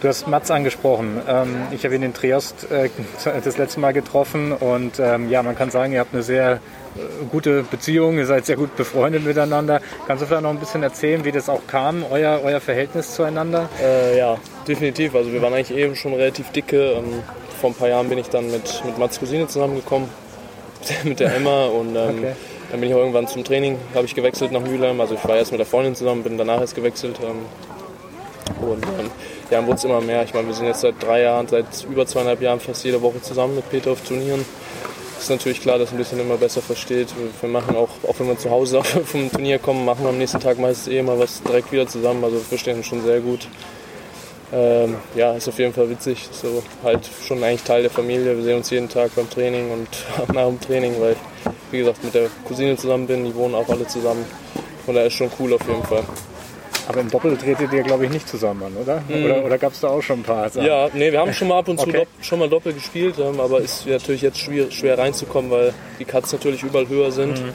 Du 0.00 0.06
hast 0.06 0.28
Mats 0.28 0.48
angesprochen. 0.50 1.20
Ähm, 1.26 1.56
ich 1.72 1.84
habe 1.84 1.96
ihn 1.96 2.04
in 2.04 2.14
Triest 2.14 2.70
äh, 2.70 2.88
das 3.24 3.58
letzte 3.58 3.80
Mal 3.80 3.92
getroffen 3.92 4.52
und 4.52 5.00
ähm, 5.00 5.28
ja, 5.28 5.42
man 5.42 5.56
kann 5.56 5.70
sagen, 5.70 5.92
ihr 5.92 5.98
habt 5.98 6.14
eine 6.14 6.22
sehr 6.22 6.52
äh, 6.52 7.24
gute 7.32 7.64
Beziehung, 7.64 8.16
ihr 8.16 8.26
seid 8.26 8.46
sehr 8.46 8.54
gut 8.54 8.76
befreundet 8.76 9.24
miteinander. 9.24 9.80
Kannst 10.06 10.22
du 10.22 10.26
vielleicht 10.26 10.44
noch 10.44 10.50
ein 10.50 10.60
bisschen 10.60 10.84
erzählen, 10.84 11.24
wie 11.24 11.32
das 11.32 11.48
auch 11.48 11.66
kam, 11.66 12.04
euer, 12.08 12.40
euer 12.44 12.60
Verhältnis 12.60 13.14
zueinander? 13.14 13.68
Äh, 13.82 14.16
ja, 14.18 14.36
definitiv. 14.68 15.16
Also 15.16 15.32
wir 15.32 15.42
waren 15.42 15.54
eigentlich 15.54 15.76
eben 15.76 15.96
schon 15.96 16.14
relativ 16.14 16.52
dicke. 16.52 16.92
Ähm, 16.92 17.24
vor 17.60 17.70
ein 17.70 17.74
paar 17.74 17.88
Jahren 17.88 18.08
bin 18.08 18.18
ich 18.18 18.28
dann 18.28 18.48
mit, 18.52 18.84
mit 18.84 18.98
Mats 18.98 19.18
Cousine 19.18 19.48
zusammengekommen, 19.48 20.08
mit 21.02 21.18
der 21.18 21.34
Emma 21.34 21.66
und 21.66 21.96
ähm, 21.96 22.18
okay. 22.18 22.32
Dann 22.70 22.80
bin 22.80 22.90
ich 22.90 22.94
auch 22.94 23.00
irgendwann 23.00 23.26
zum 23.26 23.44
Training, 23.44 23.78
habe 23.94 24.04
ich 24.04 24.14
gewechselt 24.14 24.52
nach 24.52 24.60
Mülheim. 24.60 25.00
Also 25.00 25.14
ich 25.14 25.24
war 25.26 25.36
erst 25.36 25.52
mit 25.52 25.58
der 25.58 25.66
Freundin 25.66 25.94
zusammen, 25.94 26.22
bin 26.22 26.36
danach 26.36 26.60
erst 26.60 26.74
gewechselt. 26.74 27.18
Ähm, 27.22 27.46
und 28.60 28.84
ähm, 28.84 29.10
ja, 29.50 29.64
wurde 29.64 29.76
es 29.76 29.84
immer 29.84 30.00
mehr. 30.00 30.22
Ich 30.24 30.34
meine, 30.34 30.46
wir 30.46 30.54
sind 30.54 30.66
jetzt 30.66 30.80
seit 30.80 31.02
drei 31.02 31.22
Jahren, 31.22 31.48
seit 31.48 31.66
über 31.90 32.06
zweieinhalb 32.06 32.40
Jahren 32.42 32.60
fast 32.60 32.84
jede 32.84 33.00
Woche 33.00 33.22
zusammen 33.22 33.56
mit 33.56 33.68
Peter 33.70 33.92
auf 33.92 34.02
Turnieren. 34.02 34.44
Ist 35.18 35.30
natürlich 35.30 35.60
klar, 35.60 35.78
dass 35.78 35.90
er 35.90 35.94
ein 35.94 35.98
bisschen 35.98 36.20
immer 36.20 36.36
besser 36.36 36.62
versteht. 36.62 37.08
Wir 37.40 37.48
machen 37.48 37.74
auch, 37.74 37.88
auch 38.06 38.18
wenn 38.20 38.28
wir 38.28 38.38
zu 38.38 38.50
Hause 38.50 38.82
vom 39.04 39.30
Turnier 39.30 39.58
kommen, 39.58 39.84
machen 39.84 40.04
wir 40.04 40.10
am 40.10 40.18
nächsten 40.18 40.40
Tag 40.40 40.58
meistens 40.58 40.92
eh 40.92 41.02
mal 41.02 41.18
was 41.18 41.42
direkt 41.42 41.72
wieder 41.72 41.86
zusammen. 41.86 42.22
Also 42.22 42.36
wir 42.36 42.44
verstehen 42.44 42.76
uns 42.76 42.86
schon 42.86 43.02
sehr 43.02 43.20
gut. 43.20 43.48
Ähm, 44.52 44.96
ja, 45.14 45.34
ist 45.34 45.48
auf 45.48 45.58
jeden 45.58 45.74
Fall 45.74 45.90
witzig. 45.90 46.28
So 46.30 46.62
halt 46.84 47.08
schon 47.26 47.42
eigentlich 47.42 47.64
Teil 47.64 47.82
der 47.82 47.90
Familie. 47.90 48.36
Wir 48.36 48.44
sehen 48.44 48.56
uns 48.58 48.70
jeden 48.70 48.88
Tag 48.88 49.10
beim 49.16 49.28
Training 49.28 49.70
und 49.72 49.88
nach 50.34 50.46
dem 50.46 50.60
Training, 50.60 50.94
weil 51.00 51.16
wie 51.70 51.78
gesagt, 51.78 52.02
mit 52.04 52.14
der 52.14 52.28
Cousine 52.46 52.76
zusammen 52.76 53.06
bin. 53.06 53.24
Die 53.24 53.34
wohnen 53.34 53.54
auch 53.54 53.68
alle 53.68 53.86
zusammen. 53.86 54.24
Von 54.84 54.94
daher 54.94 55.08
ist 55.08 55.14
schon 55.14 55.30
cool 55.38 55.52
auf 55.52 55.66
jeden 55.66 55.84
Fall. 55.84 56.02
Aber 56.88 57.00
im 57.00 57.10
Doppel 57.10 57.36
tretet 57.36 57.70
ihr, 57.70 57.82
glaube 57.82 58.06
ich, 58.06 58.10
nicht 58.10 58.26
zusammen 58.26 58.62
an, 58.62 58.76
oder? 58.76 59.02
Mhm. 59.08 59.24
Oder, 59.24 59.44
oder 59.44 59.58
gab 59.58 59.72
es 59.74 59.80
da 59.80 59.88
auch 59.88 60.00
schon 60.00 60.20
ein 60.20 60.22
paar 60.22 60.48
Sachen? 60.48 60.66
Ja, 60.66 60.88
nee, 60.94 61.12
wir 61.12 61.20
haben 61.20 61.34
schon 61.34 61.48
mal 61.48 61.58
ab 61.58 61.68
und 61.68 61.78
zu 61.78 61.86
okay. 61.86 62.06
schon 62.22 62.38
mal 62.38 62.48
Doppel 62.48 62.72
gespielt, 62.72 63.16
ähm, 63.18 63.38
aber 63.40 63.60
ist 63.60 63.86
natürlich 63.86 64.22
jetzt 64.22 64.38
schwer, 64.38 64.70
schwer 64.70 64.96
reinzukommen, 64.96 65.50
weil 65.50 65.74
die 65.98 66.06
Cuts 66.06 66.32
natürlich 66.32 66.62
überall 66.62 66.88
höher 66.88 67.12
sind. 67.12 67.38
Mhm. 67.38 67.52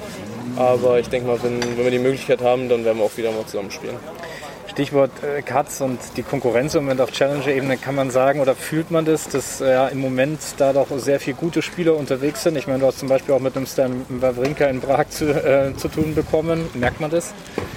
Aber 0.55 0.99
ich 0.99 1.09
denke 1.09 1.28
mal, 1.28 1.41
wenn, 1.41 1.59
wenn 1.61 1.84
wir 1.84 1.89
die 1.89 1.97
Möglichkeit 1.97 2.41
haben, 2.41 2.70
dann 2.70 2.86
werden 2.86 2.99
wir 2.99 3.05
auch 3.05 3.18
wieder 3.18 3.32
mal 3.32 3.45
zusammen 3.47 3.72
spielen. 3.72 3.97
Stichwort 4.74 5.12
äh, 5.22 5.44
Cuts 5.44 5.82
und 5.82 6.00
die 6.18 6.24
Konkurrenz 6.24 6.74
im 6.74 6.86
Moment 6.86 7.00
auf 7.00 7.12
Challenger-Ebene 7.12 7.78
kann 7.78 7.94
man 7.94 8.10
sagen 8.10 8.40
oder 8.40 8.56
fühlt 8.56 8.90
man 8.90 9.06
das, 9.06 9.30
dass 9.30 9.60
ja, 9.60 9.88
im 9.88 10.00
Moment 10.00 10.40
da 10.58 10.74
doch 10.74 10.88
sehr 10.98 11.20
viele 11.20 11.36
gute 11.36 11.62
Spieler 11.62 11.96
unterwegs 11.96 12.42
sind. 12.42 12.58
Ich 12.58 12.66
meine, 12.66 12.80
du 12.80 12.88
hast 12.88 12.98
zum 12.98 13.08
Beispiel 13.08 13.36
auch 13.36 13.40
mit 13.40 13.56
dem 13.56 13.68
Stan 13.68 14.04
Wawrinka 14.10 14.66
in 14.66 14.82
Prag 14.82 15.10
zu, 15.10 15.26
äh, 15.26 15.76
zu 15.76 15.90
tun 15.90 16.16
bekommen. 16.16 16.68
Merkt 16.74 17.00
man 17.00 17.12
das? 17.12 17.36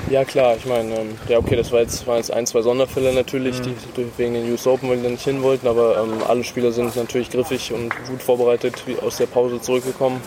Ja 0.09 0.25
klar, 0.25 0.57
ich 0.57 0.65
meine, 0.65 0.95
ähm, 0.95 1.19
ja 1.29 1.37
okay, 1.37 1.57
das 1.57 1.71
war 1.71 1.81
jetzt, 1.81 2.07
waren 2.07 2.17
jetzt 2.17 2.33
ein, 2.33 2.47
zwei 2.47 2.63
Sonderfälle 2.63 3.13
natürlich, 3.13 3.61
mhm. 3.61 3.75
die 3.95 4.07
wegen 4.17 4.33
den 4.33 4.51
US 4.51 4.67
Open 4.67 4.89
weil 4.89 4.97
die 4.97 5.09
nicht 5.09 5.25
hin 5.25 5.43
wollten, 5.43 5.69
aber 5.69 6.03
ähm, 6.03 6.23
alle 6.27 6.45
Spieler 6.45 6.73
sind 6.73 6.97
natürlich 6.97 7.29
griffig 7.29 7.75
und 7.75 7.91
gut 8.09 8.23
vorbereitet 8.23 8.85
wie 8.87 8.99
aus 8.99 9.19
der 9.19 9.27
Pause 9.27 9.61
zurückgekommen. 9.61 10.23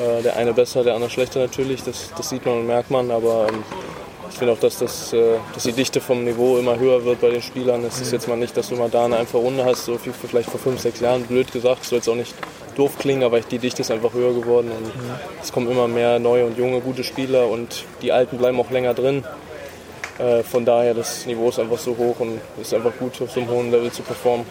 Äh, 0.00 0.22
der 0.22 0.36
eine 0.36 0.52
besser, 0.52 0.82
der 0.82 0.94
andere 0.94 1.10
schlechter 1.10 1.38
natürlich, 1.38 1.84
das, 1.84 2.10
das 2.16 2.28
sieht 2.28 2.44
man 2.44 2.58
und 2.58 2.66
merkt 2.66 2.90
man, 2.90 3.12
aber 3.12 3.46
ähm, 3.48 3.62
ich 4.30 4.38
finde 4.38 4.52
auch, 4.52 4.58
dass, 4.58 4.78
das, 4.78 5.12
äh, 5.12 5.36
dass 5.54 5.62
die 5.62 5.72
Dichte 5.72 6.00
vom 6.00 6.24
Niveau 6.24 6.58
immer 6.58 6.78
höher 6.78 7.04
wird 7.04 7.20
bei 7.20 7.30
den 7.30 7.42
Spielern. 7.42 7.84
Es 7.84 8.00
ist 8.00 8.12
jetzt 8.12 8.28
mal 8.28 8.36
nicht, 8.36 8.56
dass 8.56 8.68
du 8.68 8.76
mal 8.76 8.90
da 8.90 9.04
eine 9.04 9.16
einfache 9.16 9.38
Runde 9.38 9.64
hast, 9.64 9.84
so 9.84 9.98
wie 10.04 10.10
vielleicht 10.10 10.50
vor 10.50 10.60
fünf, 10.60 10.80
sechs 10.80 11.00
Jahren, 11.00 11.22
blöd 11.24 11.50
gesagt, 11.52 11.84
soll 11.84 11.98
jetzt 11.98 12.08
auch 12.08 12.14
nicht 12.14 12.34
doof 12.76 12.98
klingen, 12.98 13.24
aber 13.24 13.40
die 13.40 13.58
Dichte 13.58 13.82
ist 13.82 13.90
einfach 13.90 14.12
höher 14.12 14.32
geworden 14.32 14.70
und 14.70 14.92
es 15.42 15.52
kommen 15.52 15.70
immer 15.70 15.88
mehr 15.88 16.18
neue 16.18 16.46
und 16.46 16.56
junge, 16.56 16.80
gute 16.80 17.02
Spieler 17.02 17.48
und 17.48 17.84
die 18.02 18.12
Alten 18.12 18.38
bleiben 18.38 18.60
auch 18.60 18.70
länger 18.70 18.94
drin. 18.94 19.24
Äh, 20.18 20.42
von 20.42 20.64
daher, 20.64 20.94
das 20.94 21.26
Niveau 21.26 21.48
ist 21.48 21.58
einfach 21.58 21.78
so 21.78 21.96
hoch 21.96 22.20
und 22.20 22.40
es 22.60 22.68
ist 22.68 22.74
einfach 22.74 22.92
gut, 22.98 23.20
auf 23.20 23.30
so 23.30 23.40
einem 23.40 23.50
hohen 23.50 23.70
Level 23.70 23.90
zu 23.90 24.02
performen 24.02 24.46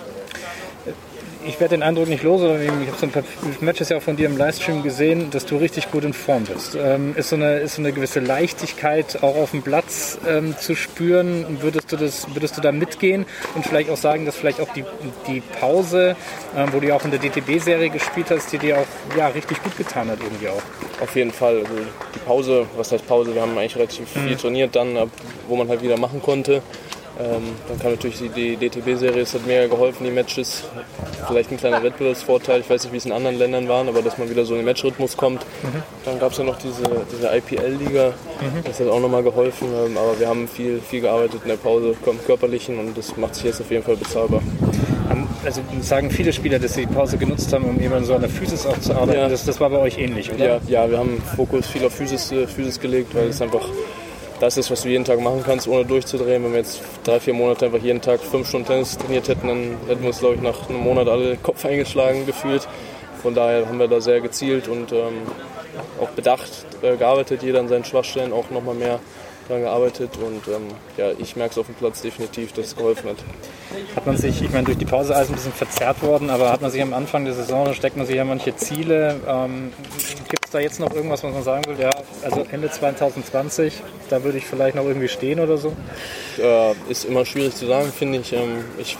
ich 1.48 1.60
werde 1.60 1.76
den 1.76 1.84
Eindruck 1.84 2.08
nicht 2.08 2.24
los, 2.24 2.42
ich 2.42 2.70
habe 2.70 2.98
so 3.00 3.06
ein 3.06 3.12
paar 3.12 3.24
Matches 3.62 3.90
ja 3.90 3.98
auch 3.98 4.02
von 4.02 4.16
dir 4.16 4.28
im 4.28 4.38
Livestream 4.38 4.84
gesehen, 4.84 5.30
dass 5.32 5.46
du 5.46 5.58
richtig 5.58 5.92
gut 5.92 6.04
in 6.04 6.14
Form 6.14 6.44
bist. 6.44 6.76
Ähm, 6.76 7.16
ist, 7.16 7.30
so 7.30 7.36
eine, 7.36 7.60
ist 7.60 7.76
so 7.76 7.82
eine 7.82 7.94
gewisse 7.94 8.20
Leichtigkeit 8.20 9.24
auch 9.24 9.36
auf 9.36 9.52
dem 9.52 9.64
Platz 9.64 10.18
ähm, 10.28 10.56
zu 10.60 10.76
spüren? 10.76 11.58
Würdest 11.62 11.92
du, 11.92 11.98
das, 11.98 12.28
würdest 12.34 12.58
du 12.58 12.62
da 12.62 12.72
mitgehen 12.72 13.26
und 13.56 13.66
vielleicht 13.66 13.90
auch 13.90 13.98
sagen, 13.98 14.26
dass 14.26 14.36
vielleicht 14.36 14.60
auch 14.60 14.72
die, 14.74 14.84
die 15.28 15.42
Pause, 15.60 16.16
ähm, 16.56 16.70
wo 16.72 16.80
du 16.80 16.88
ja 16.88 16.96
auch 16.96 17.06
in 17.06 17.12
der 17.12 17.20
DTB-Serie 17.20 17.90
gespielt 17.90 18.28
hast, 18.30 18.52
die 18.52 18.58
dir 18.58 18.80
auch 18.80 19.18
ja, 19.18 19.28
richtig 19.28 19.62
gut 19.64 19.78
getan 19.78 20.10
hat 20.10 20.20
irgendwie 20.22 20.50
auch? 20.50 20.62
Auf 21.02 21.16
jeden 21.16 21.32
Fall. 21.32 21.60
Also 21.60 21.74
die 22.16 22.20
Pause, 22.20 22.66
was 22.76 22.92
heißt 22.92 23.08
Pause? 23.08 23.34
Wir 23.34 23.42
haben 23.42 23.58
eigentlich 23.58 23.76
relativ 23.76 24.16
mhm. 24.16 24.28
viel 24.28 24.36
trainiert 24.36 24.76
dann, 24.76 25.10
wo 25.48 25.56
man 25.56 25.68
halt 25.70 25.82
wieder 25.82 25.98
machen 25.98 26.22
konnte. 26.22 26.62
Ähm, 27.20 27.44
dann 27.68 27.80
kam 27.80 27.92
natürlich 27.92 28.22
die, 28.36 28.56
DTB-Serie, 28.56 29.22
es 29.22 29.34
hat 29.34 29.46
mega 29.46 29.68
geholfen, 29.68 30.04
die 30.04 30.12
Matches. 30.12 30.64
Vielleicht 31.28 31.52
ein 31.52 31.58
kleiner 31.58 31.82
Wettbewerbsvorteil, 31.82 32.62
ich 32.62 32.70
weiß 32.70 32.84
nicht, 32.84 32.94
wie 32.94 32.98
es 32.98 33.06
in 33.06 33.12
anderen 33.12 33.38
Ländern 33.38 33.68
waren, 33.68 33.88
aber 33.88 34.02
dass 34.02 34.18
man 34.18 34.30
wieder 34.30 34.46
so 34.46 34.54
in 34.54 34.60
den 34.60 34.66
Matchrhythmus 34.66 35.18
kommt. 35.18 35.42
Mhm. 35.64 35.84
Dann 36.06 36.20
gab 36.20 36.32
es 36.32 36.38
ja 36.38 36.44
noch 36.44 36.58
diese, 36.58 36.84
diese 37.12 37.36
IPL-Liga, 37.36 38.10
mhm. 38.10 38.64
das 38.64 38.80
hat 38.80 38.88
auch 38.88 39.00
nochmal 39.00 39.24
geholfen. 39.24 39.68
Ähm, 39.68 39.98
aber 39.98 40.20
wir 40.20 40.28
haben 40.28 40.48
viel, 40.48 40.80
viel 40.80 41.02
gearbeitet 41.02 41.42
in 41.44 41.50
der 41.50 41.58
Pause, 41.58 41.96
Körperlichen 42.26 42.80
und 42.80 42.98
das 42.98 43.18
macht 43.18 43.36
sich 43.36 43.46
jetzt 43.46 43.62
auf 43.62 43.72
jeden 43.72 43.84
Fall 43.84 43.98
bezahlbar 43.98 44.42
also 45.48 45.62
sagen 45.82 46.12
viele 46.12 46.34
Spieler, 46.34 46.60
dass 46.60 46.74
sie 46.74 46.86
die 46.86 46.94
Pause 46.94 47.18
genutzt 47.18 47.52
haben, 47.54 47.66
um 47.66 47.80
eben 47.80 48.04
so 48.04 48.16
an 48.16 48.22
der 48.22 48.30
Physis 48.30 48.66
auch 48.66 48.80
zu 48.80 48.94
arbeiten. 48.94 49.20
Ja. 49.20 49.30
Das, 49.30 49.46
das 49.46 49.60
war 49.60 49.70
bei 49.70 49.78
euch 49.78 49.98
ähnlich, 49.98 50.32
oder? 50.32 50.46
Ja, 50.46 50.60
ja 50.68 50.90
wir 50.90 50.98
haben 50.98 51.22
Fokus 51.36 51.68
viel 51.68 51.86
auf 51.86 51.94
Physis, 51.94 52.32
äh, 52.32 52.48
Physis 52.48 52.80
gelegt, 52.80 53.16
weil 53.16 53.28
es 53.28 53.42
einfach 53.42 53.66
das 54.40 54.58
ist, 54.58 54.70
was 54.70 54.84
du 54.84 54.90
jeden 54.90 55.06
Tag 55.06 55.20
machen 55.20 55.44
kannst, 55.46 55.68
ohne 55.68 55.86
durchzudrehen. 55.86 56.44
Wenn 56.44 56.52
wir 56.52 56.60
jetzt 56.60 56.82
drei, 57.04 57.20
vier 57.20 57.34
Monate 57.34 57.66
einfach 57.66 57.80
jeden 57.80 58.02
Tag 58.02 58.20
fünf 58.20 58.48
Stunden 58.48 58.68
Tennis 58.68 58.98
trainiert 58.98 59.28
hätten, 59.28 59.48
dann 59.48 59.78
hätten 59.88 60.02
wir 60.02 60.08
uns, 60.08 60.20
glaube 60.20 60.36
ich, 60.36 60.42
nach 60.42 60.70
einem 60.70 60.80
Monat 60.80 61.08
alle 61.08 61.38
Kopf 61.38 61.66
eingeschlagen 61.66 62.26
gefühlt. 62.26 62.68
Von 63.22 63.34
daher 63.34 63.68
haben 63.68 63.80
wir 63.80 63.88
da 63.88 64.00
sehr 64.00 64.22
gezielt 64.22 64.68
und 64.68 64.92
ähm, 64.92 65.24
auch 66.00 66.10
bedacht 66.10 66.66
äh, 66.82 66.96
gearbeitet, 66.98 67.42
jeder 67.44 67.60
an 67.60 67.68
seinen 67.68 67.84
Schwachstellen 67.84 68.32
auch 68.32 68.50
nochmal 68.52 68.76
mehr 68.76 69.00
daran 69.48 69.64
gearbeitet 69.64 70.12
und 70.18 70.48
ähm, 70.48 70.68
ja, 70.98 71.12
ich 71.18 71.36
merke 71.36 71.54
es 71.54 71.58
auf 71.58 71.68
dem 71.68 71.76
Platz 71.76 72.02
definitiv, 72.02 72.52
dass 72.52 72.68
es 72.68 72.76
geholfen 72.76 73.10
hat. 73.10 73.18
Hat 73.96 74.06
man 74.06 74.18
sich, 74.18 74.42
ich 74.42 74.52
meine, 74.52 74.66
durch 74.66 74.78
die 74.78 74.86
Pause 74.86 75.16
alles 75.16 75.30
ein 75.30 75.36
bisschen 75.36 75.54
verzerrt 75.54 76.04
worden, 76.04 76.30
aber 76.30 76.52
hat 76.52 76.62
man 76.62 76.70
sich 76.70 76.82
am 76.82 76.94
Anfang 76.94 77.26
der 77.26 77.34
Saison, 77.34 77.66
da 77.66 77.74
steckt 77.74 77.98
man 77.98 78.06
sich 78.06 78.16
ja 78.16 78.26
manche 78.26 78.56
Ziele. 78.56 79.20
Ähm, 79.28 79.72
es 80.48 80.52
da 80.52 80.60
jetzt 80.60 80.80
noch 80.80 80.94
irgendwas, 80.94 81.24
was 81.24 81.34
man 81.34 81.44
sagen 81.44 81.66
will? 81.68 81.78
Ja, 81.78 81.92
also 82.24 82.46
Ende 82.50 82.72
2020, 82.72 83.74
da 84.10 84.24
würde 84.24 84.38
ich 84.38 84.46
vielleicht 84.46 84.76
noch 84.76 84.86
irgendwie 84.86 85.10
stehen 85.10 85.42
oder 85.42 85.58
so? 85.58 85.74
Äh, 86.42 86.74
ist 86.90 87.04
immer 87.04 87.26
schwierig 87.26 87.54
zu 87.56 87.66
sagen, 87.66 87.92
finde 87.92 88.20
ich. 88.20 88.32
Ähm, 88.32 88.64
ich 88.78 88.98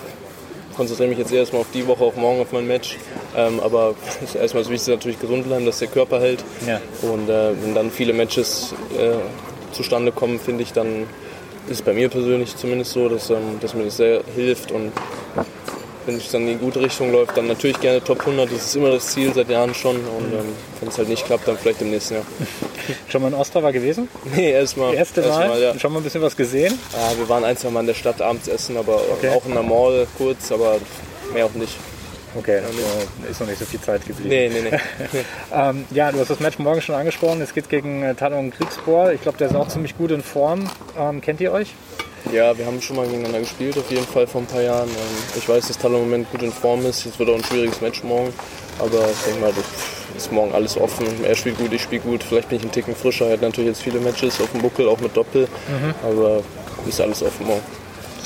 konzentriere 0.76 1.10
mich 1.10 1.18
jetzt 1.18 1.32
erstmal 1.32 1.62
auf 1.62 1.72
die 1.74 1.88
Woche, 1.88 2.04
auf 2.04 2.18
morgen, 2.18 2.42
auf 2.42 2.52
mein 2.52 2.68
Match. 2.68 2.98
Ähm, 3.36 3.62
aber 3.62 3.96
erstmal 4.36 4.64
das 4.64 4.70
Wichtigste 4.70 4.92
natürlich 4.92 5.20
gesund 5.22 5.46
bleiben, 5.46 5.66
dass 5.66 5.80
der 5.80 5.88
Körper 5.88 6.20
hält. 6.20 6.44
Ja. 6.68 6.82
Und 7.02 7.30
äh, 7.30 7.52
wenn 7.64 7.74
dann 7.74 7.92
viele 7.92 8.12
Matches 8.12 8.74
äh, 8.98 9.14
zustande 9.74 10.12
kommen, 10.12 10.40
finde 10.40 10.64
ich, 10.64 10.74
dann 10.74 11.04
ist 11.68 11.80
es 11.80 11.82
bei 11.82 11.94
mir 11.94 12.10
persönlich 12.10 12.58
zumindest 12.58 12.92
so, 12.92 13.08
dass, 13.08 13.30
ähm, 13.30 13.60
dass 13.62 13.74
mir 13.74 13.86
das 13.86 13.96
sehr 13.96 14.22
hilft 14.36 14.74
und 14.74 14.92
wenn 16.08 16.16
es 16.16 16.32
dann 16.32 16.48
in 16.48 16.58
die 16.58 16.66
gute 16.66 16.80
Richtung 16.80 17.12
läuft, 17.12 17.38
dann 17.38 17.48
natürlich 17.48 17.80
gerne 17.80 18.02
Top 18.02 18.22
100. 18.22 18.50
Das 18.50 18.66
ist 18.66 18.76
immer 18.76 18.92
das 18.92 19.08
Ziel 19.08 19.34
seit 19.34 19.50
Jahren 19.50 19.74
schon. 19.76 19.98
Und 19.98 20.34
ähm, 20.34 20.56
wenn 20.80 20.90
es 20.90 20.98
halt 20.98 21.10
nicht 21.10 21.26
klappt, 21.26 21.48
dann 21.48 21.58
vielleicht 21.58 21.82
im 21.82 21.92
nächsten 21.92 22.16
Jahr. 22.16 22.24
Schon 23.10 23.22
mal 23.22 23.28
in 23.28 23.34
Ostrava 23.34 23.72
gewesen? 23.72 24.08
Nee, 24.34 24.52
erstmal. 24.52 24.94
Erste 24.94 25.22
Mal? 25.22 25.28
Erst 25.28 25.48
mal 25.48 25.62
ja. 25.62 25.80
Schon 25.80 25.92
mal 25.92 26.00
ein 26.00 26.04
bisschen 26.04 26.22
was 26.22 26.36
gesehen? 26.36 26.80
Ja, 26.94 27.18
wir 27.18 27.28
waren 27.28 27.44
ein, 27.44 27.58
zwei 27.58 27.70
Mal 27.70 27.82
in 27.82 27.88
der 27.88 27.94
Stadt 27.94 28.22
abends 28.22 28.48
essen, 28.48 28.78
aber 28.78 29.02
okay. 29.12 29.30
auch 29.30 29.46
in 29.46 29.54
der 29.54 29.64
Mall 29.64 30.08
kurz, 30.18 30.52
aber 30.52 30.78
mehr 31.34 31.46
auch 31.46 31.54
nicht. 31.54 31.76
Okay, 32.36 32.60
also 32.60 32.80
ist 33.30 33.40
noch 33.40 33.48
nicht 33.48 33.60
so 33.60 33.66
viel 33.66 33.82
Zeit 33.82 34.06
geblieben. 34.06 34.30
Nee, 34.30 34.50
nee, 34.50 34.70
nee. 34.70 34.80
ähm, 35.54 35.86
ja, 35.92 36.12
du 36.12 36.20
hast 36.20 36.30
das 36.30 36.40
Match 36.40 36.60
morgen 36.60 36.82
schon 36.82 36.96
angesprochen. 36.96 37.42
Es 37.42 37.54
geht 37.54 37.68
gegen 37.70 38.04
äh, 38.04 38.16
Talon 38.16 38.52
Kriegsbohr. 38.52 39.12
Ich 39.12 39.22
glaube, 39.22 39.38
der 39.38 39.48
ist 39.50 39.56
auch 39.56 39.68
ziemlich 39.68 39.98
gut 39.98 40.12
in 40.12 40.22
Form. 40.22 40.70
Ähm, 40.98 41.20
kennt 41.20 41.42
ihr 41.42 41.52
euch? 41.52 41.74
Ja, 42.32 42.58
wir 42.58 42.66
haben 42.66 42.82
schon 42.82 42.96
mal 42.96 43.06
gegeneinander 43.06 43.40
gespielt, 43.40 43.78
auf 43.78 43.90
jeden 43.90 44.06
Fall 44.06 44.28
vor 44.28 44.42
ein 44.42 44.48
paar 44.48 44.62
Jahren. 44.62 44.90
Ähm, 44.90 45.18
ich 45.38 45.48
weiß, 45.48 45.68
dass 45.68 45.78
Tal 45.78 45.94
im 45.94 46.00
Moment 46.00 46.30
gut 46.32 46.42
in 46.44 46.52
Form 46.52 46.86
ist. 46.86 47.06
Jetzt 47.06 47.20
wird 47.20 47.30
auch 47.30 47.36
ein 47.36 47.44
schwieriges 47.44 47.82
Match 47.82 48.04
morgen. 48.04 48.34
Aber 48.80 49.10
ich 49.10 49.20
denke 49.26 49.42
mal, 49.42 49.54
das 49.54 50.24
ist 50.24 50.32
morgen 50.32 50.54
alles 50.54 50.78
offen. 50.78 51.08
Er 51.24 51.36
spielt 51.36 51.58
gut, 51.58 51.72
ich 51.74 51.82
spiele 51.82 52.02
gut. 52.02 52.24
Vielleicht 52.24 52.50
bin 52.50 52.60
ich 52.60 52.66
ein 52.66 52.72
Ticken 52.72 52.96
frischer. 52.96 53.28
Er 53.28 53.34
hat 53.34 53.42
natürlich 53.42 53.70
jetzt 53.70 53.82
viele 53.82 54.00
Matches 54.00 54.40
auf 54.42 54.52
dem 54.52 54.62
Buckel, 54.62 54.88
auch 54.88 55.00
mit 55.00 55.16
Doppel. 55.16 55.44
Mhm. 55.68 55.94
Aber 56.04 56.44
ist 56.88 57.02
alles 57.02 57.24
offen 57.24 57.48
morgen. 57.48 57.62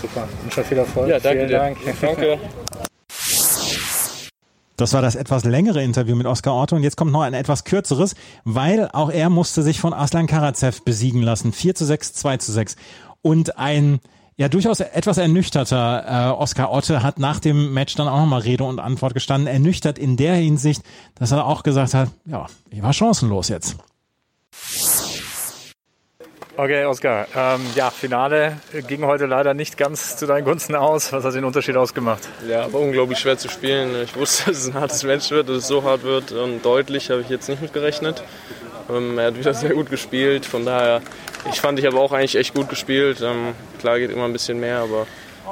Super. 0.01 0.27
Und 0.43 0.53
schon 0.53 0.63
viel 0.63 0.77
Erfolg. 0.77 1.07
Ja, 1.07 1.19
danke 1.19 1.37
Vielen 1.37 1.49
dir. 1.49 1.57
Dank. 1.57 1.77
Danke. 2.01 2.39
Das 4.77 4.93
war 4.93 5.03
das 5.03 5.13
etwas 5.13 5.43
längere 5.43 5.83
Interview 5.83 6.15
mit 6.15 6.25
Oskar 6.25 6.55
Otto 6.55 6.75
und 6.75 6.81
jetzt 6.81 6.97
kommt 6.97 7.11
noch 7.11 7.21
ein 7.21 7.35
etwas 7.35 7.65
kürzeres, 7.65 8.15
weil 8.45 8.89
auch 8.93 9.11
er 9.11 9.29
musste 9.29 9.61
sich 9.61 9.79
von 9.79 9.93
Aslan 9.93 10.25
Karatsev 10.25 10.81
besiegen 10.83 11.21
lassen. 11.21 11.53
4 11.53 11.75
zu 11.75 11.85
6, 11.85 12.13
2 12.15 12.37
zu 12.37 12.51
6. 12.51 12.77
Und 13.21 13.57
ein 13.57 13.99
ja 14.37 14.49
durchaus 14.49 14.79
etwas 14.79 15.17
ernüchterter 15.17 16.31
äh, 16.31 16.31
Oskar 16.31 16.71
Otte 16.71 17.03
hat 17.03 17.19
nach 17.19 17.39
dem 17.39 17.73
Match 17.73 17.95
dann 17.95 18.07
auch 18.07 18.19
nochmal 18.19 18.41
Rede 18.41 18.63
und 18.63 18.79
Antwort 18.79 19.13
gestanden. 19.13 19.47
Ernüchtert 19.47 19.99
in 19.99 20.17
der 20.17 20.35
Hinsicht, 20.35 20.81
dass 21.15 21.31
er 21.31 21.45
auch 21.45 21.63
gesagt 21.63 21.93
hat, 21.93 22.09
ja, 22.25 22.47
ich 22.71 22.81
war 22.81 22.93
chancenlos 22.93 23.49
jetzt. 23.49 23.77
Okay, 26.57 26.85
Oskar. 26.85 27.27
Ähm, 27.35 27.61
ja, 27.75 27.89
Finale 27.89 28.57
ging 28.87 29.05
heute 29.05 29.25
leider 29.25 29.53
nicht 29.53 29.77
ganz 29.77 30.17
zu 30.17 30.27
deinen 30.27 30.43
Gunsten 30.43 30.75
aus. 30.75 31.13
Was 31.13 31.23
hat 31.23 31.33
den 31.33 31.45
Unterschied 31.45 31.77
ausgemacht? 31.77 32.27
Ja, 32.47 32.65
aber 32.65 32.79
unglaublich 32.79 33.19
schwer 33.19 33.37
zu 33.37 33.47
spielen. 33.47 33.95
Ich 34.03 34.15
wusste, 34.15 34.45
dass 34.51 34.59
es 34.59 34.67
ein 34.67 34.73
hartes 34.73 35.03
Match 35.03 35.31
wird, 35.31 35.49
dass 35.49 35.57
es 35.57 35.67
so 35.67 35.83
hart 35.83 36.03
wird 36.03 36.33
und 36.33 36.63
deutlich 36.63 37.09
habe 37.09 37.21
ich 37.21 37.29
jetzt 37.29 37.47
nicht 37.47 37.61
mit 37.61 37.73
gerechnet. 37.73 38.21
Ähm, 38.89 39.17
er 39.17 39.27
hat 39.27 39.37
wieder 39.37 39.53
sehr 39.53 39.73
gut 39.73 39.89
gespielt, 39.89 40.45
von 40.45 40.65
daher, 40.65 41.01
ich 41.49 41.59
fand, 41.61 41.79
ich 41.79 41.85
habe 41.85 41.97
auch 41.99 42.11
eigentlich 42.11 42.35
echt 42.35 42.53
gut 42.53 42.69
gespielt. 42.69 43.21
Ähm, 43.21 43.53
klar 43.79 43.99
geht 43.99 44.11
immer 44.11 44.25
ein 44.25 44.33
bisschen 44.33 44.59
mehr, 44.59 44.79
aber 44.79 45.07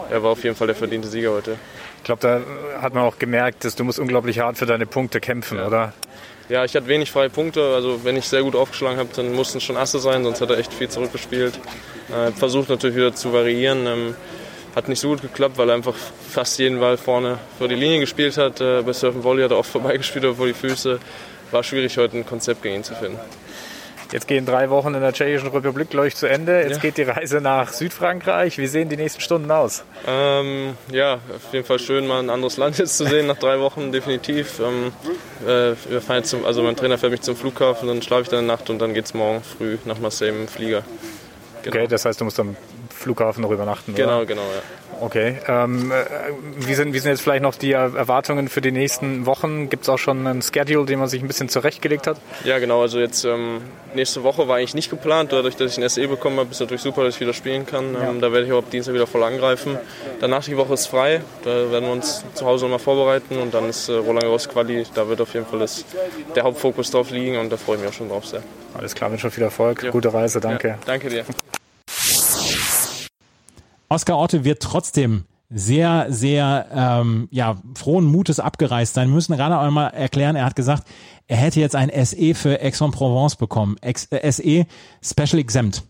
er 0.10 0.22
war 0.24 0.32
auf 0.32 0.44
jeden 0.44 0.56
Fall 0.56 0.68
der 0.68 0.76
verdiente 0.76 1.08
Sieger 1.08 1.32
heute. 1.32 1.56
Ich 1.98 2.04
glaube, 2.04 2.22
da 2.22 2.82
hat 2.82 2.94
man 2.94 3.04
auch 3.04 3.18
gemerkt, 3.20 3.66
dass 3.66 3.76
du 3.76 3.84
musst 3.84 4.00
unglaublich 4.00 4.40
hart 4.40 4.58
für 4.58 4.66
deine 4.66 4.86
Punkte 4.86 5.20
kämpfen, 5.20 5.58
Ja. 5.58 5.68
oder? 5.68 5.94
Ja, 6.48 6.66
ich 6.66 6.76
hatte 6.76 6.88
wenig 6.88 7.12
freie 7.12 7.30
Punkte. 7.30 7.62
Also 7.76 8.04
wenn 8.04 8.16
ich 8.18 8.26
sehr 8.28 8.42
gut 8.42 8.56
aufgeschlagen 8.56 8.98
habe, 8.98 9.10
dann 9.16 9.34
mussten 9.34 9.60
es 9.60 9.64
schon 9.64 9.78
Asse 9.78 10.00
sein, 10.00 10.24
sonst 10.24 10.42
hat 10.42 10.50
er 10.50 10.58
echt 10.58 10.74
viel 10.74 10.90
zurückgespielt. 10.90 11.60
Äh, 12.12 12.32
versucht 12.32 12.70
natürlich 12.70 12.96
wieder 12.96 13.14
zu 13.14 13.32
variieren. 13.34 13.86
Ähm, 13.86 14.16
hat 14.76 14.88
nicht 14.88 15.00
so 15.00 15.10
gut 15.10 15.22
geklappt, 15.22 15.58
weil 15.58 15.70
er 15.70 15.76
einfach 15.76 15.94
fast 16.30 16.58
jeden 16.58 16.80
Ball 16.80 16.98
vorne 16.98 17.38
vor 17.60 17.68
die 17.68 17.76
Linie 17.76 18.00
gespielt 18.00 18.38
hat. 18.38 18.62
Äh, 18.62 18.82
bei 18.82 18.94
Surfen 18.94 19.24
Volley 19.24 19.44
hat 19.44 19.52
er 19.52 19.58
oft 19.60 19.70
vorbeigespielt 19.72 20.26
oder 20.26 20.36
vor 20.36 20.48
die 20.48 20.54
Füße. 20.54 21.00
War 21.52 21.64
schwierig 21.64 21.96
heute 21.98 22.18
ein 22.18 22.26
Konzept 22.26 22.64
gegen 22.64 22.76
ihn 22.78 22.84
zu 22.84 22.96
finden. 22.96 23.20
Jetzt 24.12 24.28
gehen 24.28 24.45
drei 24.45 24.70
Wochen 24.72 24.95
in 24.95 25.01
der 25.01 25.14
Tschechischen 25.14 25.49
Republik, 25.49 25.91
glaube 25.91 26.07
ich, 26.07 26.16
zu 26.16 26.26
Ende. 26.28 26.62
Jetzt 26.64 26.78
Ja. 26.78 26.82
geht 26.82 26.97
die 26.97 27.03
Reise 27.03 27.41
nach 27.41 27.72
Südfrankreich. 27.72 28.57
Wie 28.57 28.66
sehen 28.66 28.89
die 28.89 28.97
nächsten 28.97 29.22
Stunden 29.22 29.51
aus? 29.51 29.84
Ähm, 30.07 30.76
ja, 30.91 31.16
auf 31.16 31.53
jeden 31.53 31.66
Fall 31.66 31.78
schön, 31.78 32.07
mal 32.07 32.20
ein 32.20 32.30
anderes 32.32 32.57
Land 32.57 32.80
jetzt 32.80 32.97
zu 32.97 33.05
sehen 33.05 33.28
nach 33.28 33.38
drei 33.38 33.60
Wochen, 33.60 33.91
definitiv. 33.91 34.60
Ähm, 34.60 34.91
äh, 35.47 35.76
wir 35.89 36.01
fahren 36.01 36.18
jetzt 36.18 36.30
zum, 36.32 36.43
also 36.43 36.64
mein 36.64 36.76
Trainer 36.76 36.97
fährt 36.97 37.12
mich 37.12 37.22
zum 37.22 37.36
Flughafen, 37.36 37.88
dann 37.88 38.01
schlafe 38.01 38.24
ich 38.24 38.30
da 38.30 38.39
eine 38.39 38.47
Nacht 38.47 38.70
und 38.72 38.80
dann 38.80 38.93
geht 38.95 39.05
es 39.05 39.14
morgen 39.14 39.41
früh 39.43 39.78
nach 39.86 39.99
Marseille 39.99 40.30
im 40.30 40.47
Flieger. 40.47 40.82
Okay, 41.68 41.88
das 41.88 42.05
heißt, 42.05 42.20
du 42.20 42.26
musst 42.26 42.39
am 42.39 42.55
Flughafen 43.00 43.41
noch 43.41 43.52
übernachten, 43.52 43.95
Genau, 43.95 44.18
oder? 44.18 44.26
genau, 44.26 44.41
ja. 44.41 44.62
Okay. 45.02 45.38
Ähm, 45.47 45.93
äh, 45.93 45.95
wie, 46.58 46.74
sind, 46.76 46.93
wie 46.93 47.00
sind 47.00 47.12
jetzt 47.12 47.22
vielleicht 47.22 47.41
noch 47.41 47.56
die 47.56 47.72
Er- 47.72 47.95
Erwartungen 47.95 48.50
für 48.50 48.60
die 48.60 48.74
nächsten 48.74 49.26
Wochen? 49.26 49.70
Gibt 49.70 49.84
es 49.84 49.89
auch 49.89 49.97
schon 49.97 50.28
einen 50.28 50.41
Schedule, 50.41 50.86
den 50.86 51.00
man 51.00 51.08
sich 51.08 51.22
ein 51.22 51.28
bisschen 51.28 51.47
zurechtgelegt 51.47 52.06
hat? 52.06 52.18
Ja, 52.43 52.60
genau. 52.60 52.82
Also 52.82 53.00
jetzt 53.00 53.24
ähm, 53.24 53.62
nächste 53.95 54.24
Woche 54.24 54.50
war 54.50 54.58
eigentlich 54.58 54.74
nicht 54.76 54.89
geplant. 54.89 55.32
Dadurch, 55.32 55.56
dass 55.56 55.72
ich 55.78 55.82
ein 55.82 55.88
SE 55.88 56.06
bekommen 56.10 56.38
habe, 56.38 56.52
ist 56.52 56.60
natürlich 56.60 56.82
super, 56.82 57.06
dass 57.06 57.16
ich 57.16 57.22
wieder 57.22 57.34
spielen 57.34 57.66
kann. 57.66 57.95
Ähm, 57.95 58.20
Da 58.20 58.34
werde 58.34 58.45
ich 58.45 58.52
auch 58.52 58.58
ab 58.58 58.70
Dienstag 58.72 58.93
wieder 58.93 59.08
voll 59.08 59.24
angreifen. 59.24 59.78
Danach 60.20 60.43
die 60.43 60.58
Woche 60.58 60.74
ist 60.74 60.88
frei. 60.88 61.22
Da 61.45 61.72
werden 61.72 61.86
wir 61.86 61.91
uns 61.93 62.26
zu 62.34 62.45
Hause 62.45 62.66
nochmal 62.66 62.80
vorbereiten 62.80 63.38
und 63.38 63.54
dann 63.54 63.70
ist 63.70 63.88
äh, 63.88 63.93
Roland 63.93 64.24
Garros 64.24 64.50
Quali. 64.50 64.86
Da 64.95 65.08
wird 65.08 65.22
auf 65.22 65.34
jeden 65.34 65.45
Fall 65.45 65.60
das, 65.60 65.86
der 66.36 66.43
Hauptfokus 66.43 66.91
drauf 66.91 67.10
liegen 67.12 67.38
und 67.38 67.50
da 67.50 67.56
freue 67.56 67.78
ich 67.78 67.82
mich 67.84 67.89
auch 67.91 67.93
schon 67.95 68.10
drauf 68.10 68.26
sehr. 68.26 68.43
Alles 68.78 68.93
klar, 68.95 69.10
wünsche 69.12 69.32
viel 69.32 69.43
Erfolg. 69.43 69.82
Ja. 69.82 69.91
Gute 69.91 70.14
Reise, 70.14 70.41
danke. 70.41 70.68
Ja, 70.68 70.78
danke 70.86 71.08
dir. 71.10 71.24
Oskar 73.90 74.20
Otte 74.20 74.44
wird 74.44 74.62
trotzdem 74.62 75.26
sehr, 75.50 76.06
sehr 76.10 76.68
ähm, 76.72 77.28
ja, 77.32 77.58
frohen 77.76 78.06
Mutes 78.06 78.40
abgereist 78.40 78.94
sein. 78.94 79.08
Wir 79.10 79.16
müssen 79.16 79.36
gerade 79.36 79.58
auch 79.58 79.70
mal 79.72 79.88
erklären, 79.88 80.36
er 80.36 80.46
hat 80.46 80.56
gesagt, 80.56 80.88
er 81.28 81.38
hätte 81.38 81.60
jetzt 81.60 81.76
ein 81.76 81.90
SE 82.06 82.36
für 82.36 82.62
Aix-en-Provence 82.62 83.36
bekommen. 83.36 83.76
Ex 83.82 84.06
äh, 84.12 84.32
SE 84.32 84.66
Special 85.02 85.40
Exempt. 85.40 85.84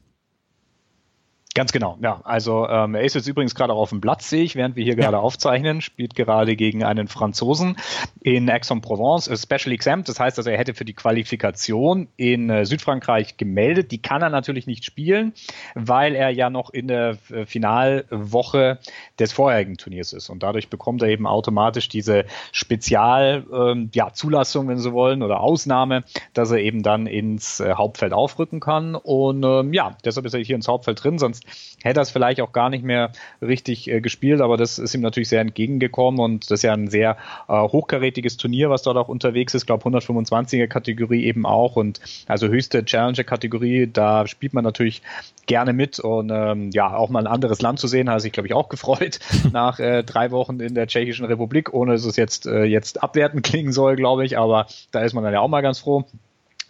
Ganz 1.60 1.74
genau, 1.74 1.98
ja. 2.02 2.22
Also 2.24 2.70
ähm, 2.70 2.96
er 2.96 3.02
ist 3.02 3.16
jetzt 3.16 3.28
übrigens 3.28 3.54
gerade 3.54 3.74
auch 3.74 3.80
auf 3.80 3.90
dem 3.90 4.00
Platz, 4.00 4.30
sehe 4.30 4.44
ich, 4.44 4.56
während 4.56 4.78
wir 4.78 4.86
hier 4.86 4.96
gerade 4.96 5.20
aufzeichnen, 5.20 5.82
spielt 5.82 6.16
gerade 6.16 6.56
gegen 6.56 6.86
einen 6.86 7.10
Franzosen 7.10 7.76
in 8.22 8.50
Aix-en-Provence, 8.50 9.30
Special 9.44 9.74
Exempt. 9.74 10.08
Das 10.08 10.22
heißt 10.22 10.38
also, 10.38 10.50
er 10.50 10.58
hätte 10.58 10.74
für 10.74 10.86
die 10.86 10.94
Qualifikation 10.94 12.08
in 12.16 12.50
äh, 12.50 12.66
Südfrankreich 12.66 13.36
gemeldet. 13.36 13.92
Die 13.92 14.02
kann 14.02 14.22
er 14.22 14.30
natürlich 14.30 14.68
nicht 14.68 14.86
spielen, 14.86 15.34
weil 15.76 16.16
er 16.16 16.30
ja 16.30 16.50
noch 16.50 16.70
in 16.70 16.88
der 16.88 17.18
äh, 17.30 17.46
Finalwoche 17.46 18.80
des 19.20 19.34
vorherigen 19.34 19.76
Turniers 19.76 20.14
ist. 20.14 20.30
Und 20.30 20.44
dadurch 20.44 20.70
bekommt 20.70 21.02
er 21.02 21.10
eben 21.10 21.28
automatisch 21.28 21.90
diese 21.90 22.24
Spezial, 22.54 23.44
ähm, 23.52 23.90
ja, 23.94 24.10
wenn 24.14 24.78
Sie 24.78 24.94
wollen, 24.94 25.24
oder 25.24 25.42
Ausnahme, 25.42 26.06
dass 26.32 26.52
er 26.52 26.60
eben 26.60 26.84
dann 26.84 27.06
ins 27.06 27.60
äh, 27.60 27.74
Hauptfeld 27.74 28.14
aufrücken 28.14 28.62
kann. 28.62 28.96
Und 28.96 29.44
ähm, 29.44 29.74
ja, 29.74 29.98
deshalb 30.06 30.26
ist 30.26 30.34
er 30.34 30.40
hier 30.40 30.56
ins 30.56 30.70
Hauptfeld 30.70 31.04
drin, 31.04 31.20
sonst 31.20 31.49
hätte 31.84 32.00
er 32.00 32.04
es 32.04 32.10
vielleicht 32.12 32.42
auch 32.42 32.52
gar 32.52 32.70
nicht 32.70 32.84
mehr 32.84 33.12
richtig 33.42 33.90
äh, 33.90 34.02
gespielt, 34.02 34.42
aber 34.42 34.58
das 34.58 34.80
ist 34.80 34.94
ihm 34.94 35.02
natürlich 35.02 35.30
sehr 35.30 35.42
entgegengekommen 35.42 36.20
und 36.20 36.46
das 36.46 36.60
ist 36.60 36.64
ja 36.64 36.74
ein 36.74 36.90
sehr 36.90 37.18
äh, 37.48 37.54
hochkarätiges 37.54 38.38
Turnier, 38.38 38.70
was 38.70 38.84
dort 38.84 38.98
auch 38.98 39.08
unterwegs 39.08 39.54
ist, 39.54 39.64
Ich 39.64 39.68
glaube 39.68 39.84
125er 39.86 40.68
Kategorie 40.68 41.26
eben 41.26 41.46
auch 41.46 41.76
und 41.76 42.00
also 42.28 42.48
höchste 42.48 42.84
Challenger-Kategorie, 42.84 43.90
da 43.92 44.28
spielt 44.28 44.54
man 44.54 44.64
natürlich 44.64 45.02
gerne 45.46 45.74
mit 45.74 46.00
und 46.00 46.30
ähm, 46.32 46.70
ja, 46.74 46.96
auch 46.96 47.10
mal 47.10 47.26
ein 47.26 47.28
anderes 47.28 47.62
Land 47.62 47.80
zu 47.80 47.88
sehen, 47.88 48.10
hat 48.10 48.22
sich, 48.22 48.32
glaube 48.32 48.48
ich, 48.48 48.54
auch 48.54 48.70
gefreut 48.70 49.20
nach 49.52 49.80
äh, 49.80 50.04
drei 50.04 50.32
Wochen 50.32 50.60
in 50.60 50.76
der 50.76 50.88
Tschechischen 50.88 51.26
Republik, 51.26 51.74
ohne 51.74 51.94
dass 51.94 52.06
es 52.06 52.16
jetzt, 52.16 52.46
äh, 52.46 52.64
jetzt 52.64 53.02
abwertend 53.02 53.44
klingen 53.44 53.72
soll, 53.72 53.96
glaube 53.96 54.26
ich, 54.26 54.38
aber 54.38 54.68
da 54.92 55.02
ist 55.02 55.14
man 55.14 55.24
dann 55.24 55.34
ja 55.34 55.40
auch 55.40 55.48
mal 55.48 55.62
ganz 55.62 55.80
froh 55.80 56.06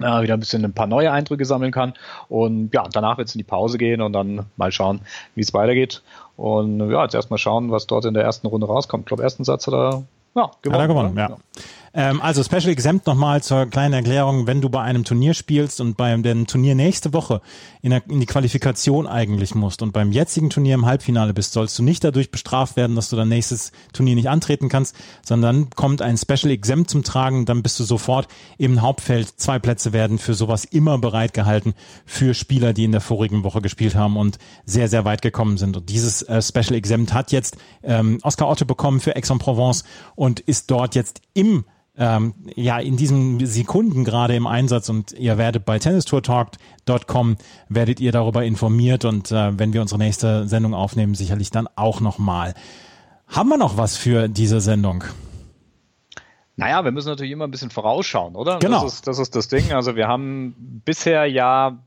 äh, 0.01 0.21
wieder 0.21 0.33
ein 0.33 0.39
bisschen 0.39 0.63
ein 0.65 0.73
paar 0.73 0.87
neue 0.87 1.11
Eindrücke 1.11 1.45
sammeln 1.45 1.71
kann. 1.71 1.93
Und 2.27 2.73
ja, 2.73 2.83
danach 2.91 3.17
wird 3.17 3.27
es 3.27 3.35
in 3.35 3.39
die 3.39 3.43
Pause 3.43 3.77
gehen 3.77 4.01
und 4.01 4.13
dann 4.13 4.45
mal 4.57 4.71
schauen, 4.71 5.01
wie 5.35 5.41
es 5.41 5.53
weitergeht. 5.53 6.01
Und 6.37 6.91
ja, 6.91 7.03
jetzt 7.03 7.15
erstmal 7.15 7.37
schauen, 7.37 7.71
was 7.71 7.87
dort 7.87 8.05
in 8.05 8.13
der 8.13 8.23
ersten 8.23 8.47
Runde 8.47 8.67
rauskommt. 8.67 9.03
Ich 9.03 9.07
glaube, 9.07 9.23
ersten 9.23 9.43
Satz 9.43 9.67
hat 9.67 9.73
er 9.73 10.03
ja, 10.35 10.51
gewonnen. 10.61 10.73
Hat 10.73 10.81
er 10.81 10.87
gewonnen, 10.87 11.11
oder? 11.13 11.21
ja. 11.21 11.37
Ähm, 11.93 12.21
also 12.21 12.43
Special 12.43 12.69
Exempt 12.69 13.07
nochmal 13.07 13.41
zur 13.41 13.65
kleinen 13.65 13.93
Erklärung, 13.93 14.47
wenn 14.47 14.61
du 14.61 14.69
bei 14.69 14.81
einem 14.81 15.03
Turnier 15.03 15.33
spielst 15.33 15.81
und 15.81 15.97
beim 15.97 16.23
dem 16.23 16.47
Turnier 16.47 16.75
nächste 16.75 17.13
Woche 17.13 17.41
in, 17.81 17.91
der, 17.91 18.07
in 18.09 18.19
die 18.19 18.25
Qualifikation 18.25 19.07
eigentlich 19.07 19.55
musst 19.55 19.81
und 19.81 19.91
beim 19.91 20.11
jetzigen 20.11 20.49
Turnier 20.49 20.75
im 20.75 20.85
Halbfinale 20.85 21.33
bist, 21.33 21.53
sollst 21.53 21.77
du 21.79 21.83
nicht 21.83 22.03
dadurch 22.03 22.31
bestraft 22.31 22.75
werden, 22.75 22.95
dass 22.95 23.09
du 23.09 23.15
dann 23.15 23.29
nächstes 23.29 23.71
Turnier 23.93 24.15
nicht 24.15 24.29
antreten 24.29 24.69
kannst, 24.69 24.95
sondern 25.23 25.69
kommt 25.71 26.01
ein 26.01 26.17
Special 26.17 26.51
Exempt 26.51 26.89
zum 26.89 27.03
Tragen, 27.03 27.45
dann 27.45 27.63
bist 27.63 27.79
du 27.79 27.83
sofort 27.83 28.27
im 28.57 28.81
Hauptfeld. 28.81 29.33
Zwei 29.37 29.59
Plätze 29.59 29.93
werden 29.93 30.19
für 30.19 30.33
sowas 30.33 30.65
immer 30.65 30.97
bereitgehalten 30.97 31.73
für 32.05 32.33
Spieler, 32.33 32.73
die 32.73 32.83
in 32.83 32.91
der 32.91 33.01
vorigen 33.01 33.43
Woche 33.43 33.61
gespielt 33.61 33.95
haben 33.95 34.17
und 34.17 34.37
sehr, 34.65 34.87
sehr 34.87 35.05
weit 35.05 35.21
gekommen 35.21 35.57
sind. 35.57 35.75
Und 35.77 35.89
dieses 35.89 36.21
äh, 36.23 36.41
Special 36.41 36.75
Exempt 36.75 37.13
hat 37.13 37.31
jetzt 37.31 37.57
ähm, 37.83 38.19
Oscar 38.23 38.47
Otte 38.47 38.65
bekommen 38.65 38.99
für 38.99 39.15
Aix-en-Provence 39.15 39.83
und 40.15 40.39
ist 40.39 40.69
dort 40.69 40.95
jetzt 40.95 41.21
im 41.33 41.65
ähm, 41.99 42.33
ja 42.55 42.79
in 42.79 42.97
diesen 42.97 43.45
Sekunden 43.45 44.05
gerade 44.05 44.35
im 44.35 44.47
Einsatz 44.47 44.89
und 44.89 45.11
ihr 45.11 45.37
werdet 45.37 45.65
bei 45.65 45.77
tennistourtalk.com 45.77 47.35
werdet 47.67 47.99
ihr 47.99 48.11
darüber 48.11 48.43
informiert 48.45 49.05
und 49.05 49.31
äh, 49.31 49.59
wenn 49.59 49.73
wir 49.73 49.81
unsere 49.81 49.99
nächste 49.99 50.47
Sendung 50.47 50.73
aufnehmen, 50.73 51.13
sicherlich 51.13 51.51
dann 51.51 51.67
auch 51.75 51.99
nochmal. 51.99 52.55
Haben 53.27 53.49
wir 53.49 53.57
noch 53.57 53.77
was 53.77 53.97
für 53.97 54.27
diese 54.27 54.61
Sendung? 54.61 55.03
Naja, 56.55 56.83
wir 56.83 56.91
müssen 56.91 57.09
natürlich 57.09 57.31
immer 57.31 57.47
ein 57.47 57.51
bisschen 57.51 57.69
vorausschauen, 57.69 58.35
oder? 58.35 58.59
Genau. 58.59 58.83
Das 58.83 58.93
ist, 58.95 59.07
das 59.07 59.19
ist 59.19 59.35
das 59.35 59.47
Ding. 59.49 59.71
Also 59.71 59.95
wir 59.95 60.07
haben 60.07 60.81
bisher 60.83 61.25
ja 61.25 61.77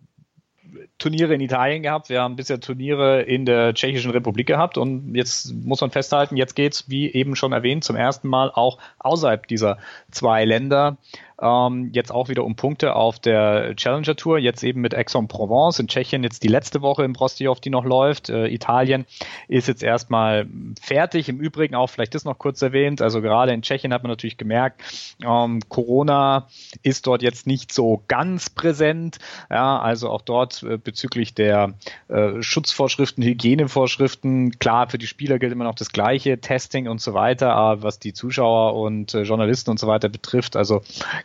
Turniere 1.03 1.35
in 1.35 1.41
Italien 1.41 1.83
gehabt, 1.83 2.09
wir 2.11 2.23
haben 2.23 2.37
bisher 2.37 2.61
Turniere 2.61 3.23
in 3.23 3.45
der 3.45 3.75
Tschechischen 3.75 4.13
Republik 4.13 4.47
gehabt 4.47 4.79
und 4.79 5.17
jetzt 5.17 5.53
muss 5.53 5.81
man 5.81 5.91
festhalten, 5.91 6.37
jetzt 6.37 6.55
geht's, 6.55 6.89
wie 6.89 7.13
eben 7.13 7.35
schon 7.35 7.53
erwähnt, 7.53 7.83
zum 7.83 7.97
ersten 7.97 8.29
Mal 8.29 8.53
auch 8.55 8.79
außerhalb 9.01 9.49
dieser 9.49 9.79
zwei 10.13 10.45
Länder 10.45 10.99
ähm, 11.43 11.91
jetzt 11.93 12.13
auch 12.13 12.29
wieder 12.29 12.45
um 12.45 12.55
Punkte 12.55 12.95
auf 12.95 13.19
der 13.19 13.75
Challenger 13.77 14.17
Tour, 14.17 14.39
jetzt 14.39 14.63
eben 14.63 14.81
mit 14.81 14.95
Aix-en-Provence 14.95 15.81
in 15.81 15.89
Tschechien 15.89 16.23
jetzt 16.23 16.43
die 16.43 16.49
letzte 16.49 16.81
Woche 16.81 17.05
im 17.05 17.13
Prostijov, 17.13 17.61
die 17.61 17.71
noch 17.71 17.85
läuft. 17.85 18.31
Äh, 18.31 18.47
Italien 18.47 19.05
ist 19.49 19.69
jetzt 19.69 19.83
erstmal 19.83 20.47
fertig. 20.81 21.29
Im 21.29 21.41
Übrigen 21.41 21.75
auch 21.75 21.89
vielleicht 21.89 22.15
das 22.15 22.25
noch 22.25 22.39
kurz 22.39 22.63
erwähnt, 22.63 23.03
also 23.03 23.21
gerade 23.21 23.53
in 23.53 23.63
Tschechien 23.63 23.93
hat 23.93 24.03
man 24.03 24.11
natürlich 24.11 24.37
gemerkt, 24.37 24.81
ähm, 25.25 25.61
Corona 25.69 26.47
ist 26.83 27.07
dort 27.07 27.23
jetzt 27.23 27.47
nicht 27.47 27.73
so 27.73 28.03
ganz 28.07 28.49
präsent. 28.49 29.19
Ja, 29.51 29.81
also 29.81 30.11
auch 30.11 30.23
dort 30.23 30.63
äh, 30.63 30.79
bezüglich 30.79 31.35
der 31.35 31.75
äh, 32.09 32.41
Schutzvorschriften, 32.41 33.25
Hygienevorschriften, 33.25 34.59
klar, 34.59 34.89
für 34.89 34.99
die 34.99 35.07
Spieler 35.07 35.39
gilt 35.39 35.53
immer 35.53 35.65
noch 35.65 35.75
das 35.75 35.91
Gleiche, 35.91 36.41
Testing 36.41 36.87
und 36.87 37.01
so 37.01 37.15
weiter, 37.15 37.55
aber 37.55 37.83
was 37.83 37.99
die 37.99 38.13
Zuschauer 38.13 38.75
und 38.75 39.15
äh, 39.15 39.23
Journalisten 39.23 39.71
und 39.71 39.81
so 39.81 39.89
weiter 39.89 40.09
betrifft, 40.09 40.57
also 40.57 40.83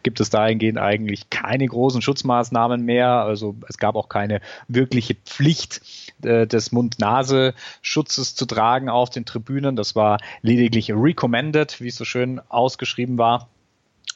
gibt 0.08 0.22
es 0.22 0.30
dahingehend 0.30 0.78
eigentlich 0.78 1.30
keine 1.30 1.66
großen 1.66 2.02
Schutzmaßnahmen 2.02 2.82
mehr. 2.82 3.10
Also 3.10 3.58
es 3.68 3.78
gab 3.78 3.98
auch 3.98 4.08
keine 4.08 4.40
wirkliche 4.70 5.16
Pflicht 5.16 5.82
äh, 6.24 6.48
des 6.48 6.72
Mund-Nase-Schutzes 6.72 8.34
zu 8.34 8.46
tragen 8.46 8.88
auf 8.88 9.10
den 9.10 9.26
Tribünen. 9.26 9.76
Das 9.76 9.98
war 9.98 10.20
lediglich 10.42 10.94
recommended, 10.94 11.82
wie 11.82 11.90
es 11.90 11.98
so 11.98 12.06
schön 12.06 12.40
ausgeschrieben 12.48 13.18
war. 13.18 13.50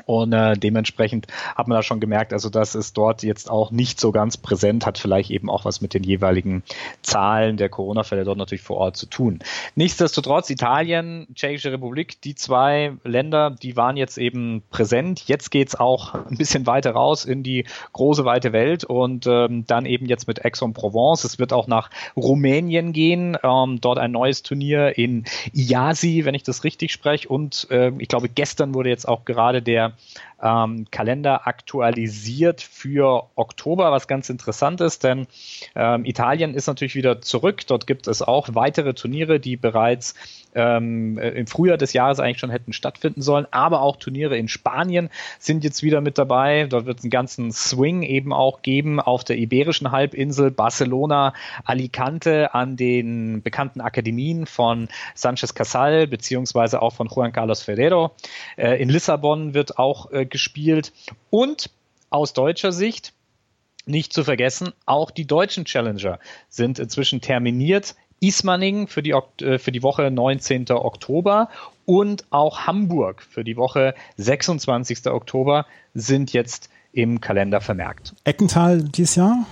Und 0.05 0.33
äh, 0.33 0.57
dementsprechend 0.57 1.27
hat 1.55 1.67
man 1.67 1.77
da 1.77 1.83
schon 1.83 1.99
gemerkt, 1.99 2.33
also 2.33 2.49
das 2.49 2.75
ist 2.75 2.97
dort 2.97 3.23
jetzt 3.23 3.49
auch 3.49 3.71
nicht 3.71 3.99
so 3.99 4.11
ganz 4.11 4.37
präsent, 4.37 4.85
hat 4.85 4.97
vielleicht 4.97 5.31
eben 5.31 5.49
auch 5.49 5.65
was 5.65 5.81
mit 5.81 5.93
den 5.93 6.03
jeweiligen 6.03 6.63
Zahlen 7.01 7.57
der 7.57 7.69
Corona-Fälle 7.69 8.23
dort 8.23 8.37
natürlich 8.37 8.63
vor 8.63 8.77
Ort 8.77 8.97
zu 8.97 9.05
tun. 9.05 9.39
Nichtsdestotrotz, 9.75 10.49
Italien, 10.49 11.27
Tschechische 11.33 11.71
Republik, 11.71 12.21
die 12.21 12.35
zwei 12.35 12.93
Länder, 13.03 13.51
die 13.51 13.75
waren 13.75 13.97
jetzt 13.97 14.17
eben 14.17 14.63
präsent. 14.71 15.23
Jetzt 15.27 15.51
geht's 15.51 15.75
auch 15.75 16.13
ein 16.13 16.37
bisschen 16.37 16.65
weiter 16.65 16.91
raus 16.91 17.25
in 17.25 17.43
die 17.43 17.65
große, 17.93 18.25
weite 18.25 18.53
Welt 18.53 18.83
und 18.83 19.27
ähm, 19.27 19.65
dann 19.67 19.85
eben 19.85 20.05
jetzt 20.05 20.27
mit 20.27 20.43
Aix-en-Provence. 20.43 21.23
Es 21.23 21.39
wird 21.39 21.53
auch 21.53 21.67
nach 21.67 21.89
Rumänien 22.15 22.93
gehen, 22.93 23.37
ähm, 23.43 23.79
dort 23.81 23.97
ein 23.97 24.11
neues 24.11 24.43
Turnier 24.43 24.97
in 24.97 25.25
Iasi, 25.53 26.25
wenn 26.25 26.35
ich 26.35 26.43
das 26.43 26.63
richtig 26.63 26.91
spreche. 26.91 27.27
Und 27.29 27.67
äh, 27.69 27.91
ich 27.97 28.07
glaube, 28.07 28.29
gestern 28.29 28.73
wurde 28.73 28.89
jetzt 28.89 29.07
auch 29.07 29.25
gerade 29.25 29.61
der 29.61 29.90
ähm, 30.41 30.87
Kalender 30.91 31.47
aktualisiert 31.47 32.61
für 32.61 33.29
Oktober, 33.35 33.91
was 33.91 34.07
ganz 34.07 34.29
interessant 34.29 34.81
ist, 34.81 35.03
denn 35.03 35.27
ähm, 35.75 36.05
Italien 36.05 36.53
ist 36.53 36.67
natürlich 36.67 36.95
wieder 36.95 37.21
zurück. 37.21 37.65
Dort 37.67 37.87
gibt 37.87 38.07
es 38.07 38.21
auch 38.21 38.49
weitere 38.53 38.93
Turniere, 38.93 39.39
die 39.39 39.57
bereits 39.57 40.15
ähm, 40.55 41.17
äh, 41.17 41.29
im 41.29 41.47
Frühjahr 41.47 41.77
des 41.77 41.93
Jahres 41.93 42.19
eigentlich 42.19 42.39
schon 42.39 42.49
hätten 42.49 42.73
stattfinden 42.73 43.21
sollen, 43.21 43.47
aber 43.51 43.81
auch 43.81 43.95
Turniere 43.95 44.37
in 44.37 44.47
Spanien 44.47 45.09
sind 45.39 45.63
jetzt 45.63 45.83
wieder 45.83 46.01
mit 46.01 46.17
dabei. 46.17 46.67
Dort 46.69 46.85
wird 46.85 46.99
es 46.99 47.03
einen 47.03 47.11
ganzen 47.11 47.51
Swing 47.51 48.03
eben 48.03 48.33
auch 48.33 48.61
geben 48.61 48.99
auf 48.99 49.23
der 49.23 49.37
Iberischen 49.37 49.91
Halbinsel, 49.91 50.51
Barcelona, 50.51 51.33
Alicante 51.63 52.53
an 52.53 52.77
den 52.77 53.41
bekannten 53.41 53.81
Akademien 53.81 54.45
von 54.45 54.87
Sanchez 55.15 55.53
Casal 55.53 56.07
beziehungsweise 56.07 56.81
auch 56.81 56.93
von 56.93 57.07
Juan 57.07 57.31
Carlos 57.31 57.63
Ferrero. 57.63 58.11
Äh, 58.57 58.81
in 58.81 58.89
Lissabon 58.89 59.53
wird 59.53 59.77
auch 59.77 60.11
äh, 60.11 60.25
gespielt 60.25 60.93
und 61.29 61.69
aus 62.09 62.33
deutscher 62.33 62.71
Sicht 62.71 63.13
nicht 63.85 64.13
zu 64.13 64.23
vergessen, 64.23 64.73
auch 64.85 65.11
die 65.11 65.25
deutschen 65.25 65.65
Challenger 65.65 66.19
sind 66.49 66.79
inzwischen 66.79 67.21
terminiert. 67.21 67.95
Ismaning 68.21 68.87
für 68.87 69.03
die, 69.03 69.11
äh, 69.11 69.57
für 69.57 69.71
die 69.71 69.83
Woche 69.83 70.09
19. 70.09 70.71
Oktober 70.71 71.49
und 71.85 72.25
auch 72.29 72.67
Hamburg 72.67 73.21
für 73.21 73.43
die 73.43 73.57
Woche 73.57 73.95
26. 74.17 75.07
Oktober 75.07 75.65
sind 75.93 76.31
jetzt 76.31 76.69
im 76.93 77.19
Kalender 77.19 77.61
vermerkt. 77.61 78.13
Eckental 78.23 78.83
dieses 78.83 79.15
Jahr? 79.15 79.45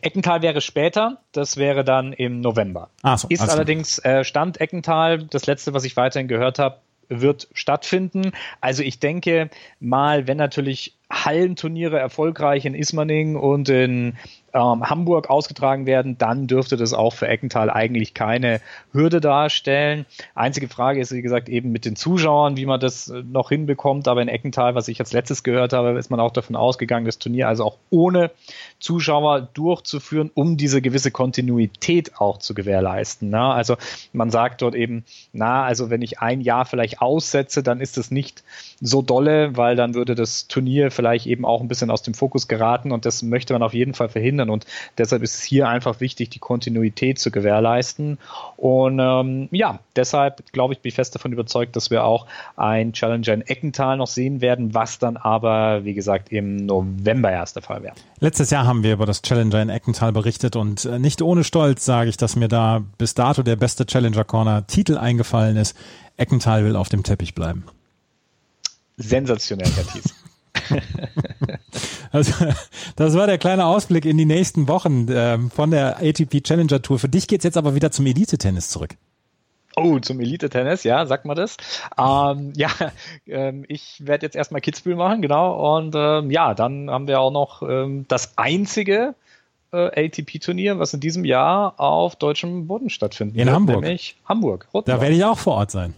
Eckental 0.00 0.42
wäre 0.42 0.60
später, 0.60 1.18
das 1.32 1.56
wäre 1.56 1.82
dann 1.82 2.12
im 2.12 2.40
November. 2.40 2.88
Ach 3.02 3.18
so, 3.18 3.28
ist 3.28 3.40
also. 3.40 3.54
allerdings 3.54 3.98
äh, 3.98 4.22
Stand 4.22 4.60
Eckental, 4.60 5.24
das 5.24 5.46
letzte, 5.46 5.74
was 5.74 5.84
ich 5.84 5.96
weiterhin 5.96 6.28
gehört 6.28 6.60
habe, 6.60 6.78
wird 7.08 7.48
stattfinden. 7.52 8.32
Also 8.60 8.82
ich 8.82 8.98
denke 8.98 9.50
mal, 9.80 10.26
wenn 10.26 10.36
natürlich 10.36 10.96
Hallenturniere 11.10 11.98
erfolgreich 11.98 12.64
in 12.64 12.74
Ismaning 12.74 13.36
und 13.36 13.68
in 13.68 14.16
ähm, 14.56 14.88
Hamburg 14.88 15.28
ausgetragen 15.28 15.84
werden, 15.84 16.16
dann 16.16 16.46
dürfte 16.46 16.76
das 16.76 16.94
auch 16.94 17.12
für 17.12 17.28
Eckental 17.28 17.68
eigentlich 17.68 18.14
keine 18.14 18.60
Hürde 18.92 19.20
darstellen. 19.20 20.06
Einzige 20.34 20.68
Frage 20.68 21.00
ist, 21.00 21.12
wie 21.12 21.20
gesagt, 21.20 21.50
eben 21.50 21.72
mit 21.72 21.84
den 21.84 21.94
Zuschauern, 21.94 22.56
wie 22.56 22.64
man 22.64 22.80
das 22.80 23.08
äh, 23.08 23.22
noch 23.22 23.50
hinbekommt. 23.50 24.08
Aber 24.08 24.22
in 24.22 24.28
Eckental, 24.28 24.74
was 24.74 24.88
ich 24.88 24.98
als 24.98 25.12
letztes 25.12 25.42
gehört 25.42 25.74
habe, 25.74 25.98
ist 25.98 26.10
man 26.10 26.20
auch 26.20 26.32
davon 26.32 26.56
ausgegangen, 26.56 27.04
das 27.04 27.18
Turnier 27.18 27.48
also 27.48 27.64
auch 27.64 27.76
ohne 27.90 28.30
Zuschauer 28.78 29.42
durchzuführen, 29.52 30.30
um 30.34 30.56
diese 30.56 30.80
gewisse 30.80 31.10
Kontinuität 31.10 32.18
auch 32.18 32.38
zu 32.38 32.54
gewährleisten. 32.54 33.28
Na, 33.28 33.52
also 33.52 33.76
man 34.14 34.30
sagt 34.30 34.62
dort 34.62 34.74
eben, 34.74 35.04
na, 35.32 35.64
also 35.64 35.90
wenn 35.90 36.00
ich 36.00 36.20
ein 36.20 36.40
Jahr 36.40 36.64
vielleicht 36.64 37.02
aussetze, 37.02 37.62
dann 37.62 37.80
ist 37.80 37.98
das 37.98 38.10
nicht 38.10 38.42
so 38.80 39.02
dolle, 39.02 39.56
weil 39.56 39.76
dann 39.76 39.94
würde 39.94 40.14
das 40.14 40.48
Turnier 40.48 40.90
vielleicht 40.90 41.26
eben 41.26 41.44
auch 41.44 41.60
ein 41.60 41.68
bisschen 41.68 41.90
aus 41.90 42.02
dem 42.02 42.14
Fokus 42.14 42.48
geraten 42.48 42.92
und 42.92 43.04
das 43.04 43.22
möchte 43.22 43.52
man 43.52 43.62
auf 43.62 43.74
jeden 43.74 43.92
Fall 43.92 44.08
verhindern 44.08 44.45
und 44.50 44.66
deshalb 44.98 45.22
ist 45.22 45.34
es 45.34 45.42
hier 45.42 45.68
einfach 45.68 46.00
wichtig, 46.00 46.30
die 46.30 46.38
Kontinuität 46.38 47.18
zu 47.18 47.30
gewährleisten 47.30 48.18
und 48.56 48.98
ähm, 49.00 49.48
ja, 49.50 49.80
deshalb 49.94 50.52
glaube 50.52 50.74
ich, 50.74 50.80
bin 50.80 50.88
ich 50.90 50.94
fest 50.94 51.14
davon 51.14 51.32
überzeugt, 51.32 51.76
dass 51.76 51.90
wir 51.90 52.04
auch 52.04 52.26
ein 52.56 52.92
Challenger 52.92 53.34
in 53.34 53.42
Eckental 53.42 53.96
noch 53.96 54.06
sehen 54.06 54.40
werden, 54.40 54.74
was 54.74 54.98
dann 54.98 55.16
aber, 55.16 55.84
wie 55.84 55.94
gesagt, 55.94 56.30
im 56.32 56.66
November 56.66 57.30
erst 57.30 57.56
der 57.56 57.62
Fall 57.62 57.82
wäre. 57.82 57.94
Letztes 58.20 58.50
Jahr 58.50 58.66
haben 58.66 58.82
wir 58.82 58.94
über 58.94 59.06
das 59.06 59.22
Challenger 59.22 59.60
in 59.62 59.68
Eckental 59.68 60.12
berichtet 60.12 60.56
und 60.56 60.84
äh, 60.84 60.98
nicht 60.98 61.22
ohne 61.22 61.44
Stolz 61.44 61.84
sage 61.84 62.10
ich, 62.10 62.16
dass 62.16 62.36
mir 62.36 62.48
da 62.48 62.82
bis 62.98 63.14
dato 63.14 63.42
der 63.42 63.56
beste 63.56 63.86
Challenger 63.86 64.24
Corner 64.24 64.66
Titel 64.66 64.96
eingefallen 64.96 65.56
ist. 65.56 65.76
Eckental 66.16 66.64
will 66.64 66.76
auf 66.76 66.88
dem 66.88 67.02
Teppich 67.02 67.34
bleiben. 67.34 67.64
Sensationell, 68.96 69.70
Herr 69.74 69.86
Thies. 69.86 70.14
Also, 72.12 72.32
das 72.94 73.14
war 73.14 73.26
der 73.26 73.36
kleine 73.36 73.66
Ausblick 73.66 74.06
in 74.06 74.16
die 74.16 74.24
nächsten 74.24 74.68
Wochen 74.68 75.06
ähm, 75.10 75.50
von 75.50 75.70
der 75.70 75.98
ATP 75.98 76.42
Challenger 76.42 76.80
Tour. 76.80 76.98
Für 76.98 77.08
dich 77.08 77.26
geht's 77.26 77.44
jetzt 77.44 77.58
aber 77.58 77.74
wieder 77.74 77.90
zum 77.90 78.06
Elite-Tennis 78.06 78.70
zurück. 78.70 78.94
Oh, 79.76 79.98
zum 79.98 80.20
Elite-Tennis, 80.20 80.84
ja, 80.84 81.04
sagt 81.04 81.26
man 81.26 81.36
das. 81.36 81.58
Ähm, 81.98 82.54
ja, 82.56 82.70
ähm, 83.26 83.66
ich 83.68 84.06
werde 84.06 84.24
jetzt 84.24 84.34
erstmal 84.34 84.62
Kitzbühel 84.62 84.96
machen, 84.96 85.20
genau. 85.20 85.76
Und 85.76 85.94
ähm, 85.94 86.30
ja, 86.30 86.54
dann 86.54 86.90
haben 86.90 87.06
wir 87.06 87.20
auch 87.20 87.32
noch 87.32 87.62
ähm, 87.62 88.06
das 88.08 88.38
einzige 88.38 89.14
äh, 89.72 90.06
ATP-Turnier, 90.06 90.78
was 90.78 90.94
in 90.94 91.00
diesem 91.00 91.26
Jahr 91.26 91.78
auf 91.78 92.16
deutschem 92.16 92.66
Boden 92.66 92.88
stattfindet. 92.88 93.36
In 93.36 93.50
Hamburg. 93.50 93.82
Nämlich 93.82 94.16
Hamburg. 94.24 94.66
Da 94.86 95.00
werde 95.00 95.14
ich 95.14 95.24
auch 95.24 95.38
vor 95.38 95.56
Ort 95.56 95.70
sein. 95.70 95.92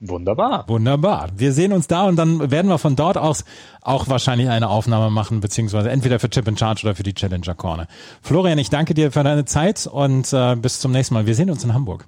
Wunderbar. 0.00 0.66
Wunderbar. 0.66 1.28
Wir 1.36 1.52
sehen 1.52 1.72
uns 1.72 1.86
da 1.86 2.04
und 2.04 2.16
dann 2.16 2.50
werden 2.50 2.68
wir 2.68 2.78
von 2.78 2.96
dort 2.96 3.18
aus 3.18 3.44
auch 3.82 4.08
wahrscheinlich 4.08 4.48
eine 4.48 4.70
Aufnahme 4.70 5.10
machen, 5.10 5.40
beziehungsweise 5.40 5.90
entweder 5.90 6.18
für 6.18 6.30
Chip 6.30 6.48
and 6.48 6.58
Charge 6.58 6.86
oder 6.86 6.94
für 6.94 7.02
die 7.02 7.12
Challenger 7.12 7.54
Corner. 7.54 7.86
Florian, 8.22 8.58
ich 8.58 8.70
danke 8.70 8.94
dir 8.94 9.12
für 9.12 9.22
deine 9.22 9.44
Zeit 9.44 9.86
und 9.86 10.32
äh, 10.32 10.56
bis 10.56 10.80
zum 10.80 10.92
nächsten 10.92 11.14
Mal. 11.14 11.26
Wir 11.26 11.34
sehen 11.34 11.50
uns 11.50 11.64
in 11.64 11.74
Hamburg. 11.74 12.06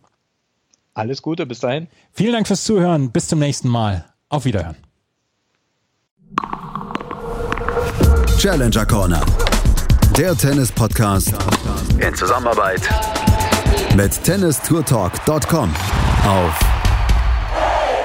Alles 0.95 1.20
Gute, 1.20 1.45
bis 1.45 1.61
dahin. 1.61 1.86
Vielen 2.12 2.32
Dank 2.32 2.47
fürs 2.47 2.64
Zuhören. 2.64 3.11
Bis 3.11 3.28
zum 3.28 3.38
nächsten 3.38 3.68
Mal. 3.68 4.07
Auf 4.30 4.47
Wiederhören. 4.47 4.76
Challenger 8.38 8.86
Corner. 8.86 9.22
Der 10.16 10.34
Tennis-Podcast 10.36 11.34
in 11.99 12.14
Zusammenarbeit 12.14 12.82
mit 13.95 14.22
tennistourtalk.com 14.24 15.70
auf 16.26 16.82